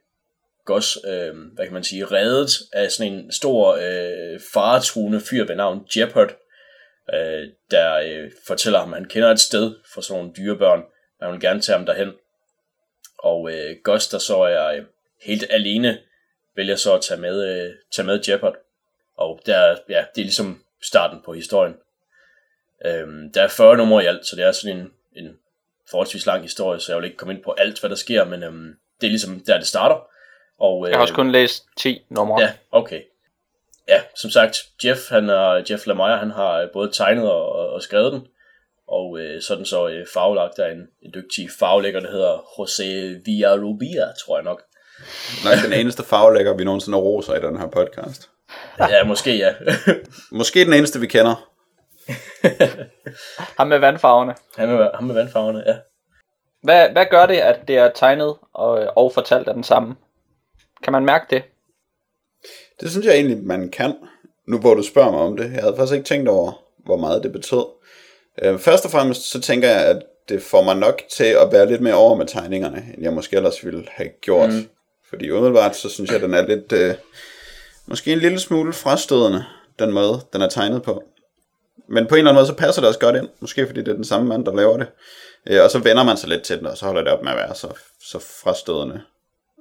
[0.64, 5.56] Gus, øh, hvad kan man sige, reddet af sådan en stor øh, faretruende fyr ved
[5.56, 6.36] navn Jeopard,
[7.14, 10.82] øh, der øh, fortæller ham, at han kender et sted for sådan nogle dyrebørn,
[11.20, 12.12] og han vil gerne tage ham derhen.
[13.18, 14.84] Og øh, Gus, der så er øh,
[15.22, 15.98] helt alene,
[16.56, 18.56] vælger så at tage med, øh, tage med Jeopard.
[19.16, 21.74] Og der, ja, det er ligesom starten på historien.
[22.86, 25.38] Øh, der er 40 numre i alt, så det er sådan en, en
[25.90, 28.42] forholdsvis lang historie, så jeg vil ikke komme ind på alt, hvad der sker, men
[28.42, 29.96] øhm, det er ligesom der, det starter.
[30.60, 32.42] Og, øh, Jeg har også kun læst 10 numre.
[32.42, 33.00] Ja, okay.
[33.88, 37.82] Ja, som sagt, Jeff, han er, Jeff Lemire, han har øh, både tegnet og, og,
[37.82, 38.26] skrevet den,
[38.88, 42.84] og øh, så den så øh, farvelagt af en, en dygtig farvelægger, der hedder José
[43.24, 44.62] Villarrubia, tror jeg nok.
[45.44, 48.30] Nok den eneste farvelægger, vi nogensinde roser i den her podcast.
[48.78, 49.54] Ja, måske ja.
[50.40, 51.53] Måske den eneste, vi kender.
[53.58, 54.34] Ham med vandfarverne.
[54.56, 55.76] han, med, ham med vandfarverne, ja.
[56.62, 59.94] Hvad, hvad gør det, at det er tegnet og, og fortalt af den samme?
[60.82, 61.42] Kan man mærke det?
[62.80, 63.94] Det synes jeg egentlig, man kan,
[64.46, 65.52] nu hvor du spørger mig om det.
[65.52, 66.52] Jeg havde faktisk ikke tænkt over,
[66.84, 67.64] hvor meget det betød.
[68.42, 71.66] Øh, først og fremmest så tænker jeg, at det får mig nok til at være
[71.66, 74.50] lidt mere over med tegningerne, end jeg måske ellers ville have gjort.
[74.50, 74.68] Mm.
[75.08, 76.94] Fordi umiddelbart, så synes jeg, den er lidt, øh,
[77.86, 79.44] måske en lille smule frastødende,
[79.78, 81.02] den måde, den er tegnet på.
[81.88, 83.28] Men på en eller anden måde, så passer det også godt ind.
[83.40, 84.86] Måske fordi det er den samme mand, der laver det.
[85.46, 87.32] Øh, og så vender man sig lidt til den, og så holder det op med
[87.32, 87.68] at være så,
[88.00, 89.02] så frastødende.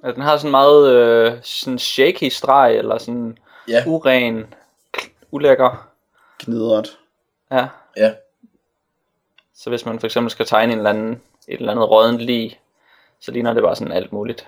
[0.04, 3.38] Ja, den har sådan meget øh, sådan shaky streg, eller sådan
[3.68, 3.82] Ja.
[3.86, 4.54] uren,
[5.30, 5.88] ulækker.
[6.38, 6.98] Knidret.
[7.52, 7.66] Ja.
[7.96, 8.12] Ja.
[9.56, 12.60] Så hvis man for eksempel skal tegne en eller anden, et eller andet rådent lig,
[13.20, 14.46] så ligner det bare sådan alt muligt.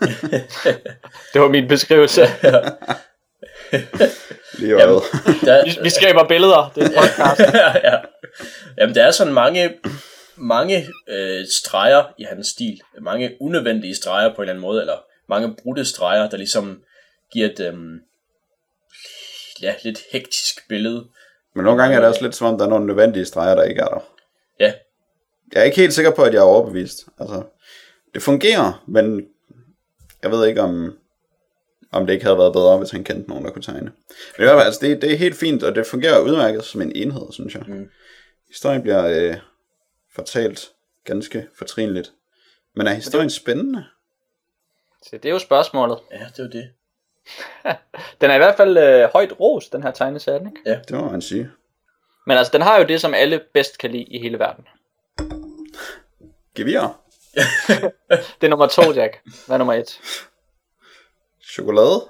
[1.32, 2.22] det var min beskrivelse.
[4.58, 5.02] Lige øjet.
[5.46, 7.40] Der, Vi, vi skaber billeder, det er en podcast.
[7.84, 7.96] ja.
[8.78, 9.74] Jamen, der er sådan mange,
[10.36, 12.80] mange øh, streger i hans stil.
[13.00, 14.96] Mange unødvendige streger på en eller anden måde, eller
[15.28, 16.82] mange brudte streger, der ligesom
[17.32, 17.98] giver et øhm,
[19.62, 21.04] ja, lidt hektisk billede.
[21.54, 23.62] Men nogle gange er det også lidt som om, der er nogle nødvendige streger, der
[23.62, 24.00] ikke er der.
[24.60, 24.72] Ja,
[25.52, 27.06] Jeg er ikke helt sikker på, at jeg er overbevist.
[27.20, 27.42] Altså,
[28.14, 29.26] det fungerer, men
[30.22, 30.96] jeg ved ikke, om,
[31.92, 33.80] om det ikke havde været bedre, hvis han kendte nogen, der kunne tegne.
[33.80, 33.92] Men
[34.38, 36.92] i hvert fald, altså, det, det er helt fint, og det fungerer udmærket som en
[36.94, 37.62] enhed, synes jeg.
[37.66, 37.90] Mm.
[38.48, 39.36] Historien bliver øh,
[40.14, 40.72] fortalt
[41.04, 42.12] ganske fortrinligt.
[42.74, 43.84] Men er historien spændende?
[45.02, 45.98] Så det er jo spørgsmålet.
[46.12, 46.70] ja, det er jo det.
[48.20, 50.80] Den er i hvert fald øh, højt ros, den her tegneserie, ikke?
[50.88, 51.50] Det må man sige.
[52.26, 54.64] Men altså, den har jo det, som alle bedst kan lide i hele verden.
[56.54, 57.00] Gevir.
[58.40, 59.20] Det er nummer to, Jack.
[59.46, 60.00] Hvad er nummer et?
[61.54, 62.00] Chokolade.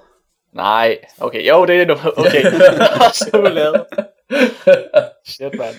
[0.53, 2.43] Nej, okay, jo, det er nummer, okay.
[3.23, 3.85] Chokolade.
[5.25, 5.73] Shit, man.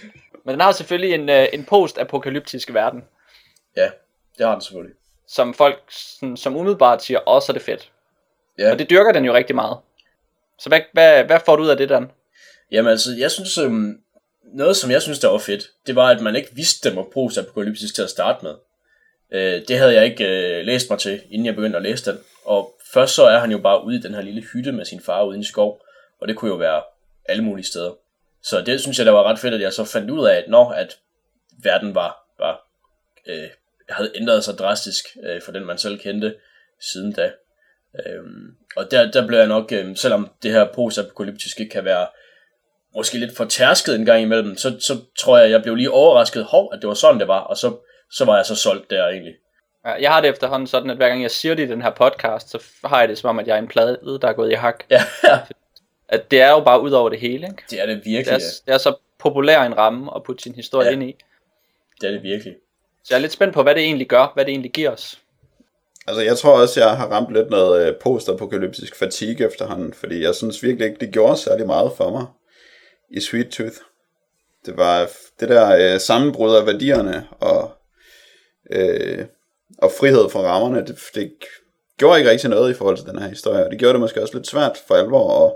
[0.44, 3.04] Men den har selvfølgelig en, øh, en post-apokalyptisk verden,
[3.76, 3.90] Ja,
[4.38, 4.96] det har den selvfølgelig.
[5.28, 7.90] som folk sådan, som umiddelbart siger, også er det fedt.
[8.58, 8.72] Ja.
[8.72, 9.76] Og det dyrker den jo rigtig meget.
[10.58, 12.10] Så hvad, hvad, hvad får du ud af det, Dan?
[12.70, 14.00] Jamen altså, jeg synes, øhm,
[14.54, 17.06] noget som jeg synes, der var fedt, det var, at man ikke vidste, den var
[17.14, 18.54] post-apokalyptisk til at starte med.
[19.32, 22.20] Øh, det havde jeg ikke øh, læst mig til, inden jeg begyndte at læse den.
[22.44, 25.00] Og først så er han jo bare ude i den her lille hytte med sin
[25.00, 25.82] far ude i en skov,
[26.20, 26.82] og det kunne jo være
[27.24, 27.92] alle mulige steder.
[28.42, 30.48] Så det synes jeg, der var ret fedt, at jeg så fandt ud af, at
[30.48, 30.98] når at
[31.62, 32.68] verden var, var
[33.26, 33.48] øh,
[33.88, 36.34] havde ændret sig drastisk øh, for den, man selv kendte
[36.80, 37.32] siden da.
[38.06, 42.06] Øhm, og der, der blev jeg nok, øh, selvom det her postapokalyptiske kan være
[42.94, 46.44] måske lidt for tærsket en gang imellem, så, så tror jeg, jeg blev lige overrasket,
[46.44, 47.76] hov, at det var sådan, det var, og så,
[48.10, 49.34] så var jeg så solgt der egentlig.
[49.84, 52.50] Jeg har det efterhånden sådan, at hver gang jeg siger det i den her podcast,
[52.50, 54.54] så har jeg det som om, at jeg er en plade, der er gået i
[54.54, 54.84] hak.
[54.90, 55.02] Ja,
[56.08, 57.62] At det er jo bare ud over det hele, ikke?
[57.70, 58.72] det er det Det virkelig, er, ja.
[58.72, 60.90] det er så populær en ramme at putte sin historie Ja.
[60.90, 60.96] ja.
[60.96, 61.16] ind i.
[62.00, 62.54] Det er det virkelig.
[63.04, 65.18] Så jeg er lidt spændt på, hvad det egentlig gør, hvad det egentlig giver os.
[66.06, 70.34] Altså, jeg tror også, jeg har ramt lidt noget øh, post-apokalyptisk fatigue efterhånden, fordi jeg
[70.34, 72.26] synes virkelig ikke, det gjorde særlig meget for mig
[73.10, 73.76] i Sweet Tooth.
[74.66, 75.10] Det var
[75.40, 77.70] det der øh, sammenbrud af værdierne og,
[78.70, 79.24] øh,
[79.78, 81.32] og frihed fra rammerne, det, det
[81.98, 84.22] gjorde ikke rigtig noget i forhold til den her historie, og det gjorde det måske
[84.22, 85.52] også lidt svært for alvor at,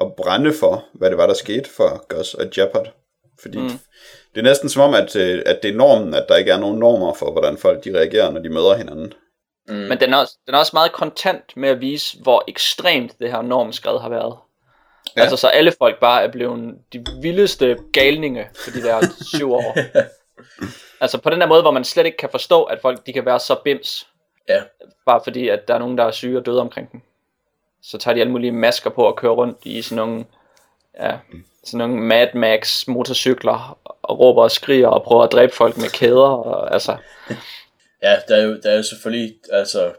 [0.00, 2.94] at brænde for, hvad det var, der skete for Gus og Jeopard.
[3.42, 3.68] Fordi mm.
[4.34, 6.58] det er næsten som om, at, øh, at det er normen, at der ikke er
[6.58, 9.12] nogen normer for, hvordan folk de reagerer, når de møder hinanden.
[9.68, 9.74] Mm.
[9.74, 13.30] Men den er, også, den er også meget kontant med at vise, hvor ekstremt det
[13.30, 14.36] her normskred har været.
[15.16, 15.22] Ja.
[15.22, 19.00] Altså så alle folk bare er blevet de vildeste galninge for de der
[19.34, 19.76] syv år.
[21.00, 23.26] altså på den der måde, hvor man slet ikke kan forstå, at folk de kan
[23.26, 24.06] være så bims.
[24.48, 24.62] Ja.
[25.06, 27.00] Bare fordi, at der er nogen, der er syge og døde omkring dem.
[27.82, 30.24] Så tager de alle mulige masker på og kører rundt i sådan nogle,
[31.00, 31.18] ja,
[31.64, 35.88] sådan nogle Mad Max motorcykler og råber og skriger og prøver at dræbe folk med
[35.88, 36.28] kæder.
[36.28, 36.96] Og, altså,
[38.02, 39.92] Ja, der er, jo, der er jo selvfølgelig altså,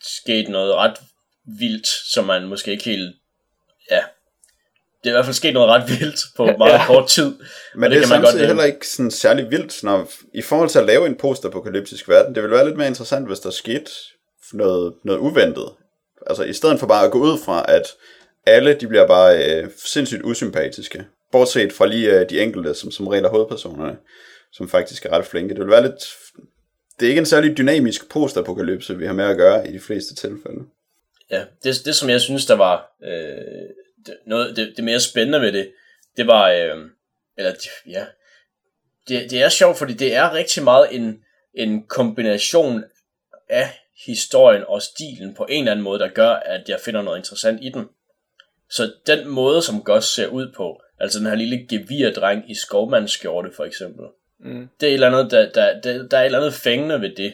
[0.00, 0.96] sket noget ret
[1.44, 3.16] vildt, som man måske ikke helt...
[5.08, 6.86] Det er i hvert fald sket noget ret vildt på meget Ja.
[6.86, 7.34] kort tid.
[7.74, 10.42] Men det, det er kan man samtidig øh, heller ikke sådan særlig vildt, når, i
[10.42, 12.34] forhold til at lave en postapokalyptisk verden.
[12.34, 13.90] Det ville være lidt mere interessant, hvis der skete
[14.52, 15.68] noget, noget uventet.
[16.26, 17.82] Altså i stedet for bare at gå ud fra, at
[18.46, 21.04] alle de bliver bare øh, sindssygt usympatiske.
[21.32, 23.96] Bortset fra lige øh, de enkelte, som som regel er hovedpersonerne,
[24.52, 25.54] som faktisk er ret flinke.
[25.54, 26.04] Det vil være lidt...
[27.00, 30.14] Det er ikke en særlig dynamisk postapokalypse, vi har med at gøre i de fleste
[30.14, 30.58] tilfælde.
[31.30, 33.68] Ja, det, det som jeg synes, der var øh,
[34.06, 35.72] det, noget, det, det mere spændende ved det,
[36.16, 36.90] det var, øh,
[37.36, 37.54] eller
[37.86, 38.06] ja,
[39.08, 41.24] det, det er sjovt, fordi det er rigtig meget en,
[41.54, 42.84] en kombination
[43.48, 47.18] af historien og stilen på en eller anden måde, der gør, at jeg finder noget
[47.18, 47.84] interessant i den.
[48.70, 53.52] Så den måde, som Gus ser ud på, altså den her lille gevirdreng i skovmandsskjorte
[53.56, 54.04] for eksempel,
[54.38, 57.00] mm, det er et eller andet, der, der, der, der er et eller andet fængende
[57.00, 57.32] ved det.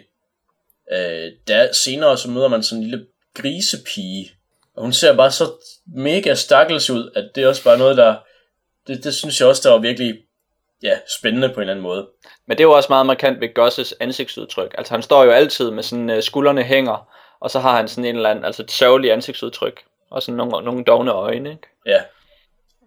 [0.93, 4.31] Øh, der senere så møder man sådan en lille grisepige,
[4.77, 5.45] og hun ser bare så
[5.87, 8.17] mega stakkels ud, at det er også bare noget, der,
[8.87, 10.19] det, det synes jeg også, der var virkelig,
[10.83, 12.09] ja, spændende på en eller anden måde.
[12.47, 14.75] Men det er jo også meget markant ved Gosses ansigtsudtryk.
[14.79, 17.09] Altså han står jo altid med sådan uh, skuldrene hænger,
[17.41, 20.65] og så har han sådan en eller anden, altså et sørgeligt ansigtsudtryk, og sådan nogle,
[20.65, 21.69] nogle dogne øjne, ikke?
[21.87, 22.03] Ja,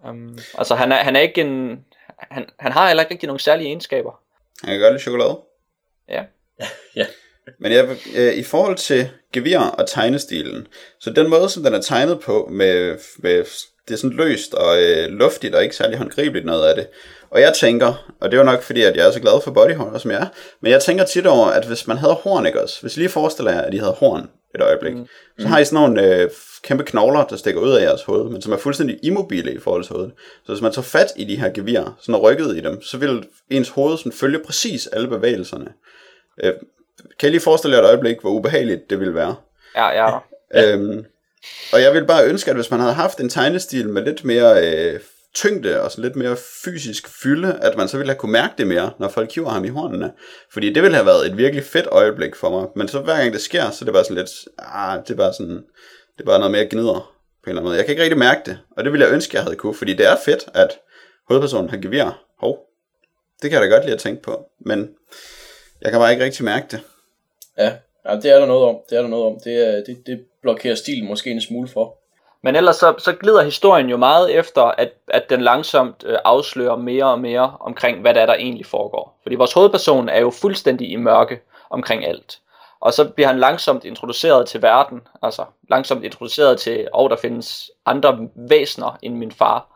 [0.03, 1.85] Um, altså han er, han er ikke en,
[2.17, 4.21] han, han har heller ikke rigtig nogle særlige egenskaber.
[4.63, 5.39] Han kan godt lide chokolade.
[6.09, 6.23] Ja.
[6.95, 7.05] ja,
[7.59, 10.67] Men jeg, øh, i forhold til gevir og tegnestilen,
[10.99, 13.45] så den måde, som den er tegnet på, med, med
[13.87, 16.87] det er sådan løst og øh, luftigt og ikke særlig håndgribeligt noget af det.
[17.29, 19.51] Og jeg tænker, og det er jo nok fordi, at jeg er så glad for
[19.51, 20.27] bodyhorn, som jeg er,
[20.61, 22.81] men jeg tænker tit over, at hvis man havde horn, ikke også?
[22.81, 25.07] Hvis I lige forestiller jer, at I havde horn et øjeblik, mm.
[25.39, 26.29] så har I sådan nogle øh,
[26.63, 29.83] kæmpe knogler, der stikker ud af jeres hoved, men som er fuldstændig immobile i forhold
[29.83, 30.13] til hovedet.
[30.45, 33.25] Så hvis man tager fat i de her gevirer, sådan rykket i dem, så vil
[33.49, 35.67] ens hoved sådan følge præcis alle bevægelserne.
[36.43, 36.53] Øh,
[37.19, 39.35] kan I lige forestille jer et øjeblik, hvor ubehageligt det ville være?
[39.75, 40.17] Ja, ja.
[40.55, 41.05] Øhm,
[41.73, 44.67] og jeg vil bare ønske, at hvis man havde haft en tegnestil med lidt mere
[44.67, 44.99] øh,
[45.35, 48.67] tyngde og så lidt mere fysisk fylde, at man så ville have kunne mærke det
[48.67, 50.11] mere, når folk hiver ham i hornene.
[50.53, 52.67] Fordi det ville have været et virkelig fedt øjeblik for mig.
[52.75, 55.17] Men så hver gang det sker, så er det bare sådan lidt, ah, det er
[55.17, 55.55] bare sådan,
[56.17, 57.77] det er bare noget mere gnider på en eller anden måde.
[57.77, 59.93] Jeg kan ikke rigtig mærke det, og det ville jeg ønske, jeg havde kunne, fordi
[59.93, 60.79] det er fedt, at
[61.27, 62.23] hovedpersonen har gevir.
[62.39, 62.59] Hov,
[63.41, 64.89] det kan jeg da godt lide at tænke på, men
[65.81, 66.79] jeg kan bare ikke rigtig mærke det.
[67.57, 67.73] ja,
[68.05, 68.75] ja det er der noget om.
[68.89, 69.39] Det er der noget om.
[69.43, 71.97] Det, er- det, det blokerer stilen måske en smule for.
[72.41, 76.75] Men ellers så, så glider historien jo meget efter, at, at den langsomt øh, afslører
[76.75, 79.19] mere og mere omkring, hvad der er, der egentlig foregår.
[79.23, 82.39] Fordi vores hovedperson er jo fuldstændig i mørke omkring alt.
[82.79, 87.71] Og så bliver han langsomt introduceret til verden, altså langsomt introduceret til, og der findes
[87.85, 89.67] andre væsener end min far,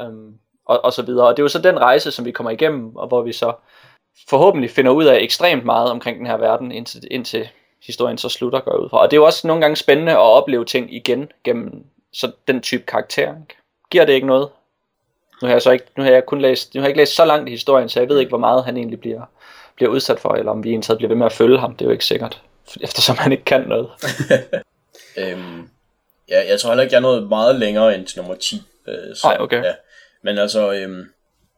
[0.00, 0.34] øhm,
[0.66, 1.26] og, og så videre.
[1.26, 3.52] Og det er jo så den rejse, som vi kommer igennem, og hvor vi så
[4.28, 7.48] forhåbentlig finder ud af ekstremt meget omkring den her verden, indtil, indtil
[7.86, 8.98] historien så slutter, går ud fra.
[8.98, 12.60] Og det er jo også nogle gange spændende at opleve ting igen gennem så den
[12.60, 13.28] type karakter.
[13.28, 13.56] Ikke?
[13.90, 14.48] Giver det ikke noget?
[15.42, 17.14] Nu har jeg så ikke, nu har jeg kun læst, nu har jeg ikke læst
[17.14, 19.22] så langt i historien, så jeg ved ikke, hvor meget han egentlig bliver,
[19.76, 21.76] bliver udsat for, eller om vi egentlig bliver ved med at følge ham.
[21.76, 22.42] Det er jo ikke sikkert,
[22.80, 23.88] eftersom han ikke kan noget.
[25.16, 25.68] Øhm,
[26.28, 28.62] ja, jeg tror heller ikke, jeg er nået meget længere end til nummer 10.
[28.88, 29.64] Øh, så, Nej, okay.
[29.64, 29.72] Ja.
[30.22, 31.04] Men altså, øhm,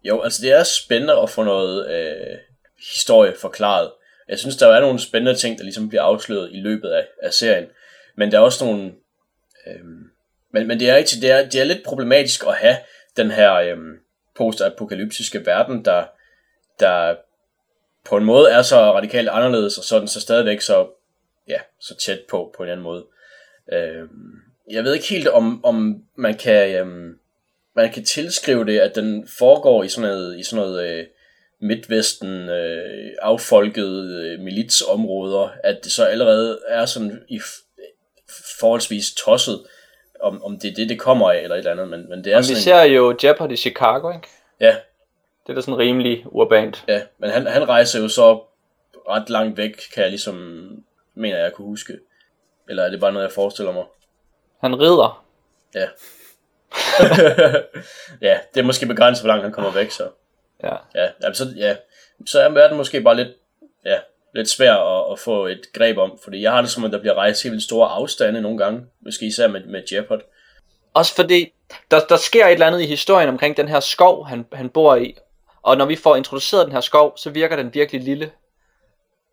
[0.04, 2.38] jo, altså det er spændende at få noget øh,
[2.78, 3.90] historie forklaret.
[4.28, 7.34] Jeg synes, der er nogle spændende ting, der ligesom bliver afsløret i løbet af, af
[7.34, 7.66] serien.
[8.16, 8.92] Men der er også nogle...
[9.66, 10.10] Øhm,
[10.52, 12.76] men, men det er, ikke, det, er, det er lidt problematisk at have
[13.16, 13.98] den her øhm,
[14.36, 16.04] postapokalyptiske verden, der,
[16.80, 17.16] der
[18.04, 20.88] på en måde er så radikalt anderledes, og sådan så stadigvæk så,
[21.48, 23.04] ja, så tæt på, på en anden måde.
[23.72, 27.18] Øhm, jeg ved ikke helt, om, om man kan øhm,
[27.76, 31.06] man kan tilskrive det, at den foregår i sådan noget, i sådan noget øh,
[31.60, 37.40] midtvesten øh, affolkede øh, militsområder, at det så allerede er sådan i
[38.60, 39.66] forholdsvis tosset,
[40.20, 42.32] om, om det er det, det kommer af, eller et eller andet, men, men det
[42.32, 44.28] er vi sådan ser jo Jeopardy i Chicago, ikke?
[44.60, 44.76] ja,
[45.46, 46.84] Det er da sådan rimelig urbant.
[46.88, 48.42] ja, men han, han rejser jo så
[49.08, 50.36] ret langt væk, kan jeg ligesom,
[51.14, 51.98] mener jeg kunne huske.
[52.68, 53.84] Eller er det bare noget, jeg forestiller mig?
[54.60, 55.26] Han rider.
[55.74, 55.88] Ja.
[58.28, 60.08] ja, det er måske begrænset, hvor langt han kommer væk, så.
[60.66, 61.02] Ja.
[61.02, 61.76] Ja, jamen, så, ja,
[62.26, 63.28] så er verden måske bare lidt,
[63.84, 63.98] ja,
[64.34, 67.00] lidt svær at, at få et greb om, fordi jeg har det som, at der
[67.00, 70.20] bliver rejst helt vildt store afstande nogle gange, måske især med, med Jeopard.
[70.94, 71.52] Også fordi,
[71.90, 74.96] der, der sker et eller andet i historien omkring den her skov, han, han bor
[74.96, 75.16] i.
[75.62, 78.30] Og når vi får introduceret den her skov, så virker den virkelig lille.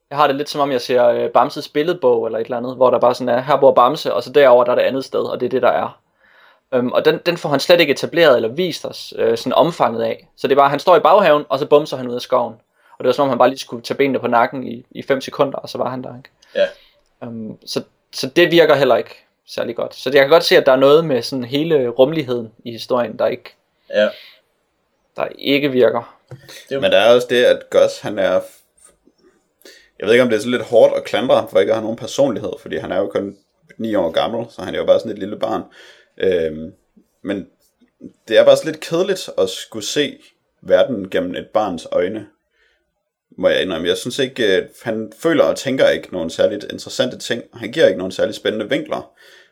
[0.10, 2.76] Jeg har det lidt som om, jeg ser øh, Bamses billedbog eller et eller andet,
[2.76, 5.06] hvor der bare sådan er, her bor Bamse, og så derover der er det andet
[5.06, 6.03] sted, og det er det, der er.
[6.74, 10.04] Øhm, og den, den får han slet ikke etableret eller vist os øh, sådan omfanget
[10.04, 10.28] af.
[10.38, 12.54] Så det er bare, han står i baghaven, og så bumser han ud af skoven.
[12.98, 15.02] Og det var som om, han bare lige skulle tage benene på nakken i, i
[15.02, 16.30] 5 sekunder, og så var han der, ikke?
[16.56, 16.68] Ja,
[17.28, 17.84] Um, så,
[18.14, 19.96] så det virker heller ikke særlig godt.
[19.96, 23.20] Så jeg kan godt se, at der er noget med sådan hele rummeligheden i historien,
[23.20, 23.56] der ikke,
[23.90, 24.10] ja,
[25.16, 26.20] der ikke virker.
[26.70, 28.42] Men der er også det, at Gus, han er...
[30.00, 31.84] Jeg ved ikke, om det er så lidt hårdt at klandre, for ikke at have
[31.84, 33.38] nogen personlighed, fordi han er jo kun
[33.78, 35.64] 9 år gammel, så han er jo bare sådan et lille barn.
[36.18, 36.74] Øhm,
[37.22, 37.48] men
[38.28, 40.20] det er bare så lidt kedeligt at skulle se
[40.62, 42.28] verden gennem et barns øjne,
[43.38, 43.88] må jeg indrømme.
[43.88, 47.44] Jeg synes ikke, at han føler og tænker ikke nogen særligt interessante ting.
[47.54, 49.12] Han giver ikke nogen særligt spændende vinkler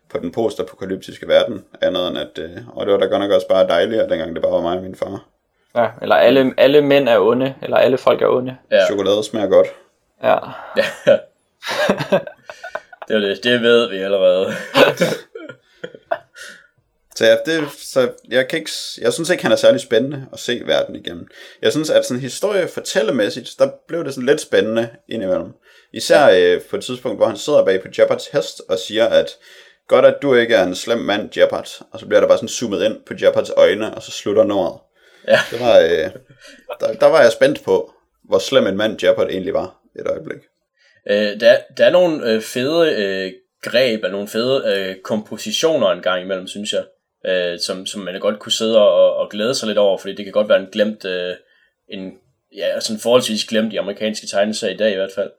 [0.10, 3.48] på den postapokalyptiske verden, andet end at, øh, og det var da godt nok også
[3.48, 5.26] bare dejligt, dengang det bare var mig og min far.
[5.76, 8.58] Ja, eller alle, alle mænd er onde, eller alle folk er onde.
[8.72, 9.68] ja, Chokolade smager godt.
[10.24, 10.38] Ja.
[10.78, 10.88] ja.
[13.08, 14.46] det er det, det ved vi allerede.
[17.22, 18.72] Så, ja, det, så jeg, kan ikke,
[19.02, 21.28] jeg synes ikke, han er særlig spændende at se verden igennem.
[21.62, 25.52] Jeg synes, at sådan historie fortællemæssigt, der blev det sådan lidt spændende indimellem.
[25.94, 29.38] Især øh, på et tidspunkt, hvor han sidder bag på Jeopards hest og siger, at
[29.88, 31.68] godt, at du ikke er en slem mand, Jeopard.
[31.92, 34.80] Og så bliver der bare sådan zoomet ind på Jeopards øjne, og så slutter nummeret.
[35.28, 35.40] Ja.
[35.52, 36.10] Det var, øh,
[36.80, 37.94] der, der var jeg spændt på,
[38.24, 40.40] hvor slem en mand Jeopardy egentlig var et øjeblik.
[41.10, 43.32] Øh, der, der er nogle øh, fede øh,
[43.62, 46.84] greb, og nogle fede øh, kompositioner en gang imellem, synes jeg,
[47.26, 50.26] øh, som, som man godt kunne sidde og, og glæde sig lidt over, fordi det
[50.26, 51.36] kan godt være en glemt, øh,
[51.90, 52.14] en
[52.56, 55.32] ja, sådan forholdsvis glemt i amerikanske tegneserier i dag i hvert fald.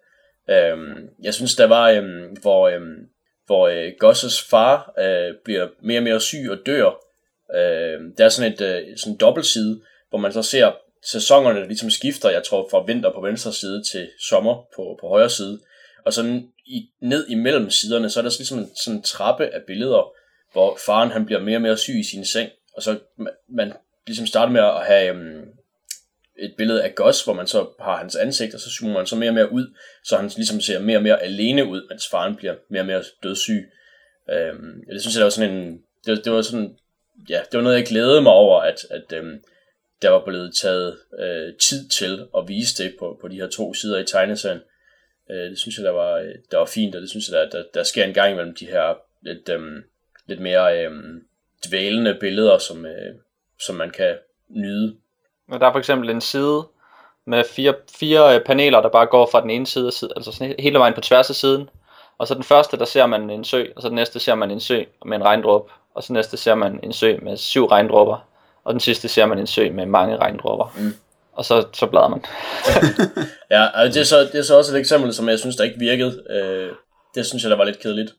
[0.50, 0.78] Øh,
[1.22, 2.04] jeg synes, der var, øh,
[2.42, 2.80] hvor, øh,
[3.46, 6.86] hvor øh, Gosses far øh, bliver mere og mere syg og dør.
[7.54, 9.80] Øh, der er sådan et øh, sådan dobbeltside,
[10.10, 10.72] hvor man så ser
[11.04, 15.08] sæsonerne, der ligesom skifter, jeg tror fra vinter på venstre side til sommer på, på
[15.08, 15.60] højre side.
[16.04, 19.60] Og sådan i, ned imellem siderne, så er der ligesom en, sådan en trappe af
[19.66, 20.12] billeder,
[20.52, 22.50] hvor faren han bliver mere og mere syg i sin seng.
[22.76, 23.72] Og så man, man
[24.06, 25.48] ligesom starter med at have um,
[26.38, 29.16] et billede af Gus, hvor man så har hans ansigt, og så zoomer man så
[29.16, 29.74] mere og mere ud,
[30.04, 33.04] så han ligesom ser mere og mere alene ud, mens faren bliver mere og mere
[33.22, 33.70] dødssyg.
[34.28, 36.76] Um, det synes jeg, der var sådan en, det, det var sådan,
[37.28, 39.40] ja, det var noget, jeg glædede mig over, at, at um,
[40.02, 43.74] der var blevet taget øh, tid til at vise det på, på de her to
[43.74, 44.60] sider i tegneserien.
[45.30, 47.50] Øh, det synes jeg, der var, øh, der var fint, og det synes jeg, der,
[47.50, 49.82] der, der sker en gang imellem de her lidt, øhm,
[50.26, 51.24] lidt mere øhm,
[51.68, 53.14] dvælende billeder, som, øh,
[53.60, 54.14] som man kan
[54.48, 54.96] nyde.
[55.48, 56.66] Og der er for eksempel en side
[57.24, 60.78] med fire, fire øh, paneler, der bare går fra den ene side, altså sådan hele
[60.78, 61.68] vejen på tværs af siden.
[62.18, 64.50] Og så den første, der ser man en sø, og så den næste ser man
[64.50, 68.28] en sø med en regndråbe, og så næste ser man en sø med syv regndråber,
[68.64, 70.74] og den sidste ser man en sø med mange regndråber.
[70.76, 70.94] Mm.
[71.32, 72.24] Og så, så bladrer man.
[73.50, 75.64] ja, altså det, er så, det er så også et eksempel, som jeg synes, der
[75.64, 76.22] ikke virkede.
[76.30, 76.72] Øh,
[77.14, 78.14] det synes jeg, der var lidt kedeligt.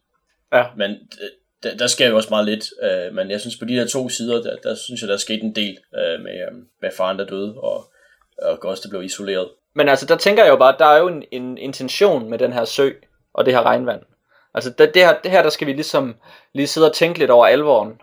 [0.53, 0.65] Ja.
[0.75, 1.29] Men øh,
[1.63, 2.65] der, der sker jo også meget lidt.
[2.83, 5.19] Øh, men jeg synes, på de der to sider, der, der synes jeg, der er
[5.19, 7.91] sket en del øh, med, øh, med faren, der døde, og,
[8.37, 9.49] og der blev isoleret.
[9.75, 12.53] Men altså, der tænker jeg jo bare, der er jo en, en intention med den
[12.53, 12.89] her sø,
[13.33, 14.01] og det her regnvand.
[14.53, 16.15] Altså, det, det, her, det her, der skal vi ligesom
[16.53, 17.93] lige sidde og tænke lidt over alvoren,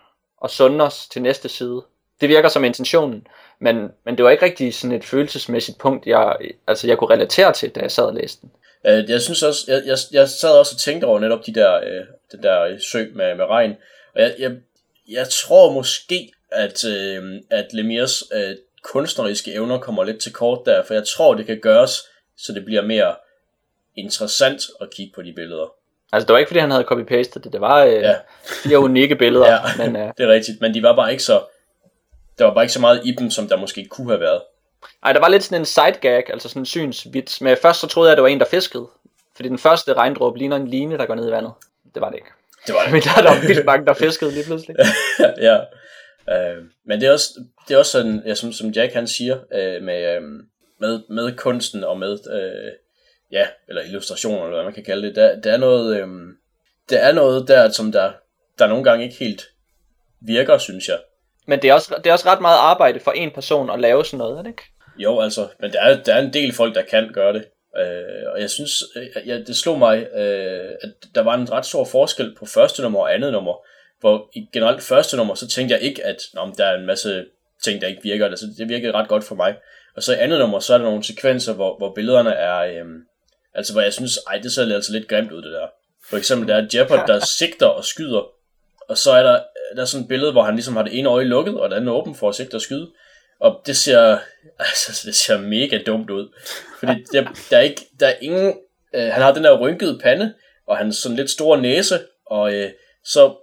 [0.41, 1.81] og sunde os til næste side.
[2.21, 3.27] Det virker som intentionen,
[3.59, 7.53] men, men det var ikke rigtig sådan et følelsesmæssigt punkt, jeg, altså jeg kunne relatere
[7.53, 8.51] til, da jeg sad og læste den.
[8.87, 11.75] Øh, jeg synes også, jeg, jeg, jeg sad også og tænkte over netop de der,
[11.75, 13.75] øh, den der sø med, med regn,
[14.15, 14.51] og jeg, jeg,
[15.09, 20.83] jeg tror måske, at, øh, at Lemirs øh, kunstneriske evner kommer lidt til kort der,
[20.83, 21.97] for jeg tror, det kan gøres,
[22.37, 23.15] så det bliver mere
[23.97, 25.73] interessant at kigge på de billeder.
[26.13, 28.15] Altså det var ikke fordi han havde copy-pastet det, det var øh, ja.
[28.43, 29.45] fire unikke billeder.
[29.53, 31.41] ja, men, øh, det er rigtigt, men de var bare ikke så,
[32.37, 34.41] der var bare ikke så meget i dem, som der måske kunne have været.
[35.03, 37.41] Nej, der var lidt sådan en side gag, altså sådan en synsvits.
[37.41, 38.87] Men først så troede jeg, at det var en, der fiskede.
[39.35, 41.53] Fordi den første regndråbe ligner en line, der går ned i vandet.
[41.93, 42.29] Det var det ikke.
[42.67, 42.91] Det var det.
[42.93, 44.75] Men der er der vildt mange, der fiskede lige pludselig.
[45.47, 45.57] ja.
[46.29, 49.37] Øh, men det er også, det er også sådan, ja, som, som Jack han siger,
[49.53, 50.21] øh, med, øh,
[50.79, 52.71] med, med kunsten og med, øh,
[53.31, 55.15] ja, eller illustrationer, eller hvad man kan kalde det.
[55.15, 56.07] Der, der er noget, øh,
[56.89, 58.11] der er noget der, som der,
[58.59, 59.43] der nogle gange ikke helt
[60.21, 60.99] virker, synes jeg.
[61.47, 64.05] Men det er, også, det er også ret meget arbejde for en person at lave
[64.05, 64.63] sådan noget, er det ikke?
[64.97, 67.45] Jo, altså, men der er, der er en del folk, der kan gøre det.
[67.77, 71.65] Øh, og jeg synes, øh, ja, det slog mig, øh, at der var en ret
[71.65, 73.53] stor forskel på første nummer og andet nummer.
[73.99, 77.25] Hvor i generelt første nummer, så tænkte jeg ikke, at nå, der er en masse
[77.63, 78.25] ting, der ikke virker.
[78.25, 79.55] Altså, det virkede ret godt for mig.
[79.95, 82.57] Og så i andet nummer, så er der nogle sekvenser, hvor, hvor billederne er...
[82.57, 82.85] Øh,
[83.53, 85.67] altså, hvor jeg synes, ej, det ser altså lidt grimt ud, det der.
[86.09, 88.23] For eksempel, der er Jeopard, der sigter og skyder.
[88.89, 89.43] Og så er der,
[89.75, 91.75] der er sådan et billede, hvor han ligesom har det ene øje lukket, og det
[91.75, 92.91] andet åbent for at sigte og skyde.
[93.41, 94.17] Og det ser,
[94.59, 96.29] altså, det ser mega dumt ud.
[96.79, 98.53] Fordi der, der, er, ikke, der er ingen...
[98.95, 100.33] Øh, han har den der rynkede pande,
[100.67, 102.69] og han sådan lidt store næse, og øh,
[103.05, 103.33] så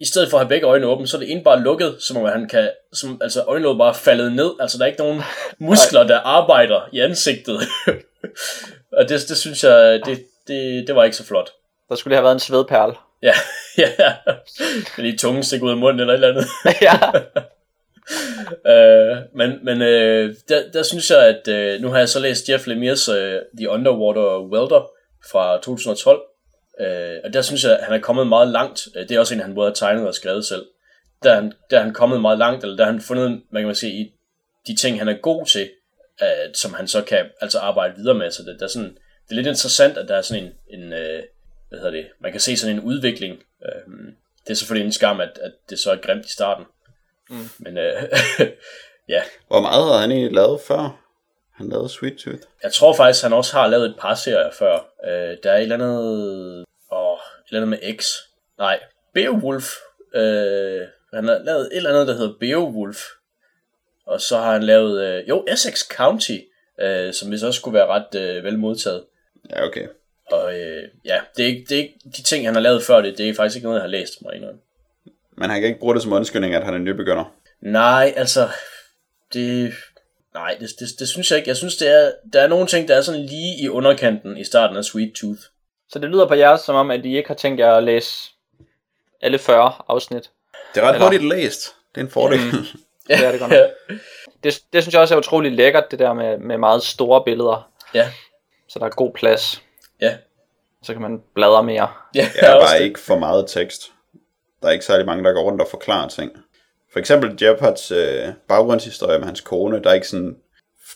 [0.00, 2.16] i stedet for at have begge øjne åbne, så er det ene bare lukket, som
[2.16, 5.22] om han kan, som, altså øjenlåget bare faldet ned, altså der er ikke nogen
[5.58, 7.60] muskler, der arbejder i ansigtet.
[8.98, 11.50] og det, det synes jeg, det, det, det var ikke så flot.
[11.88, 12.94] Der skulle have været en svedperle.
[13.22, 13.34] Ja,
[13.78, 14.14] ja.
[14.94, 16.46] Fordi tungen stikker ud af munden eller et eller andet.
[16.82, 16.98] ja.
[18.72, 22.48] øh, men men øh, der, der synes jeg, at øh, nu har jeg så læst
[22.48, 24.90] Jeff Lemire's øh, The Underwater Welder
[25.30, 26.20] fra 2012.
[26.80, 28.88] Øh, og der synes jeg, at han er kommet meget langt.
[28.96, 30.66] Øh, det er også en, han både har tegnet og skrevet selv.
[31.22, 33.74] Der er han, der er han kommet meget langt, eller der han fundet, man kan
[33.74, 34.12] sige, i
[34.66, 35.70] de ting, han er god til,
[36.22, 38.30] øh, som han så kan altså arbejde videre med.
[38.30, 40.92] Så det, der er sådan, det er lidt interessant, at der er sådan en, en
[40.92, 41.22] øh,
[41.68, 43.42] hvad hedder det, man kan se sådan en udvikling.
[43.64, 43.94] Øh,
[44.44, 46.64] det er selvfølgelig en skam, at, at det så er grimt i starten.
[47.30, 47.48] Mm.
[47.58, 48.02] Men øh,
[49.14, 49.22] ja.
[49.48, 51.00] Hvor meget havde han egentlig lavet før?
[51.54, 52.42] Han lavede Sweet Tooth.
[52.62, 54.74] Jeg tror faktisk, han også har lavet et par serier før.
[55.06, 56.64] Øh, der er et eller andet...
[56.92, 58.06] Åh, et eller andet med X.
[58.58, 58.80] Nej,
[59.14, 59.68] Beowulf.
[60.14, 60.80] Øh,
[61.14, 62.98] han har lavet et eller andet, der hedder Beowulf.
[64.06, 65.04] Og så har han lavet...
[65.04, 66.38] Øh, jo, Essex County.
[66.80, 69.04] Øh, som hvis også skulle være ret øh, vel modtaget.
[69.50, 69.86] Ja, okay.
[70.26, 73.00] Og øh, ja, det er, ikke, det er ikke de ting, han har lavet før
[73.00, 73.18] det.
[73.18, 74.50] Det er faktisk ikke noget, jeg har læst mig endnu.
[75.36, 77.32] Men han kan ikke bruge det som undskyldning, at han er nybegynder.
[77.60, 78.48] Nej, altså,
[79.32, 79.74] det...
[80.34, 81.48] Nej, det, det, det synes jeg ikke.
[81.48, 84.44] Jeg synes, det er, der er nogle ting, der er sådan lige i underkanten i
[84.44, 85.40] starten af Sweet Tooth.
[85.88, 88.30] Så det lyder på jer som om, at I ikke har tænkt jer at læse
[89.22, 90.30] alle 40 afsnit.
[90.74, 91.74] Det er ret Eller- hurtigt læst.
[91.94, 92.40] Det er en fordel.
[93.08, 93.60] Det er det godt nok.
[94.44, 97.70] Det, det synes jeg også er utrolig lækkert, det der med, med meget store billeder.
[97.94, 98.10] ja,
[98.68, 99.62] Så der er god plads.
[100.00, 100.16] ja.
[100.82, 101.88] Så kan man bladre mere.
[102.14, 102.84] Ja, Der er bare det.
[102.84, 103.92] ikke for meget tekst.
[104.64, 106.32] Der er ikke særlig mange, der går rundt og forklarer ting.
[106.92, 110.36] For eksempel Jeopards øh, baggrundshistorie med hans kone, der er ikke sådan...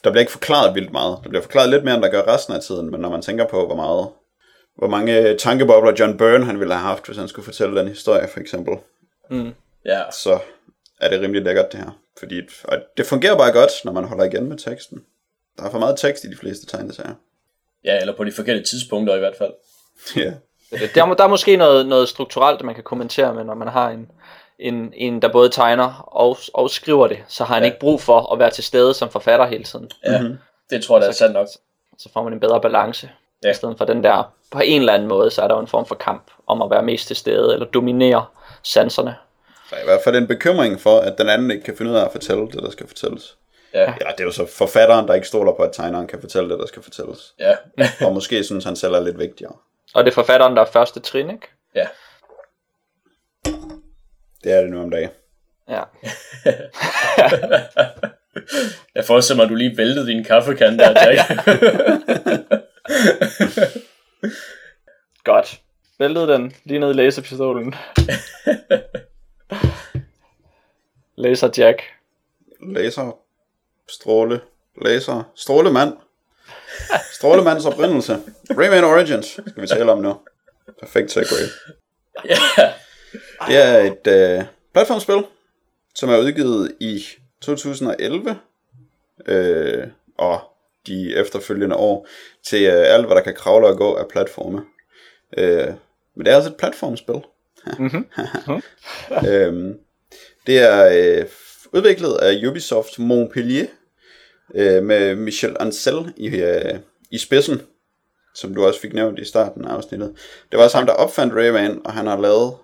[0.04, 1.18] Der bliver ikke forklaret vildt meget.
[1.22, 3.46] Der bliver forklaret lidt mere, end der gør resten af tiden, men når man tænker
[3.46, 4.08] på, hvor meget...
[4.76, 8.28] Hvor mange tankebobler John Byrne han ville have haft, hvis han skulle fortælle den historie,
[8.28, 8.74] for eksempel.
[9.30, 9.54] Mm.
[9.84, 10.38] Ja, Så
[11.00, 12.00] er det rimelig lækkert, det her.
[12.18, 15.04] Fordi og det fungerer bare godt, når man holder igen med teksten.
[15.56, 17.14] Der er for meget tekst i de fleste tegneserier.
[17.84, 19.52] ja, eller på de forkerte tidspunkter i hvert fald.
[20.16, 20.32] ja.
[20.70, 23.68] Der, er må- der er måske noget, noget strukturelt, man kan kommentere med, når man
[23.68, 24.10] har en,
[24.58, 27.18] en, en der både tegner og, og skriver det.
[27.28, 27.66] Så har han Ja.
[27.66, 29.90] ikke brug for at være til stede som forfatter hele tiden.
[30.04, 30.38] Ja, mm-hmm.
[30.70, 31.48] det tror jeg, der er sandt nok.
[31.98, 33.10] Så får man en bedre balance.
[33.44, 33.50] Ja.
[33.50, 35.66] I stedet for den der, på en eller anden måde, så er der jo en
[35.66, 38.24] form for kamp om at være mest til stede, eller dominere
[38.62, 39.14] sanserne.
[39.70, 41.96] Der er i hvert fald en bekymring for, at den anden ikke kan finde ud
[41.96, 43.36] af at fortælle det, der skal fortælles.
[43.74, 46.50] Ja, Eller det er jo så forfatteren, der ikke stoler på, at tegneren kan fortælle
[46.50, 47.34] det, der skal fortælles.
[47.38, 47.56] ja,
[48.06, 49.52] Og måske synes han selv er lidt vigtigere.
[49.94, 51.47] Og det er forfatteren, der er første trin, ikke?
[51.74, 51.86] ja.
[54.44, 55.10] Det er det nu om dagen.
[55.69, 55.82] Ja.
[58.94, 61.19] Jeg forestiller mig, at du lige væltede din kaffekande der, Jack.
[65.24, 65.60] Godt.
[65.98, 67.74] Væltede den lige ned i laserpistolen.
[71.16, 71.82] Laser Jack.
[72.60, 73.19] Laser,
[73.89, 74.40] stråle,
[74.82, 75.93] laser, strålemand.
[77.12, 78.18] Strålemands oprindelse.
[78.50, 80.16] Rayman Origins skal vi tale om nu.
[80.80, 81.46] Perfekt segway.
[82.24, 82.38] ja,
[83.48, 85.24] Det er et øh, platformspil,
[85.94, 87.05] som er udgivet i
[87.40, 88.38] 2011
[89.26, 89.86] øh,
[90.18, 90.40] og
[90.86, 92.06] de efterfølgende år
[92.46, 94.62] til øh, alt, hvad der kan kravle og gå af platforme.
[95.38, 95.66] Øh,
[96.14, 97.20] men det er altså et platformspil.
[99.28, 99.78] øhm,
[100.46, 100.88] det er
[101.20, 101.26] øh,
[101.72, 103.66] udviklet af Ubisoft Montpellier
[104.54, 106.78] øh, med Michel Ancel i, øh,
[107.10, 107.62] i spidsen,
[108.34, 110.14] som du også fik nævnt i starten af afsnittet.
[110.50, 112.54] Det var også ham, der opfandt Rayman, og han har lavet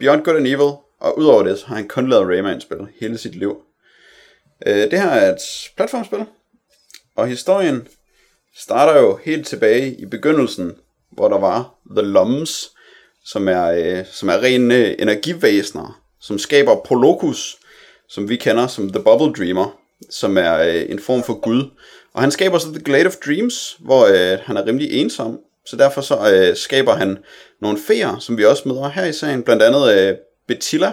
[0.00, 3.34] Beyond Good and Evil, og udover det, så har han kun lavet Rayman-spil hele sit
[3.34, 3.56] liv.
[4.66, 5.40] Øh, det her er et
[5.76, 6.24] platformspil,
[7.16, 7.88] og historien
[8.56, 10.72] starter jo helt tilbage i begyndelsen,
[11.10, 12.70] hvor der var The Lums,
[13.24, 17.58] som er, øh, som er rene energivæsener, som skaber Prolocus,
[18.08, 19.78] som vi kender som The Bubble Dreamer,
[20.10, 21.70] som er øh, en form for gud.
[22.14, 25.76] Og han skaber så The Glade of Dreams, hvor øh, han er rimelig ensom, så
[25.76, 27.18] derfor så øh, skaber han
[27.60, 30.16] nogle feer, som vi også møder her i serien, blandt andet øh,
[30.48, 30.92] Betilla,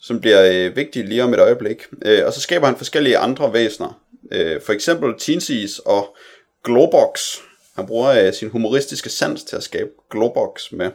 [0.00, 1.82] som bliver øh, vigtig lige om et øjeblik.
[2.04, 4.00] Øh, og så skaber han forskellige andre væsener,
[4.32, 6.16] øh, for eksempel Teensies og
[6.64, 7.36] Globox.
[7.76, 10.90] Han bruger øh, sin humoristiske sans til at skabe Globox med.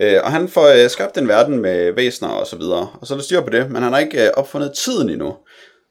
[0.00, 3.14] Øh, og han får øh, skabt en verden med væsener og så videre, og så
[3.14, 5.36] er der styr på det, men han har ikke øh, opfundet tiden endnu.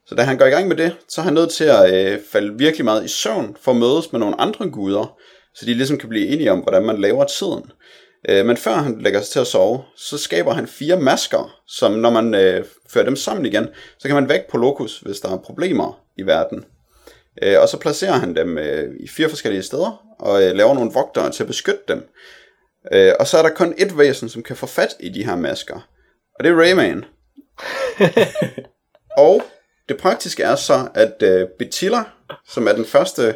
[0.08, 2.20] Så da han går i gang med det, så er han nødt til at øh,
[2.32, 5.18] falde virkelig meget i søvn for at mødes med nogle andre guder,
[5.56, 7.72] så de ligesom kan blive enige om, hvordan man laver tiden.
[8.30, 11.92] Øh, men før han lægger sig til at sove, så skaber han fire masker, som
[11.92, 13.68] når man øh, fører dem sammen igen,
[14.00, 16.66] så kan man vække på Locus, hvis der er problemer i verden.
[17.42, 20.92] Øh, og så placerer han dem øh, i fire forskellige steder, og øh, laver nogle
[20.94, 22.10] vogtere til at beskytte dem.
[22.94, 25.36] Øh, og så er der kun et væsen, som kan få fat i de her
[25.36, 25.90] masker,
[26.40, 27.06] og det er Rayman.
[29.18, 29.44] og
[29.90, 32.04] det praktiske er så, at øh, Betilla,
[32.48, 33.36] som er den første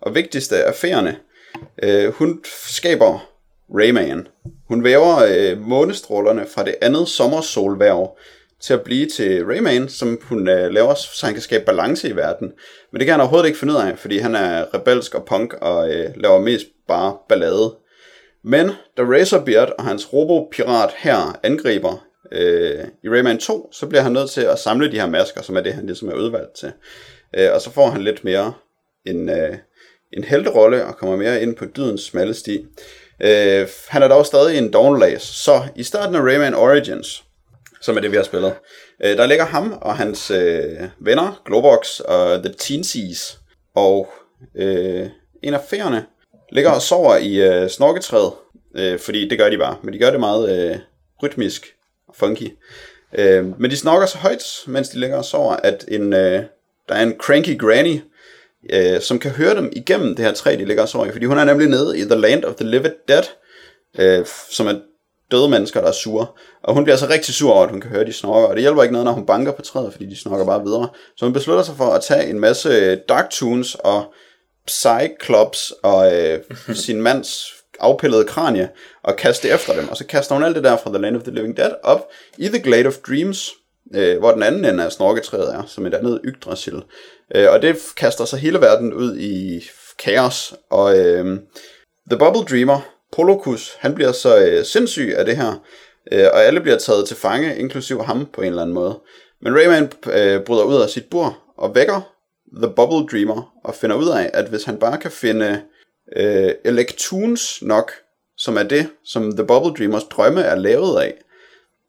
[0.00, 1.16] og vigtigste af fæerne,
[1.82, 3.30] øh, hun skaber
[3.74, 4.28] Rayman.
[4.68, 8.16] Hun væver øh, månestrålerne fra det andet sommersolværv
[8.60, 12.16] til at blive til Rayman, som hun øh, laver, så han kan skabe balance i
[12.16, 12.52] verden.
[12.92, 15.54] Men det kan han overhovedet ikke finde ud af, fordi han er rebelsk og punk
[15.54, 17.74] og øh, laver mest bare ballade.
[18.44, 24.12] Men da Razorbeard og hans robopirat her angriber øh, i Rayman 2, så bliver han
[24.12, 26.72] nødt til at samle de her masker, som er det, han ligesom er udvalgt til.
[27.36, 28.52] Øh, og så får han lidt mere
[29.06, 29.56] en, øh,
[30.12, 32.66] en helterolle og kommer mere ind på dydens smalle sti.
[33.22, 37.24] Øh, han er dog stadig en downlace, så i starten af Rayman Origins,
[37.80, 38.54] som er det, vi har spillet,
[39.04, 43.38] øh, der ligger ham og hans øh, venner, Globox og The Teensies,
[43.74, 44.08] og
[44.56, 45.06] øh,
[45.42, 46.06] en af færerne
[46.52, 48.32] ligger og sover i øh, snorketræet,
[48.76, 50.78] øh, fordi det gør de bare, men de gør det meget øh,
[51.22, 51.73] rytmisk
[52.16, 52.50] funky.
[53.18, 56.42] Øh, men de snorker så højt, mens de ligger og sover, at en, øh,
[56.88, 58.00] der er en cranky granny,
[58.70, 61.26] øh, som kan høre dem igennem det her træ, de ligger og sover i, fordi
[61.26, 63.24] hun er nemlig nede i The Land of the Living Dead,
[63.98, 64.74] øh, som er
[65.30, 66.26] døde mennesker, der er sure.
[66.62, 68.46] Og hun bliver så rigtig sur over, at hun kan høre, de snorker.
[68.46, 70.88] Og det hjælper ikke noget, når hun banker på træet, fordi de snorker bare videre.
[71.16, 74.14] Så hun beslutter sig for at tage en masse Dark Tunes og
[74.68, 76.40] Cyclops og øh,
[76.86, 78.68] sin mands afpillede kranie
[79.02, 79.88] og kaste efter dem.
[79.88, 82.08] Og så kaster hun alt det der fra The Land of the Living Dead op
[82.38, 83.50] i The Glade of Dreams,
[83.94, 86.82] øh, hvor den anden ende af snorketræet er, som et andet Yggdrasil.
[87.34, 89.64] Øh, og det kaster så hele verden ud i
[89.98, 90.54] kaos.
[90.70, 91.38] Og øh,
[92.10, 92.80] The Bubble Dreamer,
[93.12, 95.62] Polokus, han bliver så øh, sindssyg af det her,
[96.12, 98.98] øh, og alle bliver taget til fange, inklusiv ham på en eller anden måde.
[99.42, 102.00] Men Rayman øh, bryder ud af sit bur og vækker
[102.62, 105.60] The Bubble Dreamer og finder ud af, at hvis han bare kan finde
[106.16, 107.92] øh, Electoons nok,
[108.36, 111.14] som er det, som The Bubble Dreamers drømme er lavet af,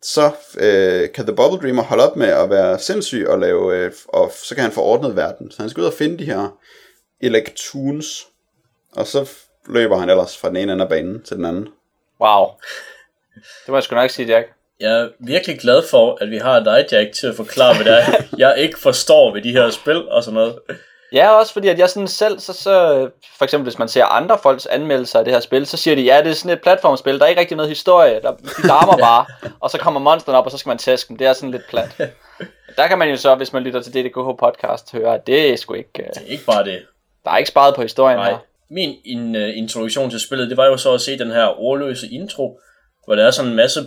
[0.01, 3.91] så øh, kan The Bubble Dreamer holde op med at være sindssyg og lave, øh,
[4.07, 5.51] og så kan han få ordnet verden.
[5.51, 6.57] Så han skal ud og finde de her
[7.21, 8.27] Electoons,
[8.95, 9.29] og så
[9.67, 11.67] løber han ellers fra den ene ende af banen til den anden.
[12.21, 12.45] Wow.
[13.35, 14.47] Det må jeg sgu nok sige, Jack.
[14.79, 17.93] Jeg er virkelig glad for, at vi har dig, Jack, til at forklare, hvad det
[17.93, 20.59] er, jeg ikke forstår ved de her spil og sådan noget.
[21.15, 24.37] Ja, også fordi at jeg sådan selv, så, så for eksempel hvis man ser andre
[24.43, 27.19] folks anmeldelser af det her spil, så siger de, ja, det er sådan et platformspil,
[27.19, 29.25] der er ikke rigtig noget historie, der, de larmer bare,
[29.59, 31.67] og så kommer monsterne op, og så skal man tæske dem, det er sådan lidt
[31.69, 32.11] plat.
[32.77, 35.55] Der kan man jo så, hvis man lytter til DDKH podcast, høre, at det er
[35.55, 36.81] sgu ikke, uh, Det er ikke bare det.
[37.25, 38.29] der er ikke sparet på historien Nej.
[38.29, 38.37] her.
[38.69, 42.07] Min in, uh, introduktion til spillet, det var jo så at se den her ordløse
[42.07, 42.59] intro,
[43.05, 43.79] hvor der er sådan en masse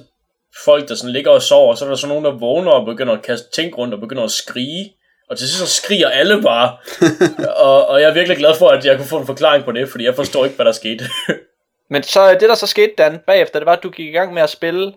[0.65, 2.87] folk, der sådan ligger og sover, og så er der så nogen, der vågner og
[2.87, 4.93] begynder at kaste ting rundt og begynder at skrige.
[5.31, 6.77] Og til sidst så skriger alle bare.
[7.67, 9.89] og, og jeg er virkelig glad for, at jeg kunne få en forklaring på det,
[9.89, 11.05] fordi jeg forstår ikke, hvad der skete.
[11.91, 14.35] Men så det der så skete, Dan, bagefter, det var, at du gik i gang
[14.35, 14.93] med at spille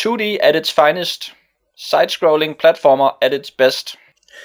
[0.00, 1.32] 2D at its finest,
[1.78, 3.94] side-scrolling platformer at its best.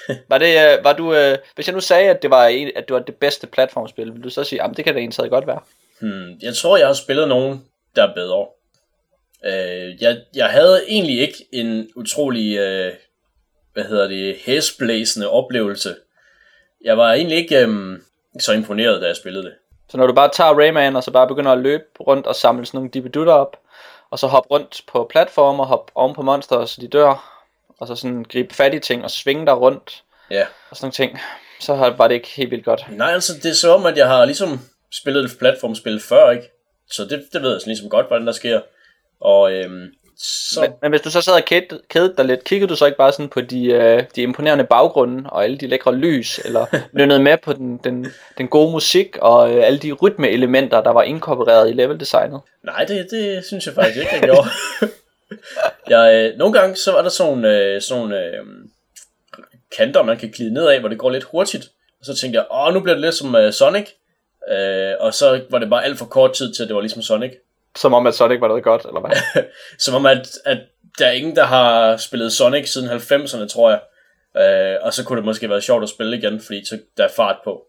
[0.30, 2.88] Var det, øh, var du, øh, hvis jeg nu sagde, at det var, en, at
[2.88, 5.46] det var det bedste platformspil, ville du så sige, at det kan da egentlig godt
[5.46, 5.60] være?
[6.00, 7.64] Hmm, jeg tror, jeg har spillet nogen,
[7.96, 8.46] der er bedre.
[9.44, 12.92] Øh, jeg, jeg havde egentlig ikke en utrolig, øh,
[13.78, 15.96] hvad hedder det, hæsblæsende oplevelse.
[16.84, 17.98] Jeg var egentlig ikke øh,
[18.40, 19.52] så imponeret, da jeg spillede det.
[19.88, 22.66] Så når du bare tager Rayman, og så bare begynder at løbe rundt og samle
[22.66, 23.56] sådan nogle dibedutter op,
[24.10, 27.44] og så hoppe rundt på platformer, hoppe oven på monster, så de dør,
[27.80, 30.46] og så sådan gribe fat i ting og svinge der rundt, Ja.
[30.70, 31.18] og sådan nogle ting,
[31.60, 32.84] så har- var det ikke helt vildt godt.
[32.90, 34.60] Nej, altså det er så om, at jeg har ligesom
[35.02, 36.50] spillet et platformspil før, ikke?
[36.90, 38.60] Så det, det ved jeg sådan ligesom godt, hvordan der sker.
[39.20, 39.86] Og øhm,
[40.18, 40.60] så...
[40.60, 42.98] Men, men hvis du så sad og kædede, kædede dig lidt, kiggede du så ikke
[42.98, 46.66] bare sådan på de, øh, de imponerende baggrunde, og alle de lækre lys, eller
[46.96, 48.06] nynnede med på den, den,
[48.38, 52.40] den gode musik, og øh, alle de rytmeelementer, der var inkorporeret i leveldesignet?
[52.64, 54.48] Nej, det, det synes jeg faktisk ikke, jeg gjorde.
[55.96, 58.46] jeg, øh, nogle gange så var der sådan øh, sådan øh,
[59.76, 61.64] kanter, man kan glide ned af, hvor det går lidt hurtigt.
[62.00, 63.88] Og så tænkte jeg, åh, nu bliver det lidt som øh, Sonic.
[64.50, 67.02] Øh, og så var det bare alt for kort tid til, at det var ligesom
[67.02, 67.32] Sonic.
[67.76, 69.42] Som om, at det ikke var noget godt, eller hvad?
[69.84, 70.58] Som om, at, at
[70.98, 73.80] der er ingen, der har spillet Sonic siden 90'erne, tror jeg.
[74.36, 77.08] Øh, og så kunne det måske være sjovt at spille igen, fordi så der er
[77.16, 77.62] fart på.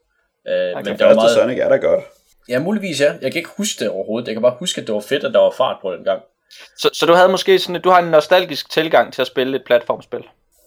[0.47, 1.31] Øh, men der var meget...
[1.31, 2.03] Sonic er da godt.
[2.49, 3.13] Ja, muligvis ja.
[3.21, 4.27] Jeg kan ikke huske det overhovedet.
[4.27, 6.21] Jeg kan bare huske, at det var fedt, at der var fart på den gang.
[6.77, 9.63] Så, så du havde måske sådan, du har en nostalgisk tilgang til at spille et
[9.65, 10.23] platformspil.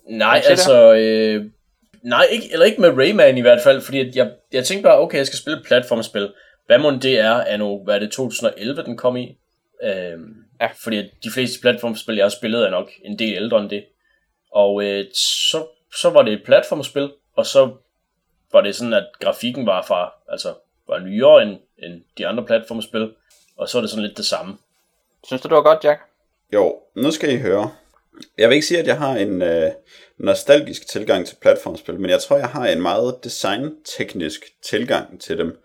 [0.08, 0.94] Nej, altså...
[0.94, 1.44] Øh,
[2.02, 4.98] nej, ikke, eller ikke med Rayman i hvert fald, fordi at jeg, jeg tænkte bare,
[4.98, 6.32] okay, jeg skal spille et platformspil.
[6.66, 9.38] Hvad må det er, er nu, hvad er det, 2011, den kom i?
[9.82, 10.18] Øh,
[10.62, 10.68] Ja.
[10.84, 13.84] Fordi de fleste platformspil, jeg har spillet, er nok en del ældre end det.
[14.52, 15.04] Og øh,
[15.50, 15.66] så,
[16.00, 17.76] så var det et platformspil, og så
[18.52, 20.54] var det sådan, at grafikken var fra, altså,
[20.88, 23.12] var nyere end, end de andre platformspil,
[23.56, 24.58] og så er det sådan lidt det samme.
[25.26, 26.00] Synes du, det var godt, Jack?
[26.52, 27.70] Jo, nu skal I høre.
[28.38, 29.70] Jeg vil ikke sige, at jeg har en øh,
[30.18, 35.62] nostalgisk tilgang til platformspil, men jeg tror, jeg har en meget designteknisk tilgang til dem,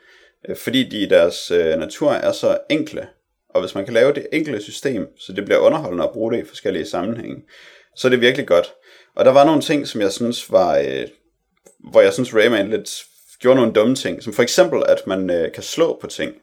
[0.48, 3.08] Øh, fordi de i deres øh, natur er så enkle.
[3.50, 6.40] Og hvis man kan lave det enkle system, så det bliver underholdende at bruge det
[6.40, 7.44] i forskellige sammenhænge,
[7.96, 8.74] så er det virkelig godt.
[9.16, 11.08] Og der var nogle ting, som jeg synes var, øh,
[11.80, 13.04] hvor jeg synes Rayman lidt
[13.40, 16.34] gjorde nogle dumme ting, som for eksempel, at man øh, kan slå på ting.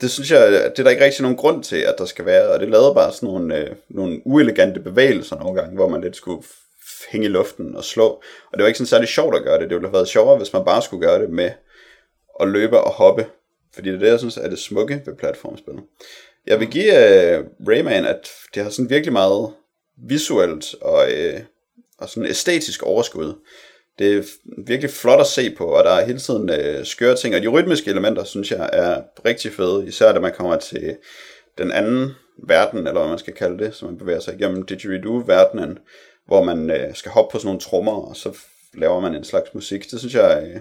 [0.00, 2.48] Det synes jeg, det er der ikke rigtig nogen grund til, at der skal være,
[2.48, 6.16] og det lavede bare sådan nogle, øh, nogle uelegante bevægelser nogle gange, hvor man lidt
[6.16, 6.42] skulle
[7.10, 8.06] hænge i luften og slå,
[8.52, 10.36] og det var ikke sådan særlig sjovt at gøre det, det ville have været sjovere,
[10.36, 11.50] hvis man bare skulle gøre det med
[12.40, 13.26] at løbe og hoppe,
[13.78, 15.74] fordi det er det, jeg synes er det smukke ved platformspil.
[16.46, 19.52] Jeg vil give uh, Rayman, at det har sådan virkelig meget
[20.08, 21.40] visuelt og, uh,
[21.98, 23.34] og sådan æstetisk overskud.
[23.98, 24.22] Det er
[24.66, 27.48] virkelig flot at se på, og der er hele tiden uh, skøre ting, og de
[27.48, 30.96] rytmiske elementer, synes jeg, er rigtig fede, især da man kommer til
[31.58, 32.10] den anden
[32.48, 35.78] verden, eller hvad man skal kalde det, så man bevæger sig igennem didgeridoo-verdenen,
[36.26, 38.38] hvor man øh, skal hoppe på sådan nogle trommer, og så
[38.74, 39.90] laver man en slags musik.
[39.90, 40.60] Det synes jeg, øh,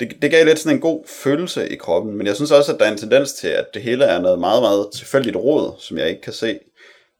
[0.00, 2.78] det, det gav lidt sådan en god følelse i kroppen, men jeg synes også, at
[2.78, 5.98] der er en tendens til, at det hele er noget meget, meget tilfældigt råd, som
[5.98, 6.58] jeg ikke kan se.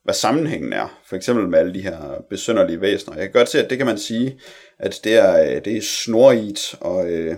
[0.05, 1.01] hvad sammenhængen er.
[1.09, 3.17] For eksempel med alle de her besynderlige væsener.
[3.17, 4.41] Jeg kan godt se, at det kan man sige,
[4.79, 7.37] at det er, øh, det er snorigt og øh,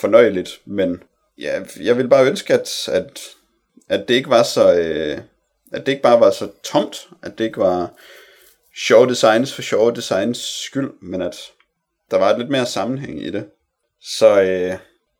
[0.00, 1.02] fornøjeligt, men
[1.38, 3.20] ja, jeg vil bare ønske, at, at,
[3.88, 4.74] at det ikke var så...
[4.74, 5.18] Øh,
[5.72, 7.94] at det ikke bare var så tomt, at det ikke var
[8.76, 11.36] sjove designs for sjove designs skyld, men at
[12.10, 13.46] der var et lidt mere sammenhæng i det.
[14.02, 14.78] Så øh,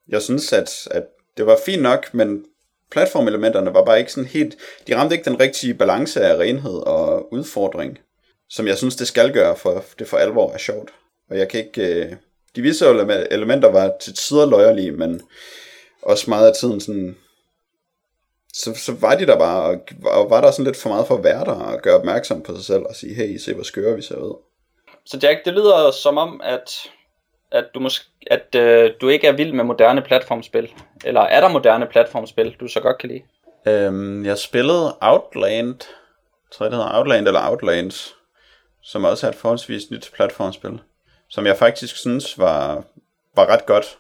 [0.09, 1.05] jeg synes, at, at
[1.37, 2.45] det var fint nok, men
[2.91, 4.57] platformelementerne var bare ikke sådan helt...
[4.87, 7.99] De ramte ikke den rigtige balance af renhed og udfordring,
[8.49, 10.91] som jeg synes, det skal gøre, for det for alvor er sjovt.
[11.31, 12.05] Og jeg kan ikke...
[12.05, 12.17] Øh,
[12.57, 15.23] de visuelle elementer var til tider løjerlige, men
[16.03, 17.17] også meget af tiden sådan...
[18.53, 21.17] Så, så var de der bare, og, og var der sådan lidt for meget for
[21.17, 23.97] at være der, og gøre opmærksom på sig selv, og sige, hey, se hvor skøre
[23.97, 24.37] vi ser ud.
[25.07, 26.71] Så Jack, det lyder som om, at,
[27.53, 30.71] at, du, måske, at øh, du ikke er vild med moderne platformspil.
[31.05, 33.23] Eller er der moderne platformspil, du så godt kan lide?
[33.67, 38.15] Øhm, jeg spillede Outland, jeg tror det hedder Outland eller Outlands,
[38.83, 40.81] som også er et forholdsvis nyt platformspil,
[41.29, 42.85] som jeg faktisk synes var,
[43.37, 43.99] var ret godt.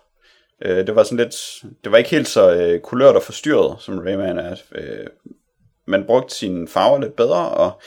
[0.62, 3.98] Øh, det var sådan lidt, det var ikke helt så øh, kulørt og forstyrret, som
[3.98, 4.56] Rayman er.
[4.74, 5.06] Øh,
[5.86, 7.80] man brugte sine farver lidt bedre, og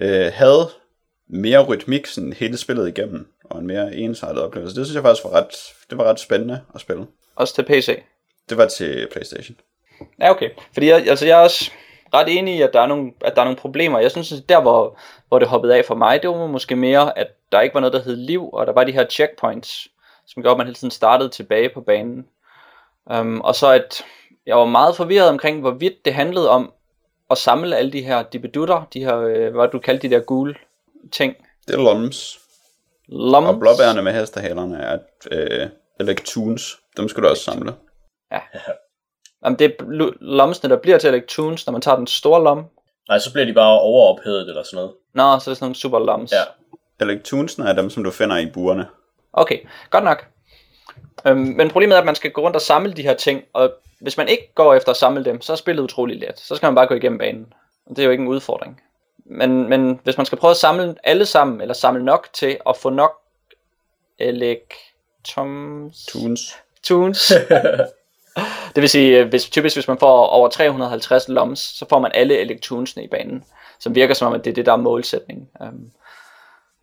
[0.00, 0.68] øh, havde
[1.28, 4.76] mere rytmik sådan hele spillet igennem, og en mere ensartet oplevelse.
[4.76, 7.06] Det synes jeg faktisk var ret, det var ret spændende at spille.
[7.36, 8.02] Også til PC?
[8.48, 9.56] Det var til Playstation.
[10.20, 10.50] Ja, okay.
[10.72, 11.70] Fordi jeg, altså, jeg er også
[12.14, 13.98] ret enig i, at der er nogle, at der er nogle problemer.
[13.98, 14.98] Jeg synes, at der, hvor,
[15.28, 17.92] hvor det hoppede af for mig, det var måske mere, at der ikke var noget,
[17.92, 19.88] der hed liv, og der var de her checkpoints,
[20.26, 22.26] som gjorde, at man hele tiden startede tilbage på banen.
[23.10, 24.04] Um, og så at
[24.46, 26.72] jeg var meget forvirret omkring, hvorvidt det handlede om
[27.30, 30.54] at samle alle de her dibedutter, de her, øh, hvad du kaldte de der gule
[31.12, 31.34] ting.
[31.68, 32.38] Det er lums.
[33.08, 33.48] Lums.
[33.48, 34.98] Og blåbærne med hestehalerne er
[35.30, 35.68] øh,
[36.00, 36.76] electoons.
[36.96, 37.74] Dem skal du også samle.
[38.32, 38.40] Ja.
[39.44, 42.64] Jamen, det er lomsene, der bliver til electoons, når man tager den store lom.
[43.08, 44.92] Nej, så bliver de bare overophedet eller sådan noget.
[45.14, 46.32] Nå, så er det sådan nogle super loms.
[46.32, 46.42] Ja.
[47.04, 48.86] Electoonsene er dem, som du finder i burene.
[49.32, 49.58] Okay,
[49.90, 50.26] godt nok.
[51.26, 53.72] Øhm, men problemet er, at man skal gå rundt og samle de her ting, og
[54.00, 56.38] hvis man ikke går efter at samle dem, så er spillet utrolig let.
[56.40, 57.52] Så skal man bare gå igennem banen.
[57.86, 58.80] Og det er jo ikke en udfordring.
[59.30, 62.76] Men, men hvis man skal prøve at samle alle sammen, eller samle nok til at
[62.76, 63.12] få nok
[64.18, 66.06] elektrons...
[66.08, 66.56] Tunes.
[66.82, 67.32] Tunes.
[68.74, 72.38] det vil sige, hvis, typisk hvis man får over 350 loms, så får man alle
[72.38, 73.44] elektronsene i banen.
[73.78, 75.48] Som virker som om, at det er det, der er målsætning.
[75.60, 75.90] Um,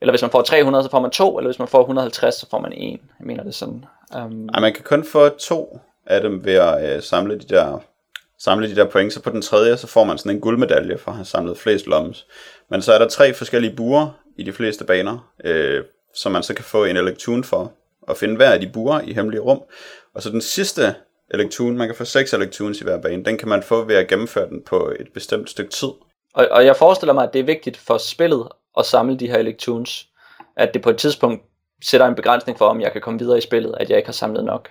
[0.02, 2.50] eller hvis man får 300, så får man to, eller hvis man får 150, så
[2.50, 3.00] får man en.
[3.20, 3.86] Jeg mener det sådan.
[4.16, 4.50] Um...
[4.50, 7.80] Ej, man kan kun få to af dem ved at øh, samle de der
[8.44, 11.12] samle de der point, så på den tredje, så får man sådan en guldmedalje for
[11.12, 12.28] at have samlet flest lommes.
[12.70, 14.08] Men så er der tre forskellige buer
[14.38, 15.84] i de fleste baner, øh,
[16.16, 17.72] som man så kan få en elektron for
[18.10, 19.62] at finde hver af de buer i hemmelige rum.
[20.16, 20.96] Og så den sidste
[21.34, 24.08] elektron, man kan få seks elektrons i hver bane, den kan man få ved at
[24.08, 25.90] gennemføre den på et bestemt stykke tid.
[26.34, 28.48] Og, og jeg forestiller mig, at det er vigtigt for spillet
[28.78, 30.08] at samle de her elektrons,
[30.58, 31.44] at det på et tidspunkt
[31.84, 34.14] sætter en begrænsning for, om jeg kan komme videre i spillet, at jeg ikke har
[34.14, 34.70] samlet nok.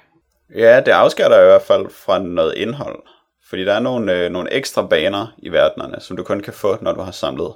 [0.54, 3.02] Ja, det afskærer dig i hvert fald fra noget indhold.
[3.52, 6.78] Fordi der er nogle, øh, nogle ekstra baner i verdenerne, som du kun kan få,
[6.80, 7.52] når du har samlet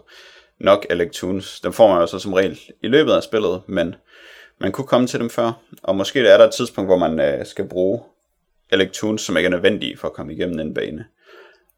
[0.60, 1.60] nok elektrons.
[1.60, 3.94] Dem får man jo så som regel i løbet af spillet, men
[4.60, 5.52] man kunne komme til dem før.
[5.82, 8.02] Og måske er der et tidspunkt, hvor man øh, skal bruge
[8.72, 11.04] elektrons, som ikke er nødvendige for at komme igennem en bane.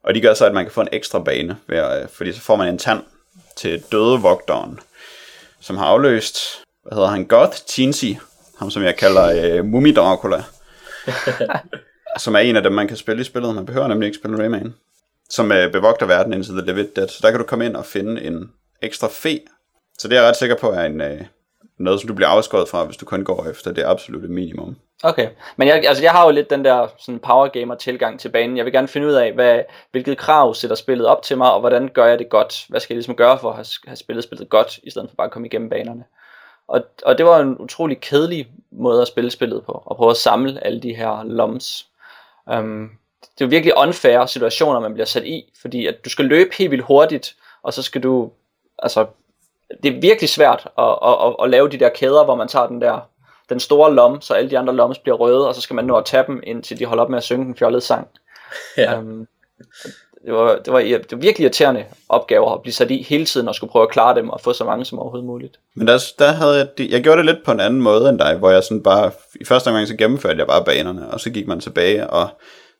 [0.04, 2.40] Og de gør så, at man kan få en ekstra bane, ved øh, fordi så
[2.40, 3.02] får man en tand
[3.56, 4.80] til døde vogteren,
[5.60, 6.38] som har afløst,
[6.82, 8.12] hvad hedder han, Goth Teensy,
[8.58, 10.42] ham som jeg kalder øh, Mummi Dracula.
[12.18, 13.54] som er en af dem, man kan spille i spillet.
[13.54, 14.74] Man behøver nemlig ikke spille Rayman.
[15.30, 17.08] Som øh, bevogter verden indtil The Livid Dead.
[17.08, 19.40] Så der kan du komme ind og finde en ekstra fe.
[19.98, 21.20] Så det er jeg ret sikker på er en, øh,
[21.78, 24.76] noget, som du bliver afskåret fra, hvis du kun går efter det absolutte minimum.
[25.02, 28.28] Okay, men jeg, altså jeg har jo lidt den der sådan power gamer tilgang til
[28.28, 28.56] banen.
[28.56, 31.60] Jeg vil gerne finde ud af, hvad, hvilket krav sætter spillet op til mig, og
[31.60, 32.64] hvordan gør jeg det godt?
[32.68, 35.16] Hvad skal jeg ligesom gøre for at have, have spillet spillet godt, i stedet for
[35.16, 36.04] bare at komme igennem banerne?
[36.68, 40.16] Og, og det var en utrolig kedelig måde at spille spillet på, at prøve at
[40.16, 41.87] samle alle de her loms.
[42.52, 46.24] Um, det er jo virkelig unfair situationer, man bliver sat i, fordi at du skal
[46.24, 48.30] løbe helt vildt hurtigt, og så skal du,
[48.78, 49.06] altså,
[49.82, 52.66] det er virkelig svært at, at, at, at lave de der kæder, hvor man tager
[52.66, 53.00] den der,
[53.48, 55.96] den store lom, så alle de andre lommes bliver røde, og så skal man nå
[55.96, 58.08] at tage dem, indtil de holder op med at synge den fjollede sang.
[58.76, 58.98] Ja.
[58.98, 59.26] Um,
[60.24, 63.48] det, var, det, var, det var virkelig irriterende opgaver at blive sat i hele tiden
[63.48, 65.60] og skulle prøve at klare dem og få så mange som overhovedet muligt.
[65.76, 68.36] Men der, der havde jeg, jeg gjorde det lidt på en anden måde end dig,
[68.36, 71.46] hvor jeg sådan bare, i første gang så gennemførte jeg bare banerne, og så gik
[71.46, 72.28] man tilbage og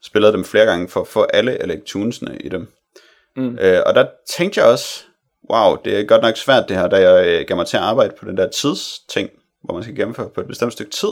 [0.03, 2.69] spillede dem flere gange for at få alle elektronsene i dem.
[3.37, 3.59] Mm.
[3.61, 4.07] Øh, og der
[4.37, 5.05] tænkte jeg også,
[5.53, 7.83] wow, det er godt nok svært det her, da jeg øh, gav mig til at
[7.83, 9.31] arbejde på den der tidsting,
[9.65, 11.09] hvor man skal gennemføre på et bestemt stykke tid,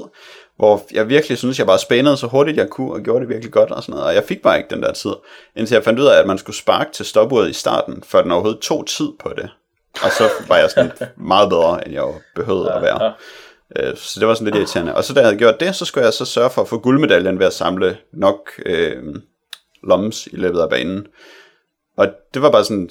[0.57, 3.53] hvor jeg virkelig synes, jeg bare spændede så hurtigt jeg kunne, og gjorde det virkelig
[3.53, 5.13] godt og sådan noget, og jeg fik bare ikke den der tid,
[5.57, 8.31] indtil jeg fandt ud af, at man skulle sparke til stopuret i starten, før den
[8.33, 9.51] overhovedet tog tid på det.
[10.03, 12.05] Og så var jeg sådan meget bedre, end jeg
[12.35, 13.13] behøvede at være.
[13.77, 14.95] Øh, Så det var sådan lidt irriterende.
[14.95, 16.79] Og så da jeg havde gjort det, så skulle jeg så sørge for at få
[16.79, 19.15] guldmedaljen ved at samle nok øh,
[19.83, 21.07] loms i løbet af banen.
[21.97, 22.91] Og det var bare sådan,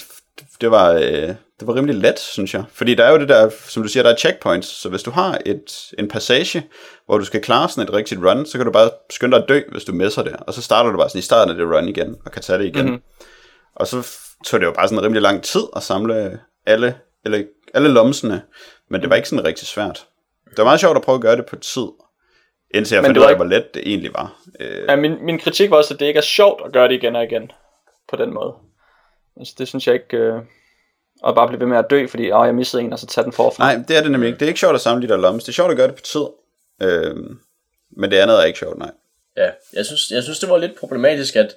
[0.62, 2.64] det var, øh, det var rimelig let, synes jeg.
[2.70, 4.68] Fordi der er jo det der, som du siger, der er checkpoints.
[4.68, 6.68] Så hvis du har et, en passage,
[7.06, 9.50] hvor du skal klare sådan et rigtigt run, så kan du bare skynde dig at
[9.50, 10.36] dø, hvis du misser det.
[10.48, 12.60] Og så starter du bare sådan i starten af det run igen, og kan tage
[12.60, 12.86] det igen.
[12.86, 12.94] Mhm.
[12.94, 13.04] Mm-hmm.
[13.76, 14.08] Og så
[14.46, 16.96] tog det jo bare sådan rimelig lang tid at samle alle,
[17.26, 18.42] eller, alle lomsene.
[18.90, 20.06] Men det var ikke sådan rigtig svært.
[20.50, 21.88] Det var meget sjovt at prøve at gøre det på tid.
[22.74, 24.34] Indtil jeg Men fandt ud af, ikke- hvor let det egentlig var.
[24.60, 26.94] Øh, Ja, min, min kritik var også, at det ikke er sjovt at gøre det
[26.94, 27.52] igen og igen.
[28.10, 28.54] På den måde.
[29.40, 30.18] Altså, det synes jeg ikke...
[30.18, 30.34] Øh,
[31.22, 33.26] og bare blive ved med at dø, fordi åh, jeg missede en, og så tage
[33.26, 33.64] den forfra.
[33.64, 34.40] Nej, det er det nemlig ikke.
[34.40, 35.44] Det er ikke sjovt at samle de der lommes.
[35.44, 36.26] Det er sjovt at gøre det på tid.
[36.82, 37.40] Øhm,
[37.98, 38.92] men det andet er ikke sjovt, nej.
[39.38, 41.56] Ja, jeg synes, jeg synes, det var lidt problematisk, at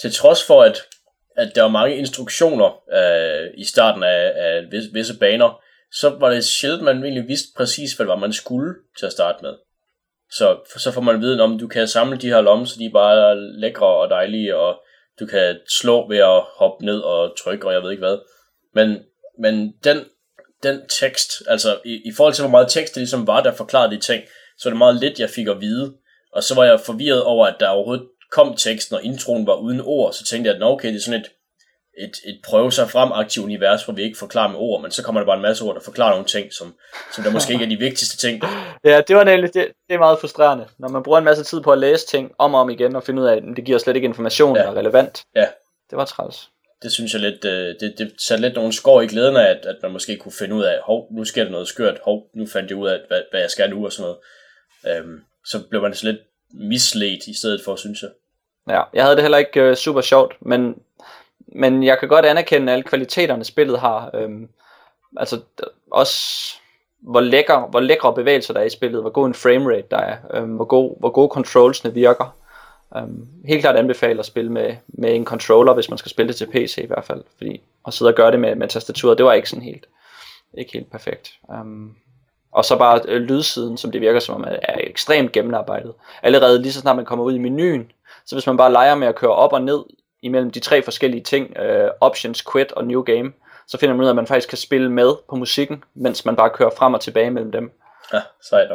[0.00, 0.82] til trods for, at,
[1.36, 5.60] at der var mange instruktioner øh, i starten af, af visse, visse baner,
[5.92, 9.12] så var det sjældent, man egentlig vidste præcis, hvad det var, man skulle til at
[9.12, 9.54] starte med.
[10.30, 12.92] Så, så får man viden om, du kan samle de her lommer, så de er
[12.92, 14.80] bare lækre og dejlige, og
[15.20, 18.18] du kan slå ved at hoppe ned og trykke, og jeg ved ikke hvad.
[18.78, 18.88] Men,
[19.38, 19.54] men
[19.84, 19.98] den,
[20.62, 23.94] den tekst, altså i, i forhold til, hvor meget tekst det ligesom var, der forklarede
[23.96, 24.22] de ting,
[24.58, 25.94] så er det meget lidt, jeg fik at vide.
[26.32, 29.80] Og så var jeg forvirret over, at der overhovedet kom teksten, og introen var uden
[29.84, 31.28] ord, så tænkte jeg, at okay, det er sådan et,
[31.98, 35.02] et, et prøve sig frem aktivt univers, hvor vi ikke forklarer med ord, men så
[35.02, 36.74] kommer der bare en masse ord, der forklarer nogle ting, som,
[37.12, 38.42] som der måske ikke er de vigtigste ting.
[38.84, 41.60] Ja, det var nemlig, det, det er meget frustrerende, når man bruger en masse tid
[41.60, 43.78] på at læse ting om og om igen, og finde ud af, at det giver
[43.78, 44.62] slet ikke information, Ja.
[44.62, 45.22] der er relevant.
[45.34, 45.46] Ja.
[45.90, 46.50] Det var træls.
[46.82, 49.66] Det synes jeg lidt, øh, det, det satte lidt nogle skår i glæden af, at,
[49.66, 52.46] at man måske kunne finde ud af, hov, nu sker der noget skørt, hov, nu
[52.46, 54.14] fandt jeg ud af, hvad, hvad jeg skal nu og sådan
[54.82, 54.98] noget.
[54.98, 56.20] Øhm, så blev man så lidt
[56.54, 58.10] misledt i stedet for, synes jeg.
[58.68, 60.74] Ja, jeg havde det heller ikke øh, super sjovt, men,
[61.38, 64.10] men jeg kan godt anerkende alle kvaliteterne spillet har.
[64.14, 64.48] Øhm,
[65.16, 65.40] altså
[65.92, 66.22] også
[67.02, 70.16] hvor, lækker, hvor lækre bevægelser der er i spillet, hvor god en framerate der er,
[70.34, 72.36] øhm, hvor, god, hvor gode controlsene virker.
[72.96, 76.36] Øhm, helt klart anbefaler at spille med, med en controller, hvis man skal spille det
[76.36, 79.26] til PC i hvert fald, fordi at sidde og gøre det med, med tastaturet, det
[79.26, 79.86] var ikke sådan helt,
[80.58, 81.32] ikke helt perfekt.
[81.48, 81.96] Um,
[82.52, 85.92] og så bare øh, lydsiden, som det virker som om, er, ekstremt gennemarbejdet.
[86.22, 87.92] Allerede lige så snart man kommer ud i menuen,
[88.26, 89.84] så hvis man bare leger med at køre op og ned
[90.22, 93.32] imellem de tre forskellige ting, øh, options, quit og new game,
[93.68, 96.36] så finder man ud af, at man faktisk kan spille med på musikken, mens man
[96.36, 97.72] bare kører frem og tilbage mellem dem.
[98.12, 98.68] Ja, sejt.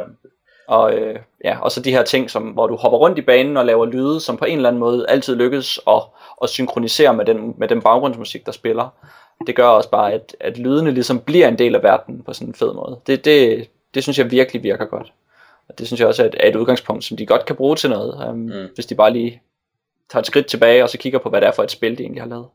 [0.68, 3.56] Og, øh, ja, og så de her ting, som, hvor du hopper rundt i banen
[3.56, 6.02] og laver lyde, som på en eller anden måde altid lykkes at,
[6.42, 8.88] at synkronisere med den, med den baggrundsmusik, der spiller.
[9.46, 12.48] Det gør også bare, at, at lydene ligesom bliver en del af verden på sådan
[12.48, 12.98] en fed måde.
[13.06, 15.12] Det, det, det synes jeg virkelig virker godt.
[15.68, 17.76] Og det synes jeg også er et, er et udgangspunkt, som de godt kan bruge
[17.76, 18.68] til noget, um, mm.
[18.74, 19.42] hvis de bare lige
[20.10, 22.02] tager et skridt tilbage, og så kigger på, hvad det er for et spil, de
[22.02, 22.46] egentlig har lavet.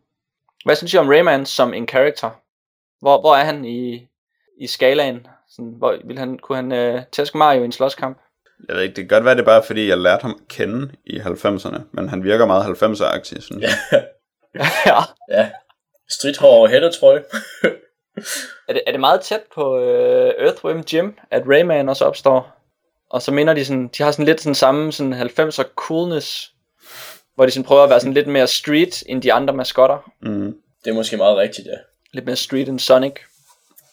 [0.66, 2.30] Hvad synes I om Rayman som en character?
[3.00, 4.08] Hvor, hvor er han i,
[4.58, 5.28] i skalaen?
[5.50, 8.18] Sådan, hvor, vil han, kunne han øh, tæske Mario i en slåskamp?
[8.68, 10.48] Jeg ved ikke, det kan godt være, det er bare fordi, jeg lærte ham at
[10.48, 14.04] kende i 90'erne, men han virker meget 90'er-agtig, synes jeg.
[14.56, 14.96] ja.
[15.38, 15.50] Ja,
[16.10, 17.24] stridthår og hættetrøje.
[18.68, 22.58] Er det, er det meget tæt på øh, Earthworm Jim, at Rayman også opstår?
[23.10, 26.52] Og så minder de sådan, de har sådan lidt sådan samme sådan 90'er coolness,
[27.36, 30.12] hvor de sådan prøver at være sådan lidt mere street end de andre maskotter.
[30.22, 30.56] Mm.
[30.86, 31.78] Det er måske meget rigtigt, ja.
[32.14, 33.14] Lidt mere street end Sonic.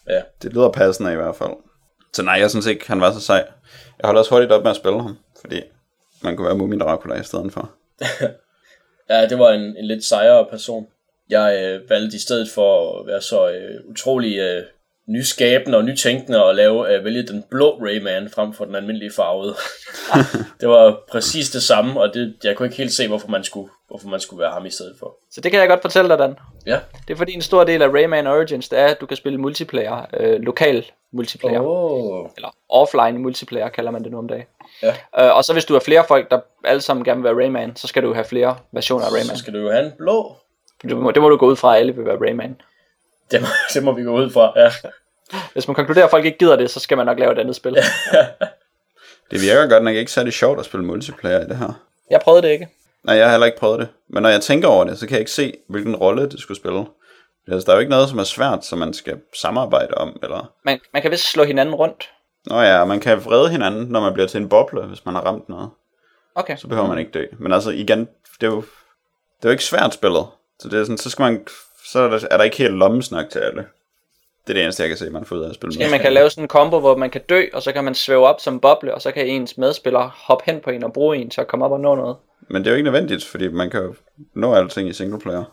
[0.09, 1.51] Ja, Det lyder passende i hvert fald.
[2.13, 3.47] Så nej, jeg synes ikke, han var så sej.
[3.99, 5.63] Jeg holdt også hurtigt op med at spille ham, fordi
[6.23, 7.71] man kunne være Mumin Dracula i stedet for.
[9.11, 10.87] ja det var en, en lidt sejere person.
[11.31, 14.63] Jeg øh, valgte i stedet for at være så øh, utrolig øh,
[15.09, 19.55] nyskabende og nytænkende og lave, øh, vælge den blå Rayman frem for den almindelige farvede.
[20.61, 23.71] det var præcis det samme, og det, jeg kunne ikke helt se, hvorfor man skulle,
[23.95, 25.17] hvorfor man skulle være ham i stedet for.
[25.31, 26.39] Så det kan jeg godt fortælle dig, Dan.
[26.67, 26.79] Ja.
[27.09, 29.39] Det er fordi en stor del af Rayman Origins, det er, at du kan spille
[29.39, 31.61] multiplayer, øh, lokal multiplayer.
[31.63, 32.29] Oh.
[32.37, 34.45] Eller offline multiplayer, kalder man det nu om dagen.
[34.83, 34.95] Ja.
[35.19, 37.77] Øh, og så hvis du er flere folk, der alle sammen gerne vil være Rayman,
[37.77, 39.37] så skal du have flere versioner af Rayman.
[39.37, 40.37] Så skal du jo have en blå.
[40.91, 42.61] Du må, det må du gå ud fra, at alle vil være Rayman.
[43.31, 44.71] Det må, det må vi gå ud fra, ja.
[45.53, 47.57] Hvis man konkluderer, at folk ikke gider det, så skal man nok lave et andet
[47.57, 47.77] spil.
[49.31, 51.83] Det virker godt nok ikke særlig sjovt at spille multiplayer i det her.
[52.11, 52.69] Jeg prøvede det ikke.
[53.05, 53.89] Nej, jeg har heller ikke prøvet det.
[54.09, 56.59] Men når jeg tænker over det, så kan jeg ikke se, hvilken rolle det skulle
[56.59, 56.87] spille.
[57.49, 60.53] Altså, der er jo ikke noget, som er svært, som man skal samarbejde om, eller...
[60.65, 62.11] Man, man kan vist slå hinanden rundt.
[62.47, 65.23] Nå ja, man kan vrede hinanden, når man bliver til en boble, hvis man har
[65.23, 65.71] ramt noget.
[66.35, 66.57] Okay.
[66.57, 67.25] Så behøver man ikke dø.
[67.39, 68.09] Men altså, igen,
[68.41, 68.61] det er jo,
[69.37, 70.27] det er jo ikke svært spillet.
[70.59, 71.47] Så det er sådan, så skal man,
[71.85, 73.67] så er der, er der ikke helt lommesnak til alle.
[74.47, 75.91] Det er det eneste, jeg kan se, man får ud af at spille Måske med.
[75.91, 78.27] man kan lave sådan en combo, hvor man kan dø, og så kan man svæve
[78.27, 81.31] op som boble, og så kan ens medspiller hoppe hen på en og bruge en
[81.31, 82.17] til at komme op og nå noget.
[82.49, 83.95] Men det er jo ikke nødvendigt, fordi man kan jo
[84.35, 85.45] nå alting i single player.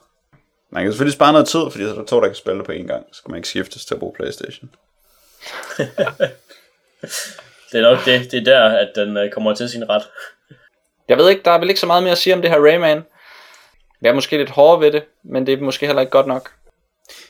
[0.70, 2.72] Man kan selvfølgelig spare noget tid, fordi så er der to, der kan spille på
[2.72, 3.06] én gang.
[3.12, 4.70] Så skal man ikke skiftes til at bruge Playstation.
[7.72, 10.04] Det er nok det, det er der, at den øh, kommer til sin ret.
[11.10, 12.66] Jeg ved ikke, der er vel ikke så meget mere at sige om det her
[12.66, 13.04] Rayman.
[14.02, 16.52] Jeg er måske lidt hård ved det, men det er måske heller ikke godt nok.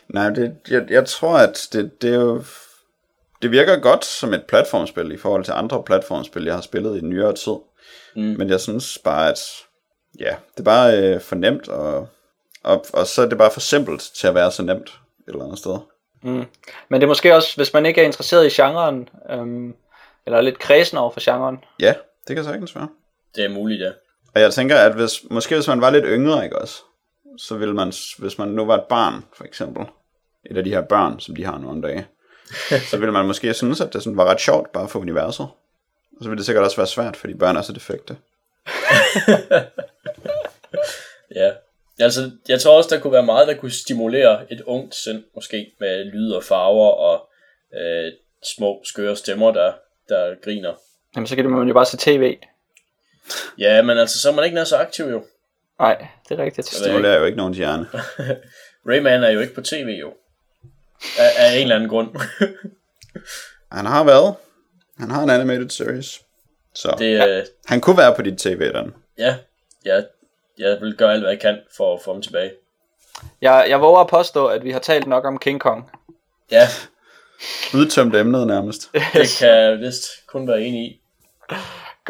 [0.08, 2.44] Nej, det, jeg, jeg tror, at det, det er jo...
[3.42, 7.06] Det virker godt som et platformspil i forhold til andre platformspil, jeg har spillet i
[7.06, 7.56] nyere tid.
[8.16, 8.22] Mm.
[8.22, 9.40] Men jeg synes bare, at
[10.20, 12.08] ja, det er bare øh, for nemt, og,
[12.64, 14.90] og, og så er det bare for simpelt til at være så nemt
[15.28, 15.78] et eller andet sted.
[16.24, 16.46] Mm.
[16.90, 19.76] Men det er måske også, hvis man ikke er interesseret i genren, øhm,
[20.26, 21.64] eller er lidt kredsen over for genren.
[21.80, 21.94] Ja,
[22.28, 22.90] det kan sagtens være.
[23.36, 23.92] Det er muligt, ja.
[24.36, 26.82] Og jeg tænker, at hvis, måske hvis man var lidt yngre, ikke også,
[27.38, 29.86] så ville man, hvis man nu var et barn, for eksempel,
[30.46, 32.04] et af de her børn, som de har nu om dagen,
[32.90, 35.48] så ville man måske synes, at det sådan var ret sjovt bare for universet.
[36.18, 38.18] Og så ville det sikkert også være svært, fordi børn er så defekte.
[41.36, 41.52] Ja.
[42.00, 45.72] Altså, jeg tror også, der kunne være meget, der kunne stimulere et ungt sind, måske
[45.80, 47.30] med lyd og farver og
[47.80, 48.12] øh,
[48.56, 49.74] små skøre stemmer, der,
[50.10, 50.74] der griner.
[51.16, 52.38] Jamen så kan man jo bare se tv.
[53.58, 55.24] Ja, men altså, så er man ikke nær så aktiv jo.
[55.82, 56.68] Nej, det er rigtigt.
[56.70, 57.88] Det stimulerer jo ikke nogen hjerne.
[58.90, 60.14] Rayman er jo ikke på tv jo.
[61.20, 62.10] Af, af en eller anden grund.
[63.72, 64.36] Han har været.
[65.00, 66.22] Han har en animated series.
[66.74, 68.94] Så det, øh, han kunne være på dit tv, den.
[69.18, 69.36] ja,
[69.86, 70.02] ja,
[70.58, 72.52] jeg vil gøre alt, hvad jeg kan for at få ham tilbage.
[73.42, 75.92] Jeg, jeg våger at påstå, at vi har talt nok om King Kong.
[76.52, 76.68] Ja,
[77.74, 78.90] Udtømt emnet nærmest.
[78.94, 81.02] det kan jeg vist kun være enig i.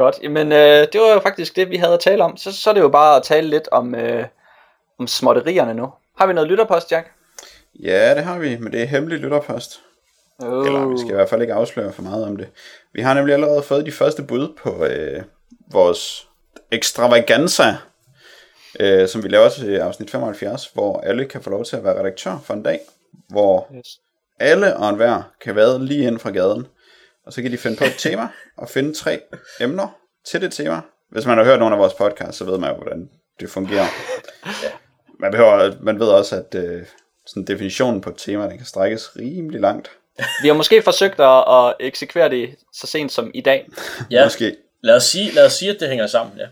[0.02, 2.38] Godt, men øh, det var jo faktisk det, vi havde at tale om.
[2.38, 4.26] Så, så er det jo bare at tale lidt om, øh,
[5.00, 5.90] om småtterierne nu.
[6.18, 7.12] Har vi noget lytterpost, Jack?
[7.84, 9.80] Ja, det har vi, men det er hemmelig lytterpost.
[10.40, 10.66] Oh.
[10.68, 12.48] Eller vi skal i hvert fald ikke afsløre for meget om det.
[12.94, 15.24] Vi har nemlig allerede fået de første bud på øh,
[15.72, 16.28] vores
[16.72, 17.76] extravaganza,
[18.80, 22.00] øh, som vi laver til afsnit 75, hvor alle kan få lov til at være
[22.00, 22.80] redaktør for en dag,
[23.30, 24.00] hvor Yes.
[24.40, 26.68] alle og enhver kan være lige ind fra gaden,
[27.26, 28.28] og så kan de finde på et tema
[28.58, 29.22] og finde tre
[29.60, 29.88] emner
[30.26, 30.82] til det tema.
[31.12, 33.86] Hvis man har hørt nogle af vores podcasts, så ved man jo, hvordan det fungerer.
[35.20, 36.86] Man, behøver, man ved også, at øh,
[37.26, 39.92] sådan definitionen på et tema, den kan strækkes rimelig langt.
[40.42, 43.68] Vi har måske forsøgt at, at eksekvere det så sent som i dag.
[44.12, 44.56] Ja, Måske.
[44.84, 46.48] lad os, sige, lad os sige, at det hænger sammen, ja.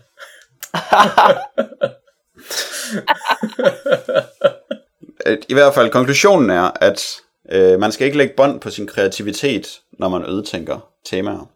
[5.48, 7.02] I hvert fald, konklusionen er, at
[7.50, 11.50] øh, man skal ikke lægge bånd på sin kreativitet, når man ødetænker temaer.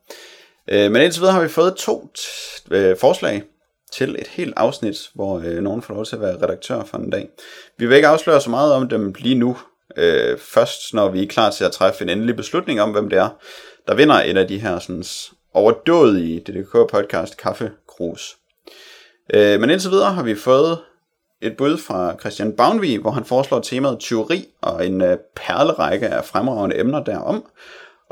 [0.69, 3.43] Øh, men indtil videre har vi fået to t- øh, forslag
[3.93, 7.11] til et helt afsnit, hvor øh, nogen får lov til at være redaktør for en
[7.11, 7.29] dag.
[7.79, 9.57] Vi vil ikke afsløre så meget om dem lige nu.
[9.97, 13.19] Øh, først når vi er klar til at træffe en endelig beslutning om, hvem det
[13.19, 13.29] er,
[13.89, 15.05] der vinder et af de her sådan,
[15.55, 18.37] overdådige DDK-podcast Kaffekrus.
[19.35, 20.79] Øh, men indtil videre har vi fået
[21.43, 26.25] et bud fra Christian Bavnvi, hvor han foreslår temaet tyveri og en øh, perlerække af
[26.25, 27.45] fremragende emner derom.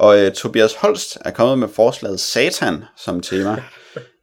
[0.03, 3.63] Og øh, Tobias Holst er kommet med forslaget Satan som tema,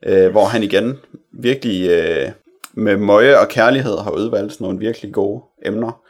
[0.06, 0.98] øh, hvor han igen
[1.34, 2.32] virkelig øh,
[2.74, 6.02] med møje og kærlighed har udvalgt nogle virkelig gode emner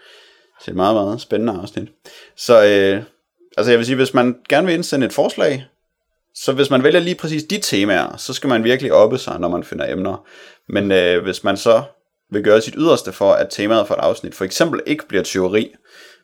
[0.63, 1.87] til et meget, meget spændende afsnit.
[2.35, 3.03] Så øh,
[3.57, 5.65] altså jeg vil sige, hvis man gerne vil indsende et forslag,
[6.35, 9.47] så hvis man vælger lige præcis de temaer, så skal man virkelig oppe sig, når
[9.49, 10.27] man finder emner.
[10.69, 11.83] Men øh, hvis man så
[12.31, 15.75] vil gøre sit yderste for, at temaet for et afsnit for eksempel ikke bliver teori,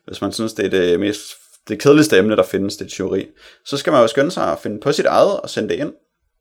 [0.06, 3.28] hvis man synes, det er det mest det kedeligste emne, der findes, det er teori,
[3.64, 5.92] så skal man jo skynde sig at finde på sit eget og sende det ind.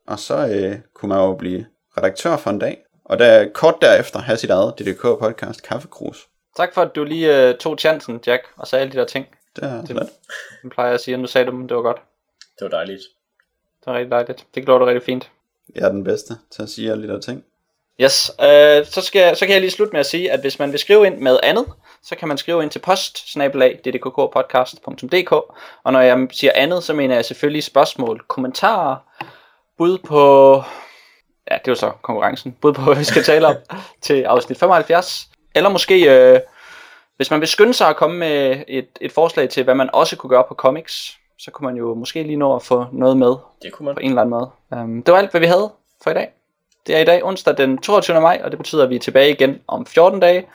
[0.08, 1.66] Og så øh, kunne man jo blive
[1.98, 2.78] redaktør for en dag.
[3.06, 6.28] Og der kort derefter have sit eget DDK-podcast Kaffekrus.
[6.58, 9.26] Tak for, at du lige øh, tog chancen, Jack, og sagde alle de der ting.
[9.56, 10.10] Det er det.
[10.64, 11.98] Det plejer jeg at sige, og nu sagde du dem, det var godt.
[12.60, 13.02] Det var dejligt.
[13.80, 14.46] Det var rigtig dejligt.
[14.56, 15.32] Det gjorde du rigtig fint.
[15.76, 17.44] Jeg er den bedste til at sige alle de der ting.
[18.02, 20.60] Yes, øh, så, skal, jeg- så kan jeg lige slutte med at sige, at hvis
[20.60, 21.66] man vil skrive ind med andet,
[22.06, 23.38] så kan man skrive ind til post
[25.84, 28.96] Og når jeg siger andet, så mener jeg selvfølgelig spørgsmål, kommentarer,
[29.78, 30.56] bud på...
[31.52, 32.58] Ja, det er jo så konkurrencen.
[32.62, 33.56] Bud på, hvad vi skal tale om
[34.02, 35.30] til afsnit 75.
[35.56, 36.40] Eller måske, øh,
[37.18, 40.16] hvis man vil skynde sig at komme med et, et forslag til, hvad man også
[40.18, 43.36] kunne gøre på comics, så kunne man jo måske lige nå at få noget med
[43.62, 43.96] Det kunne man.
[43.96, 44.50] på en eller anden måde.
[44.72, 45.72] Um, det var alt, hvad vi havde
[46.04, 46.32] for i dag.
[46.88, 48.22] Det er i dag onsdag den 22.
[48.22, 50.46] maj, og det betyder, at vi er tilbage igen om 14 dage.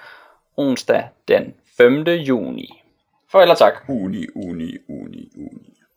[0.61, 2.09] Onsdag den 5.
[2.09, 2.83] juni.
[3.33, 3.75] Farvel og tak.
[3.89, 5.70] Uni, uni, uni, uni.